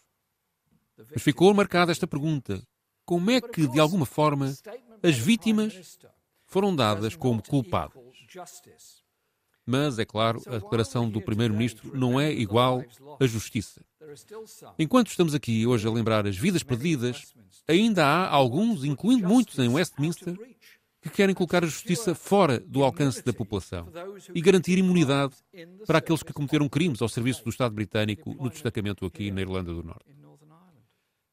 Mas 1.12 1.22
ficou 1.22 1.52
marcada 1.54 1.92
esta 1.92 2.06
pergunta: 2.06 2.62
como 3.04 3.30
é 3.30 3.40
que, 3.40 3.66
de 3.66 3.80
alguma 3.80 4.06
forma, 4.06 4.52
as 5.02 5.16
vítimas 5.16 5.98
foram 6.46 6.74
dadas 6.74 7.16
como 7.16 7.42
culpadas? 7.42 8.02
Mas, 9.66 9.98
é 9.98 10.04
claro, 10.04 10.42
a 10.46 10.58
declaração 10.58 11.08
do 11.08 11.20
Primeiro-Ministro 11.20 11.96
não 11.96 12.20
é 12.20 12.30
igual 12.32 12.84
à 13.18 13.26
justiça. 13.26 13.80
Enquanto 14.78 15.08
estamos 15.08 15.34
aqui 15.34 15.66
hoje 15.66 15.86
a 15.88 15.90
lembrar 15.90 16.26
as 16.26 16.36
vidas 16.36 16.62
perdidas, 16.62 17.34
ainda 17.66 18.04
há 18.04 18.28
alguns, 18.28 18.84
incluindo 18.84 19.26
muitos 19.26 19.58
em 19.58 19.68
Westminster, 19.68 20.36
que 21.00 21.10
querem 21.10 21.34
colocar 21.34 21.62
a 21.62 21.66
justiça 21.66 22.14
fora 22.14 22.58
do 22.60 22.82
alcance 22.82 23.22
da 23.22 23.32
população 23.32 23.88
e 24.34 24.40
garantir 24.40 24.78
imunidade 24.78 25.34
para 25.86 25.98
aqueles 25.98 26.22
que 26.22 26.32
cometeram 26.32 26.68
crimes 26.68 27.02
ao 27.02 27.08
serviço 27.08 27.44
do 27.44 27.50
Estado 27.50 27.74
britânico 27.74 28.34
no 28.34 28.48
destacamento 28.48 29.04
aqui 29.04 29.30
na 29.30 29.42
Irlanda 29.42 29.72
do 29.72 29.82
Norte. 29.82 30.06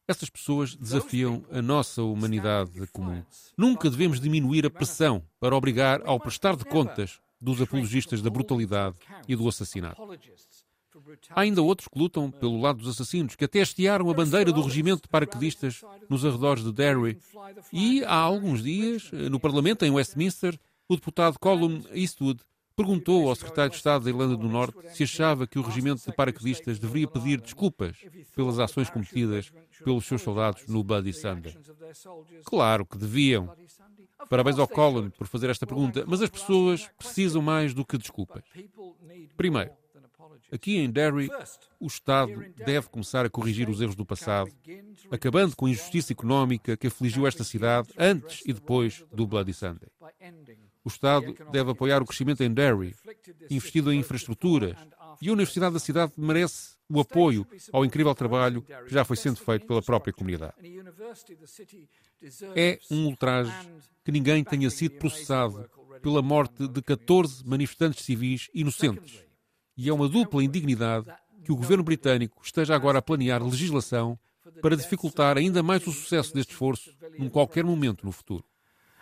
Estas 0.08 0.30
pessoas 0.30 0.76
desafiam 0.76 1.44
a 1.52 1.62
nossa 1.62 2.02
humanidade 2.02 2.86
comum. 2.88 3.24
Nunca 3.58 3.90
devemos 3.90 4.20
diminuir 4.20 4.66
a 4.66 4.70
pressão 4.70 5.24
para 5.40 5.56
obrigar 5.56 6.02
ao 6.06 6.20
prestar 6.20 6.56
de 6.56 6.66
contas 6.66 7.20
dos 7.40 7.62
apologistas 7.62 8.22
da 8.22 8.30
brutalidade 8.30 8.96
e 9.28 9.36
do 9.36 9.48
assassinato. 9.48 10.02
Há 11.30 11.42
ainda 11.42 11.62
outros 11.62 11.88
que 11.88 11.98
lutam 11.98 12.30
pelo 12.30 12.60
lado 12.60 12.80
dos 12.80 12.90
assassinos, 12.90 13.36
que 13.36 13.46
até 13.46 13.62
hastearam 13.62 14.10
a 14.10 14.14
bandeira 14.14 14.52
do 14.52 14.62
regimento 14.62 15.04
de 15.04 15.08
paraquedistas 15.08 15.82
nos 16.10 16.26
arredores 16.26 16.64
de 16.64 16.72
Derry. 16.72 17.18
E 17.72 18.04
há 18.04 18.16
alguns 18.16 18.62
dias, 18.62 19.10
no 19.12 19.40
Parlamento, 19.40 19.86
em 19.86 19.92
Westminster, 19.92 20.60
o 20.88 20.96
deputado 20.96 21.40
Colum 21.40 21.82
Eastwood 21.94 22.42
perguntou 22.82 23.30
ao 23.30 23.36
secretário 23.36 23.70
de 23.70 23.78
Estado 23.78 24.04
da 24.04 24.10
Irlanda 24.10 24.36
do 24.36 24.50
Norte 24.50 24.78
se 24.96 25.04
achava 25.04 25.46
que 25.46 25.60
o 25.60 25.62
regimento 25.62 26.04
de 26.04 26.16
paraquedistas 26.16 26.80
deveria 26.80 27.08
pedir 27.08 27.40
desculpas 27.40 27.96
pelas 28.36 28.58
ações 28.58 28.90
cometidas 28.90 29.52
pelos 29.84 30.06
seus 30.06 30.22
soldados 30.22 30.68
no 30.68 30.84
Bloody 30.84 31.14
Sunday. 31.14 31.56
Claro 32.44 32.86
que 32.86 32.98
deviam. 32.98 33.54
Parabéns 34.30 34.58
ao 34.58 34.68
Colin 34.68 35.10
por 35.12 35.28
fazer 35.28 35.50
esta 35.50 35.68
pergunta, 35.68 36.04
mas 36.08 36.22
as 36.22 36.30
pessoas 36.30 36.90
precisam 36.98 37.42
mais 37.42 37.74
do 37.74 37.86
que 37.86 37.98
desculpas. 37.98 38.44
Primeiro, 39.38 39.72
aqui 40.52 40.78
em 40.78 40.90
Derry, 40.90 41.30
o 41.80 41.88
Estado 41.88 42.46
deve 42.66 42.90
começar 42.90 43.26
a 43.26 43.30
corrigir 43.30 43.70
os 43.70 43.80
erros 43.80 43.96
do 43.96 44.06
passado, 44.06 44.52
acabando 45.12 45.56
com 45.56 45.68
a 45.68 45.70
injustiça 45.70 46.14
económica 46.14 46.76
que 46.76 46.88
afligiu 46.88 47.28
esta 47.28 47.44
cidade 47.44 47.90
antes 47.98 48.42
e 48.46 48.54
depois 48.54 49.04
do 49.12 49.28
Bloody 49.28 49.54
Sunday. 49.54 49.90
O 50.84 50.90
Estado 50.90 51.36
deve 51.52 51.72
apoiar 51.72 52.02
o 52.02 52.06
crescimento 52.06 52.44
em 52.44 52.52
Derry, 52.52 52.96
investido 53.50 53.94
em 53.94 54.00
infraestruturas, 54.00 54.76
e 55.22 55.30
a 55.30 55.34
Universidade 55.34 55.74
da 55.74 55.80
cidade 55.80 56.14
merece 56.18 56.76
o 56.90 57.00
apoio 57.00 57.46
ao 57.72 57.86
incrível 57.86 58.14
trabalho 58.16 58.64
que 58.64 58.74
já 58.94 59.06
foi 59.06 59.16
sendo 59.16 59.38
feito 59.38 59.68
pela 59.68 59.82
própria 59.82 60.12
comunidade. 60.12 60.54
É 62.56 62.80
um 62.90 63.06
ultraje 63.06 63.54
que 64.04 64.12
ninguém 64.12 64.44
tenha 64.44 64.70
sido 64.70 64.98
processado 64.98 65.70
pela 66.02 66.22
morte 66.22 66.68
de 66.68 66.82
14 66.82 67.48
manifestantes 67.48 68.04
civis 68.04 68.50
inocentes. 68.54 69.24
E 69.78 69.88
é 69.88 69.94
uma 69.94 70.10
dupla 70.10 70.44
indignidade 70.44 71.06
que 71.44 71.52
o 71.52 71.56
governo 71.56 71.84
britânico 71.84 72.42
esteja 72.44 72.76
agora 72.76 73.00
a 73.00 73.02
planear 73.02 73.44
legislação 73.44 74.18
para 74.62 74.76
dificultar 74.76 75.38
ainda 75.38 75.62
mais 75.64 75.86
o 75.86 75.92
sucesso 75.92 76.34
deste 76.34 76.52
esforço 76.52 76.92
num 77.18 77.30
qualquer 77.30 77.64
momento 77.64 78.06
no 78.06 78.12
futuro. 78.12 78.44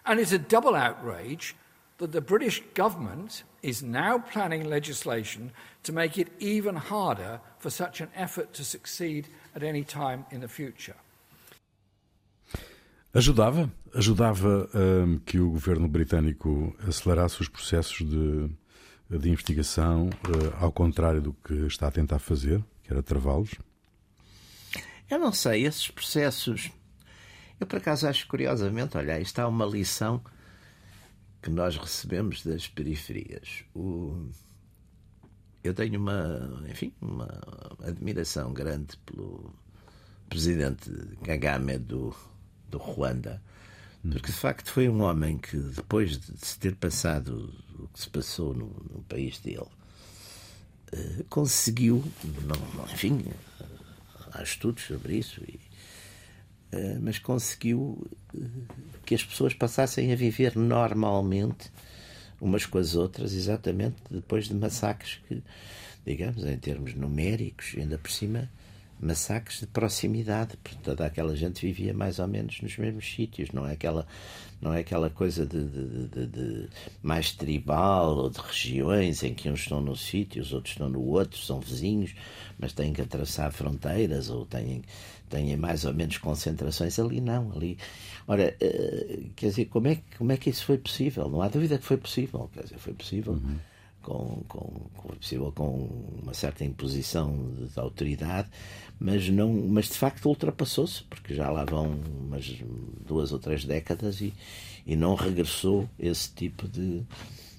And 0.05 0.19
it's 0.19 0.33
a 0.33 0.37
double 0.37 0.75
outrage 0.75 1.55
that 1.99 2.11
the 2.11 2.21
British 2.21 2.63
government 2.73 3.43
is 3.61 3.83
now 3.83 4.19
planning 4.19 4.63
legislation 4.63 5.51
to 5.83 5.93
make 5.93 6.17
it 6.17 6.29
even 6.39 6.75
harder 6.75 7.39
for 7.59 7.69
such 7.69 8.01
an 8.01 8.09
effort 8.15 8.53
to 8.53 8.63
succeed 8.63 9.27
at 9.55 9.63
any 9.63 9.83
time 9.83 10.25
in 10.31 10.39
the 10.41 10.47
future. 10.47 10.95
Ajudava? 13.13 13.69
Ajudava 13.93 14.69
hum, 14.73 15.19
que 15.25 15.39
o 15.39 15.49
governo 15.49 15.87
britânico 15.87 16.75
acelerasse 16.87 17.41
os 17.41 17.49
processos 17.49 18.07
de, 18.07 18.49
de 19.09 19.29
investigação, 19.29 20.09
ao 20.59 20.71
contrário 20.71 21.19
do 21.19 21.33
que 21.33 21.53
está 21.65 21.87
a 21.87 21.91
tentar 21.91 22.19
fazer, 22.19 22.63
que 22.83 22.93
era 22.93 23.01
travá-los? 23.01 23.55
Eu 25.09 25.17
não 25.17 25.33
sei, 25.33 25.65
esses 25.65 25.89
processos. 25.89 26.69
Eu, 27.59 27.65
por 27.65 27.77
acaso, 27.77 28.07
acho 28.07 28.27
curiosamente, 28.27 28.95
olha, 28.95 29.19
está 29.19 29.47
uma 29.47 29.65
lição 29.65 30.21
que 31.41 31.49
nós 31.49 31.77
recebemos 31.77 32.43
das 32.43 32.67
periferias. 32.67 33.63
O... 33.75 34.29
Eu 35.63 35.73
tenho 35.73 35.99
uma, 35.99 36.63
enfim, 36.69 36.93
uma 37.01 37.27
admiração 37.83 38.53
grande 38.53 38.97
pelo 39.05 39.53
presidente 40.29 40.89
Kagame 41.23 41.77
do, 41.77 42.15
do 42.69 42.77
Ruanda, 42.77 43.41
porque 44.01 44.27
de 44.27 44.37
facto 44.37 44.71
foi 44.71 44.87
um 44.87 45.01
homem 45.01 45.37
que, 45.37 45.57
depois 45.57 46.17
de 46.17 46.45
se 46.45 46.57
ter 46.57 46.75
passado 46.75 47.53
o 47.77 47.87
que 47.89 47.99
se 47.99 48.09
passou 48.09 48.53
no, 48.53 48.67
no 48.67 49.03
país 49.03 49.39
dele, 49.39 49.67
eh, 50.91 51.25
conseguiu, 51.29 52.03
não, 52.43 52.85
enfim, 52.85 53.25
há 54.31 54.41
estudos 54.41 54.83
sobre 54.83 55.17
isso, 55.17 55.41
e, 55.41 55.55
eh, 55.55 55.68
mas 57.01 57.19
conseguiu 57.19 58.05
eh, 58.35 58.39
que 59.05 59.15
as 59.15 59.23
pessoas 59.23 59.53
passassem 59.53 60.11
a 60.11 60.15
viver 60.15 60.55
normalmente 60.55 61.71
umas 62.39 62.65
com 62.65 62.77
as 62.77 62.95
outras, 62.95 63.33
exatamente 63.33 63.95
depois 64.09 64.47
de 64.47 64.53
massacres 64.53 65.19
que, 65.27 65.43
digamos, 66.05 66.43
em 66.45 66.57
termos 66.57 66.93
numéricos, 66.93 67.75
ainda 67.77 67.97
por 67.97 68.11
cima, 68.11 68.49
massacres 68.99 69.61
de 69.61 69.67
proximidade, 69.67 70.57
porque 70.57 70.77
toda 70.83 71.05
aquela 71.05 71.35
gente 71.35 71.65
vivia 71.65 71.93
mais 71.93 72.19
ou 72.19 72.27
menos 72.27 72.61
nos 72.61 72.77
mesmos 72.77 73.09
sítios, 73.09 73.51
não 73.51 73.65
é 73.65 73.71
aquela, 73.71 74.05
não 74.61 74.73
é 74.73 74.79
aquela 74.79 75.09
coisa 75.09 75.45
de, 75.45 75.63
de, 75.63 76.07
de, 76.07 76.27
de 76.27 76.69
mais 77.01 77.31
tribal 77.31 78.17
ou 78.17 78.29
de 78.29 78.39
regiões 78.39 79.23
em 79.23 79.33
que 79.33 79.49
uns 79.49 79.61
estão 79.61 79.81
num 79.81 79.95
sítio, 79.95 80.41
os 80.41 80.51
outros 80.51 80.73
estão 80.73 80.89
no 80.89 81.01
outro, 81.01 81.39
são 81.39 81.61
vizinhos, 81.61 82.13
mas 82.57 82.73
têm 82.73 82.91
que 82.91 83.01
atravessar 83.01 83.51
fronteiras 83.51 84.29
ou 84.29 84.45
têm, 84.45 84.81
têm 85.29 85.55
mais 85.57 85.85
ou 85.85 85.93
menos 85.93 86.17
concentrações. 86.17 86.99
Ali 86.99 87.21
não, 87.21 87.51
ali. 87.55 87.77
Ora, 88.27 88.55
eh, 88.59 89.19
quer 89.35 89.47
dizer, 89.49 89.65
como 89.65 89.87
é, 89.87 89.99
como 90.17 90.31
é 90.31 90.37
que 90.37 90.49
isso 90.49 90.65
foi 90.65 90.77
possível? 90.77 91.29
Não 91.29 91.41
há 91.41 91.47
dúvida 91.47 91.77
que 91.77 91.85
foi 91.85 91.97
possível, 91.97 92.49
quer 92.53 92.63
dizer, 92.63 92.77
foi 92.77 92.93
possível. 92.93 93.33
Uhum 93.33 93.57
com, 94.01 94.43
com, 94.47 94.89
com, 94.95 95.09
possível, 95.15 95.51
com 95.51 95.87
uma 96.21 96.33
certa 96.33 96.63
imposição 96.63 97.35
de, 97.57 97.67
de 97.67 97.79
autoridade, 97.79 98.49
mas, 98.99 99.29
não, 99.29 99.53
mas 99.53 99.85
de 99.85 99.93
facto 99.93 100.25
ultrapassou-se, 100.25 101.03
porque 101.03 101.33
já 101.33 101.49
lá 101.49 101.65
vão 101.65 101.99
umas 102.21 102.57
duas 103.05 103.31
ou 103.31 103.39
três 103.39 103.65
décadas 103.65 104.21
e, 104.21 104.33
e 104.85 104.95
não 104.95 105.15
regressou 105.15 105.89
esse 105.99 106.31
tipo 106.33 106.67
de, 106.67 107.03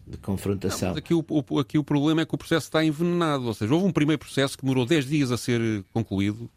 de 0.07 0.17
confrontação. 0.19 0.91
Não, 0.91 0.99
aqui, 0.99 1.15
o, 1.15 1.25
o, 1.29 1.59
aqui 1.59 1.79
o 1.79 1.85
problema 1.85 2.23
é 2.23 2.27
que 2.27 2.35
o 2.35 2.39
processo 2.39 2.67
está 2.67 2.85
envenenado, 2.85 3.47
ou 3.47 3.55
seja, 3.55 3.73
houve 3.73 3.87
um 3.87 3.93
primeiro 3.93 4.19
processo 4.19 4.57
que 4.57 4.63
demorou 4.63 4.87
10 4.87 5.07
dias 5.07 5.31
a 5.31 5.37
ser 5.37 5.85
concluído, 5.93 6.51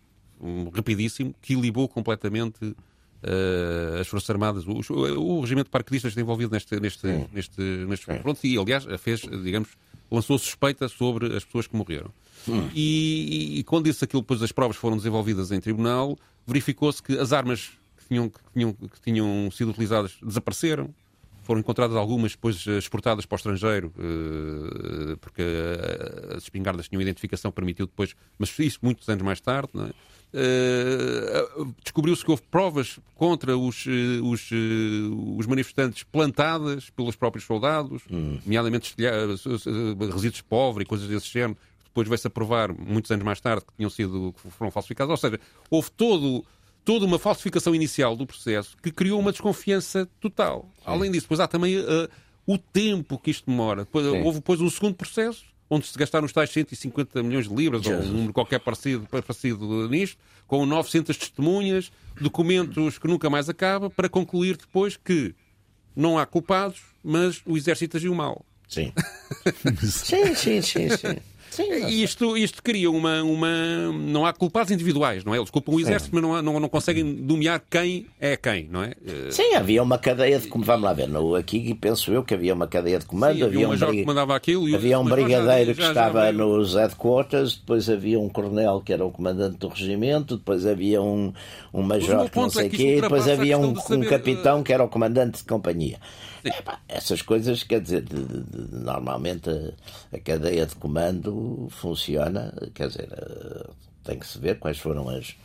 um, 0.43 0.69
rapidíssimo, 0.69 1.33
que 1.41 1.55
libou 1.55 1.87
completamente 1.87 2.63
uh, 2.65 3.99
as 3.99 4.07
Forças 4.07 4.29
Armadas, 4.29 4.65
o, 4.67 4.81
o, 5.17 5.41
regimento 5.41 5.65
de 5.65 5.71
paraquedistas 5.71 6.11
está 6.11 6.21
envolvido 6.21 6.51
neste, 6.51 6.79
neste, 6.79 7.07
neste, 7.31 7.61
neste 7.61 8.05
confronto 8.05 8.45
e, 8.45 8.57
aliás, 8.57 8.85
fez, 8.99 9.21
digamos, 9.21 9.69
lançou 10.11 10.37
suspeita 10.37 10.87
sobre 10.87 11.35
as 11.35 11.43
pessoas 11.43 11.67
que 11.67 11.75
morreram. 11.75 12.11
Hum. 12.47 12.69
E, 12.73 13.59
e, 13.59 13.63
quando 13.63 13.85
disse 13.85 14.03
aquilo, 14.03 14.21
depois 14.21 14.41
as 14.41 14.51
provas 14.51 14.75
foram 14.75 14.97
desenvolvidas 14.97 15.51
em 15.51 15.59
tribunal, 15.59 16.17
verificou-se 16.45 17.01
que 17.01 17.17
as 17.17 17.31
armas 17.31 17.71
que 17.97 18.07
tinham, 18.07 18.29
que, 18.29 18.39
tinham, 18.53 18.73
que 18.73 19.01
tinham 19.01 19.49
sido 19.51 19.71
utilizadas 19.71 20.17
desapareceram, 20.21 20.93
foram 21.43 21.59
encontradas 21.59 21.95
algumas 21.95 22.31
depois 22.31 22.65
exportadas 22.65 23.25
para 23.25 23.35
o 23.35 23.37
estrangeiro, 23.37 23.93
eh, 23.97 25.15
porque 25.19 25.43
as 26.35 26.43
espingardas 26.43 26.87
tinham 26.87 27.01
identificação, 27.01 27.51
permitiu 27.51 27.85
depois, 27.85 28.15
mas 28.39 28.57
isso 28.59 28.79
muitos 28.81 29.07
anos 29.09 29.23
mais 29.23 29.39
tarde, 29.39 29.69
é? 29.75 30.13
Uh, 30.33 31.75
descobriu-se 31.83 32.25
que 32.25 32.31
houve 32.31 32.41
provas 32.49 32.99
contra 33.13 33.55
os, 33.55 33.85
eh, 33.85 34.19
os, 34.23 34.49
os, 35.37 35.45
manifestantes 35.45 36.01
plantadas 36.01 36.89
pelos 36.89 37.15
próprios 37.15 37.45
soldados, 37.45 38.01
hum. 38.09 38.39
nomeadamente 38.43 38.95
resíduos 40.11 40.37
de 40.37 40.43
pobre 40.43 40.83
e 40.83 40.87
coisas 40.87 41.07
desse 41.07 41.27
género. 41.27 41.55
Depois 41.83 42.07
vai-se 42.07 42.25
a 42.25 42.31
provar, 42.31 42.73
muitos 42.73 43.11
anos 43.11 43.23
mais 43.23 43.39
tarde, 43.39 43.63
que 43.63 43.73
tinham 43.77 43.91
sido 43.91 44.33
que 44.33 44.49
foram 44.49 44.71
falsificados. 44.71 45.11
Ou 45.11 45.17
seja, 45.17 45.39
houve 45.69 45.91
todo 45.91 46.43
toda 46.83 47.05
uma 47.05 47.17
falsificação 47.17 47.73
inicial 47.73 48.15
do 48.15 48.25
processo 48.25 48.75
que 48.81 48.91
criou 48.91 49.19
uma 49.19 49.31
desconfiança 49.31 50.07
total. 50.19 50.69
Sim. 50.75 50.81
Além 50.85 51.11
disso, 51.11 51.25
depois 51.25 51.39
há 51.39 51.47
também 51.47 51.77
uh, 51.77 52.09
o 52.45 52.57
tempo 52.57 53.17
que 53.17 53.31
isto 53.31 53.49
demora. 53.49 53.85
Depois, 53.85 54.05
houve 54.05 54.39
depois 54.39 54.61
um 54.61 54.69
segundo 54.69 54.95
processo, 54.95 55.43
onde 55.69 55.87
se 55.87 55.97
gastaram 55.97 56.25
os 56.25 56.31
tais 56.31 56.49
150 56.49 57.23
milhões 57.23 57.47
de 57.47 57.55
libras, 57.55 57.83
Jesus. 57.83 58.05
ou 58.05 58.11
um 58.11 58.15
número 58.15 58.33
qualquer 58.33 58.59
parecido, 58.59 59.07
parecido 59.09 59.89
nisto, 59.89 60.17
com 60.47 60.65
900 60.65 61.15
testemunhas, 61.15 61.91
documentos 62.19 62.97
que 62.97 63.07
nunca 63.07 63.29
mais 63.29 63.49
acaba, 63.49 63.89
para 63.89 64.09
concluir 64.09 64.57
depois 64.57 64.97
que 64.97 65.33
não 65.95 66.17
há 66.17 66.25
culpados, 66.25 66.81
mas 67.03 67.41
o 67.45 67.57
exército 67.57 67.97
agiu 67.97 68.13
mal. 68.13 68.45
Sim. 68.67 68.91
sim, 69.81 70.35
sim, 70.35 70.61
sim, 70.61 70.89
sim. 70.89 71.17
Sim, 71.53 71.87
isto, 71.87 72.35
isto 72.35 72.63
cria 72.63 72.89
uma, 72.89 73.21
uma. 73.21 73.91
Não 73.91 74.25
há 74.25 74.33
culpados 74.33 74.71
individuais, 74.71 75.23
não 75.23 75.33
é? 75.33 75.37
Eles 75.37 75.49
culpam 75.49 75.73
o 75.73 75.79
exército, 75.79 76.09
mas 76.13 76.23
não, 76.23 76.41
não, 76.41 76.59
não 76.59 76.69
conseguem 76.69 77.03
nomear 77.03 77.61
quem 77.69 78.07
é 78.19 78.35
quem, 78.35 78.67
não 78.69 78.83
é? 78.83 78.93
Sim, 79.29 79.53
havia 79.53 79.83
uma 79.83 79.97
cadeia 79.97 80.39
de. 80.39 80.47
Vamos 80.49 80.83
lá 80.83 80.93
ver, 80.93 81.07
no, 81.07 81.35
aqui 81.35 81.73
penso 81.75 82.11
eu 82.11 82.23
que 82.23 82.33
havia 82.33 82.53
uma 82.53 82.67
cadeia 82.67 82.97
de 82.97 83.05
comando. 83.05 83.35
Sim, 83.35 83.43
havia, 83.43 83.65
havia 83.65 83.67
um, 83.67 83.71
major 83.71 83.91
que 83.91 84.33
aquilo. 84.33 84.69
E 84.69 84.75
havia 84.75 84.99
um 84.99 85.05
brigadeiro 85.05 85.73
já, 85.73 85.83
que 85.83 85.89
estava 85.89 86.25
já 86.25 86.31
nos 86.31 86.75
headquarters, 86.75 87.57
depois 87.57 87.89
havia 87.89 88.19
um 88.19 88.29
coronel 88.29 88.81
que 88.81 88.91
era 88.91 89.05
o 89.05 89.11
comandante 89.11 89.57
do 89.57 89.67
regimento, 89.67 90.37
depois 90.37 90.65
havia 90.65 91.01
um, 91.01 91.33
um 91.73 91.83
major 91.83 92.29
que 92.29 92.37
não 92.37 92.49
sei 92.49 92.63
o 92.63 92.67
é 92.67 92.69
quê, 92.69 93.01
depois 93.01 93.27
havia 93.27 93.57
um, 93.57 93.69
um 93.69 94.01
capitão 94.01 94.63
que 94.63 94.73
era 94.73 94.83
o 94.83 94.87
comandante 94.87 95.39
de 95.39 95.43
companhia. 95.43 95.99
É, 96.45 96.97
essas 96.97 97.21
coisas, 97.21 97.63
quer 97.63 97.81
dizer, 97.81 98.01
de, 98.01 98.23
de, 98.23 98.43
de, 98.43 98.75
normalmente 98.75 99.49
a, 99.49 100.17
a, 100.17 100.19
cadeia 100.19 100.65
de 100.65 100.75
comando 100.75 101.67
funciona, 101.69 102.53
quer 102.73 102.87
dizer, 102.87 103.09
eh, 103.11 103.69
tem 104.03 104.19
que 104.19 104.27
se 104.27 104.37
ver 104.39 104.59
quais 104.59 104.77
foram 104.77 105.07
as. 105.09 105.35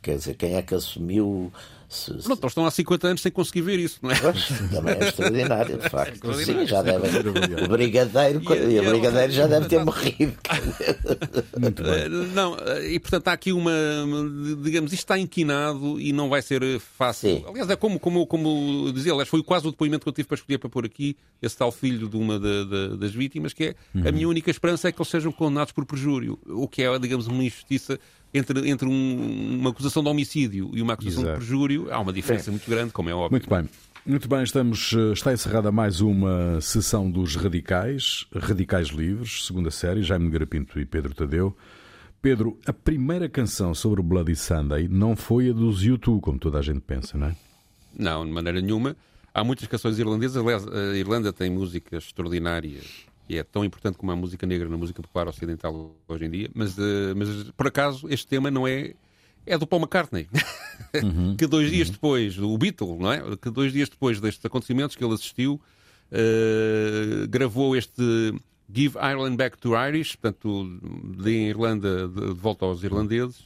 Quer 0.00 0.16
dizer, 0.16 0.34
quem 0.34 0.54
é 0.54 0.62
que 0.62 0.74
assumiu 0.74 1.52
se, 1.92 2.06
se... 2.06 2.22
Pronto, 2.22 2.42
eles 2.42 2.50
estão 2.50 2.66
há 2.66 2.70
50 2.70 3.06
anos 3.06 3.20
sem 3.20 3.30
conseguir 3.30 3.60
ver 3.60 3.78
isso, 3.78 3.98
não 4.02 4.10
é? 4.10 4.18
Pois, 4.18 4.48
também 4.70 4.94
é 4.94 5.08
extraordinário, 5.08 5.78
de 5.78 5.88
facto. 5.90 6.10
É 6.10 6.12
extraordinário. 6.40 6.60
Sim, 6.60 6.66
já 6.66 6.82
deve. 6.82 7.64
O 7.64 7.68
brigadeiro, 7.68 8.42
e, 8.42 8.74
e 8.74 8.80
o 8.80 8.84
brigadeiro 8.84 9.32
já 9.32 9.46
deve 9.46 9.68
ter 9.68 9.84
morrido. 9.84 10.32
Muito 11.60 11.82
bem. 11.82 12.08
Não, 12.34 12.56
e 12.88 12.98
portanto 12.98 13.28
há 13.28 13.32
aqui 13.32 13.52
uma. 13.52 13.72
Digamos, 14.62 14.92
isto 14.92 15.02
está 15.02 15.18
inquinado 15.18 16.00
e 16.00 16.12
não 16.12 16.28
vai 16.28 16.40
ser 16.40 16.80
fácil. 16.80 17.36
Sim. 17.36 17.44
Aliás, 17.46 17.68
é 17.68 17.76
como, 17.76 18.00
como, 18.00 18.26
como 18.26 18.90
dizia, 18.92 19.12
aliás, 19.12 19.28
foi 19.28 19.42
quase 19.42 19.66
o 19.68 19.70
depoimento 19.70 20.04
que 20.04 20.08
eu 20.08 20.12
tive 20.12 20.28
para 20.28 20.36
escolher 20.36 20.58
para 20.58 20.70
pôr 20.70 20.86
aqui, 20.86 21.16
esse 21.40 21.56
tal 21.56 21.70
filho 21.70 22.08
de 22.08 22.16
uma 22.16 22.38
da, 22.38 22.64
da, 22.64 22.88
das 22.96 23.12
vítimas, 23.12 23.52
que 23.52 23.64
é 23.64 23.74
uhum. 23.94 24.08
a 24.08 24.12
minha 24.12 24.28
única 24.28 24.50
esperança 24.50 24.88
é 24.88 24.92
que 24.92 25.00
eles 25.00 25.10
sejam 25.10 25.30
condenados 25.30 25.72
por 25.72 25.84
perjúrio, 25.84 26.38
o 26.46 26.66
que 26.66 26.82
é, 26.82 26.98
digamos, 26.98 27.26
uma 27.26 27.44
injustiça 27.44 27.98
entre, 28.34 28.68
entre 28.68 28.88
um, 28.88 29.58
uma 29.60 29.70
acusação 29.70 30.02
de 30.02 30.08
homicídio 30.08 30.70
e 30.72 30.80
uma 30.80 30.94
acusação 30.94 31.22
Exato. 31.22 31.38
de 31.38 31.44
perjúrio, 31.44 31.92
há 31.92 32.00
uma 32.00 32.12
diferença 32.12 32.50
muito 32.50 32.68
grande, 32.68 32.92
como 32.92 33.08
é 33.08 33.14
óbvio. 33.14 33.30
Muito 33.32 33.48
bem. 33.48 33.68
Muito 34.04 34.28
bem, 34.28 34.42
estamos, 34.42 34.92
eh, 34.94 35.12
está 35.12 35.32
encerrada 35.32 35.70
mais 35.70 36.00
uma 36.00 36.60
sessão 36.60 37.08
dos 37.08 37.36
Radicais, 37.36 38.26
Radicais 38.34 38.88
Livres, 38.88 39.46
segunda 39.46 39.70
série, 39.70 40.02
Jaime 40.02 40.28
Garapinto 40.28 40.80
e 40.80 40.84
Pedro 40.84 41.14
Tadeu. 41.14 41.56
Pedro, 42.20 42.58
a 42.66 42.72
primeira 42.72 43.28
canção 43.28 43.72
sobre 43.74 44.00
o 44.00 44.02
Bloody 44.02 44.34
Sunday 44.34 44.88
não 44.88 45.14
foi 45.14 45.50
a 45.50 45.52
dos 45.52 45.84
YouTube, 45.84 46.20
como 46.20 46.38
toda 46.38 46.58
a 46.58 46.62
gente 46.62 46.80
pensa, 46.80 47.16
não 47.16 47.28
é? 47.28 47.36
Não, 47.96 48.26
de 48.26 48.32
maneira 48.32 48.60
nenhuma. 48.60 48.96
Há 49.32 49.44
muitas 49.44 49.68
canções 49.68 49.98
irlandesas. 49.98 50.36
Aliás, 50.36 50.66
a 50.66 50.96
Irlanda 50.96 51.32
tem 51.32 51.48
músicas 51.50 52.04
extraordinárias 52.04 53.06
que 53.32 53.38
é 53.38 53.42
tão 53.42 53.64
importante 53.64 53.96
como 53.96 54.12
a 54.12 54.16
música 54.16 54.46
negra 54.46 54.68
na 54.68 54.76
música 54.76 55.00
popular 55.00 55.26
ocidental 55.26 55.96
hoje 56.06 56.26
em 56.26 56.30
dia, 56.30 56.50
mas, 56.54 56.76
uh, 56.76 57.14
mas 57.16 57.50
por 57.56 57.66
acaso 57.66 58.06
este 58.10 58.26
tema 58.26 58.50
não 58.50 58.68
é. 58.68 58.92
É 59.44 59.58
do 59.58 59.66
Paul 59.66 59.82
McCartney, 59.82 60.28
uhum. 61.02 61.34
que 61.34 61.48
dois 61.48 61.68
dias 61.68 61.88
uhum. 61.88 61.94
depois, 61.94 62.38
o 62.38 62.56
Beatle, 62.56 62.96
não 62.96 63.12
é? 63.12 63.36
Que 63.36 63.50
dois 63.50 63.72
dias 63.72 63.88
depois 63.88 64.20
destes 64.20 64.44
acontecimentos 64.44 64.94
que 64.94 65.02
ele 65.02 65.14
assistiu, 65.14 65.60
uh, 66.12 67.26
gravou 67.28 67.74
este 67.74 68.02
Give 68.72 68.96
Ireland 68.98 69.36
Back 69.36 69.58
to 69.58 69.72
Irish, 69.74 70.14
portanto, 70.14 70.78
de 71.18 71.48
Irlanda 71.48 72.06
de, 72.06 72.34
de 72.34 72.34
volta 72.34 72.66
aos 72.66 72.84
irlandeses, 72.84 73.42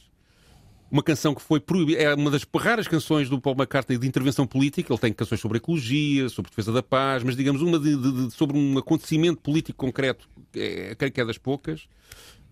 uma 0.89 1.03
canção 1.03 1.35
que 1.35 1.41
foi 1.41 1.59
proibida, 1.59 2.01
é 2.01 2.13
uma 2.13 2.31
das 2.31 2.45
raras 2.55 2.87
canções 2.87 3.29
do 3.29 3.39
Paul 3.39 3.55
McCartney 3.55 3.97
de 3.97 4.07
intervenção 4.07 4.47
política. 4.47 4.91
Ele 4.91 4.99
tem 4.99 5.13
canções 5.13 5.41
sobre 5.41 5.57
ecologia, 5.57 6.29
sobre 6.29 6.49
defesa 6.49 6.71
da 6.71 6.81
paz, 6.81 7.23
mas 7.23 7.35
digamos 7.35 7.61
uma 7.61 7.77
de, 7.77 7.95
de, 7.95 8.11
de, 8.27 8.31
sobre 8.33 8.57
um 8.57 8.77
acontecimento 8.77 9.41
político 9.41 9.77
concreto, 9.77 10.29
é, 10.55 10.95
creio 10.95 11.11
que 11.11 11.21
é 11.21 11.25
das 11.25 11.37
poucas. 11.37 11.87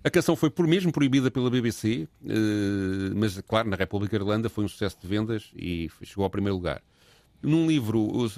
A 0.06 0.10
canção 0.12 0.36
foi 0.36 0.52
por 0.52 0.68
mesmo 0.68 0.92
proibida 0.92 1.32
pela 1.32 1.50
BBC, 1.50 2.08
eh, 2.24 3.14
mas 3.16 3.42
claro, 3.42 3.68
na 3.68 3.76
República 3.76 4.16
Irlanda 4.16 4.50
foi 4.50 4.64
um 4.64 4.68
sucesso 4.68 4.96
de 5.02 5.08
vendas 5.08 5.52
e 5.56 5.90
chegou 6.04 6.24
ao 6.24 6.30
primeiro 6.30 6.56
lugar. 6.56 6.84
Num 7.42 7.66
livro 7.66 8.30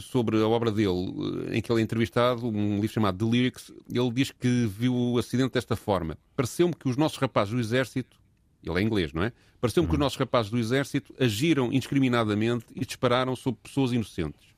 sobre 0.00 0.40
a 0.40 0.46
obra 0.46 0.70
dele, 0.70 1.12
em 1.50 1.60
que 1.60 1.72
ele 1.72 1.80
é 1.80 1.82
entrevistado, 1.82 2.46
um 2.46 2.76
livro 2.76 2.88
chamado 2.94 3.18
The 3.18 3.32
Lyrics, 3.32 3.72
ele 3.92 4.10
diz 4.12 4.30
que 4.30 4.66
viu 4.66 4.94
o 4.94 5.18
acidente 5.18 5.54
desta 5.54 5.74
forma. 5.74 6.16
Pareceu-me 6.36 6.74
que 6.74 6.88
os 6.88 6.96
nossos 6.96 7.18
rapazes 7.18 7.52
do 7.52 7.58
Exército, 7.60 8.17
ele 8.62 8.78
é 8.78 8.82
inglês, 8.82 9.12
não 9.12 9.22
é? 9.22 9.32
Pareceu-me 9.60 9.86
uhum. 9.86 9.90
que 9.90 9.96
os 9.96 10.00
nossos 10.00 10.18
rapazes 10.18 10.50
do 10.50 10.58
Exército 10.58 11.14
agiram 11.18 11.72
indiscriminadamente 11.72 12.66
e 12.74 12.84
dispararam 12.84 13.34
sobre 13.34 13.60
pessoas 13.62 13.92
inocentes. 13.92 14.48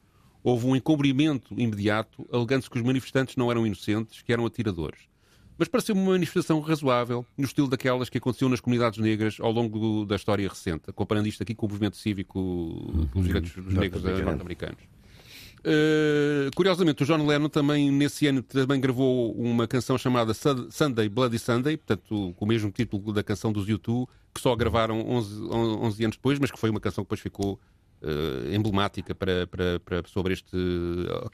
Houve 0.42 0.66
um 0.66 0.76
encobrimento 0.76 1.54
imediato, 1.58 2.26
alegando-se 2.32 2.70
que 2.70 2.78
os 2.78 2.84
manifestantes 2.84 3.36
não 3.36 3.50
eram 3.50 3.66
inocentes, 3.66 4.22
que 4.22 4.32
eram 4.32 4.46
atiradores. 4.46 5.10
Mas 5.58 5.68
pareceu-me 5.68 6.00
uma 6.00 6.12
manifestação 6.12 6.58
razoável, 6.60 7.26
no 7.36 7.44
estilo 7.44 7.68
daquelas 7.68 8.08
que 8.08 8.16
aconteciam 8.16 8.48
nas 8.48 8.60
comunidades 8.60 8.98
negras 8.98 9.36
ao 9.38 9.52
longo 9.52 10.06
da 10.06 10.16
história 10.16 10.48
recente, 10.48 10.90
comparando 10.94 11.28
isto 11.28 11.42
aqui 11.42 11.54
com 11.54 11.66
o 11.66 11.68
movimento 11.68 11.98
cívico 11.98 13.08
dos 13.14 13.26
direitos 13.26 13.52
dos 13.52 13.74
negros 13.74 14.02
norte-americanos. 14.02 14.99
Uh, 15.60 16.50
curiosamente, 16.56 17.02
o 17.02 17.06
John 17.06 17.26
Lennon 17.26 17.48
também, 17.48 17.90
nesse 17.90 18.26
ano, 18.26 18.42
também 18.42 18.80
gravou 18.80 19.32
uma 19.32 19.68
canção 19.68 19.98
chamada 19.98 20.32
Sunday, 20.34 21.08
Bloody 21.08 21.38
Sunday, 21.38 21.76
portanto, 21.76 22.34
com 22.36 22.44
o 22.44 22.48
mesmo 22.48 22.70
título 22.70 23.12
da 23.12 23.22
canção 23.22 23.52
dos 23.52 23.66
U2, 23.66 24.06
que 24.34 24.40
só 24.40 24.56
gravaram 24.56 25.06
11, 25.06 25.42
11 25.42 26.04
anos 26.04 26.16
depois, 26.16 26.38
mas 26.38 26.50
que 26.50 26.58
foi 26.58 26.70
uma 26.70 26.80
canção 26.80 27.04
que 27.04 27.08
depois 27.08 27.20
ficou 27.20 27.60
uh, 28.02 28.54
emblemática 28.54 29.14
para, 29.14 29.46
para, 29.46 29.80
para, 29.80 30.02
sobre 30.08 30.32
este, 30.32 30.56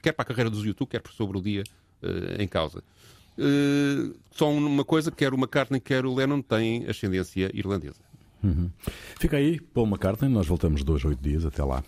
quer 0.01 0.11
para 0.11 0.23
a 0.23 0.25
carreira 0.25 0.49
dos 0.49 0.65
U2, 0.65 0.87
quer 0.87 1.01
sobre 1.11 1.37
o 1.37 1.41
dia 1.41 1.63
uh, 2.03 2.41
em 2.41 2.47
causa. 2.47 2.83
Só 4.31 4.51
uma 4.51 4.83
coisa, 4.83 5.11
quer 5.11 5.31
o 5.31 5.37
McCartney, 5.37 5.79
quer 5.79 6.07
o 6.07 6.13
Lennon 6.15 6.41
têm 6.41 6.87
ascendência 6.87 7.51
irlandesa. 7.53 8.01
Uhum. 8.43 8.71
Fica 9.19 9.37
aí, 9.37 9.59
Paul 9.59 9.85
McCartney, 9.85 10.29
nós 10.29 10.47
voltamos 10.47 10.83
dois, 10.83 11.05
oito 11.05 11.21
dias, 11.21 11.45
até 11.45 11.63
lá. 11.63 11.83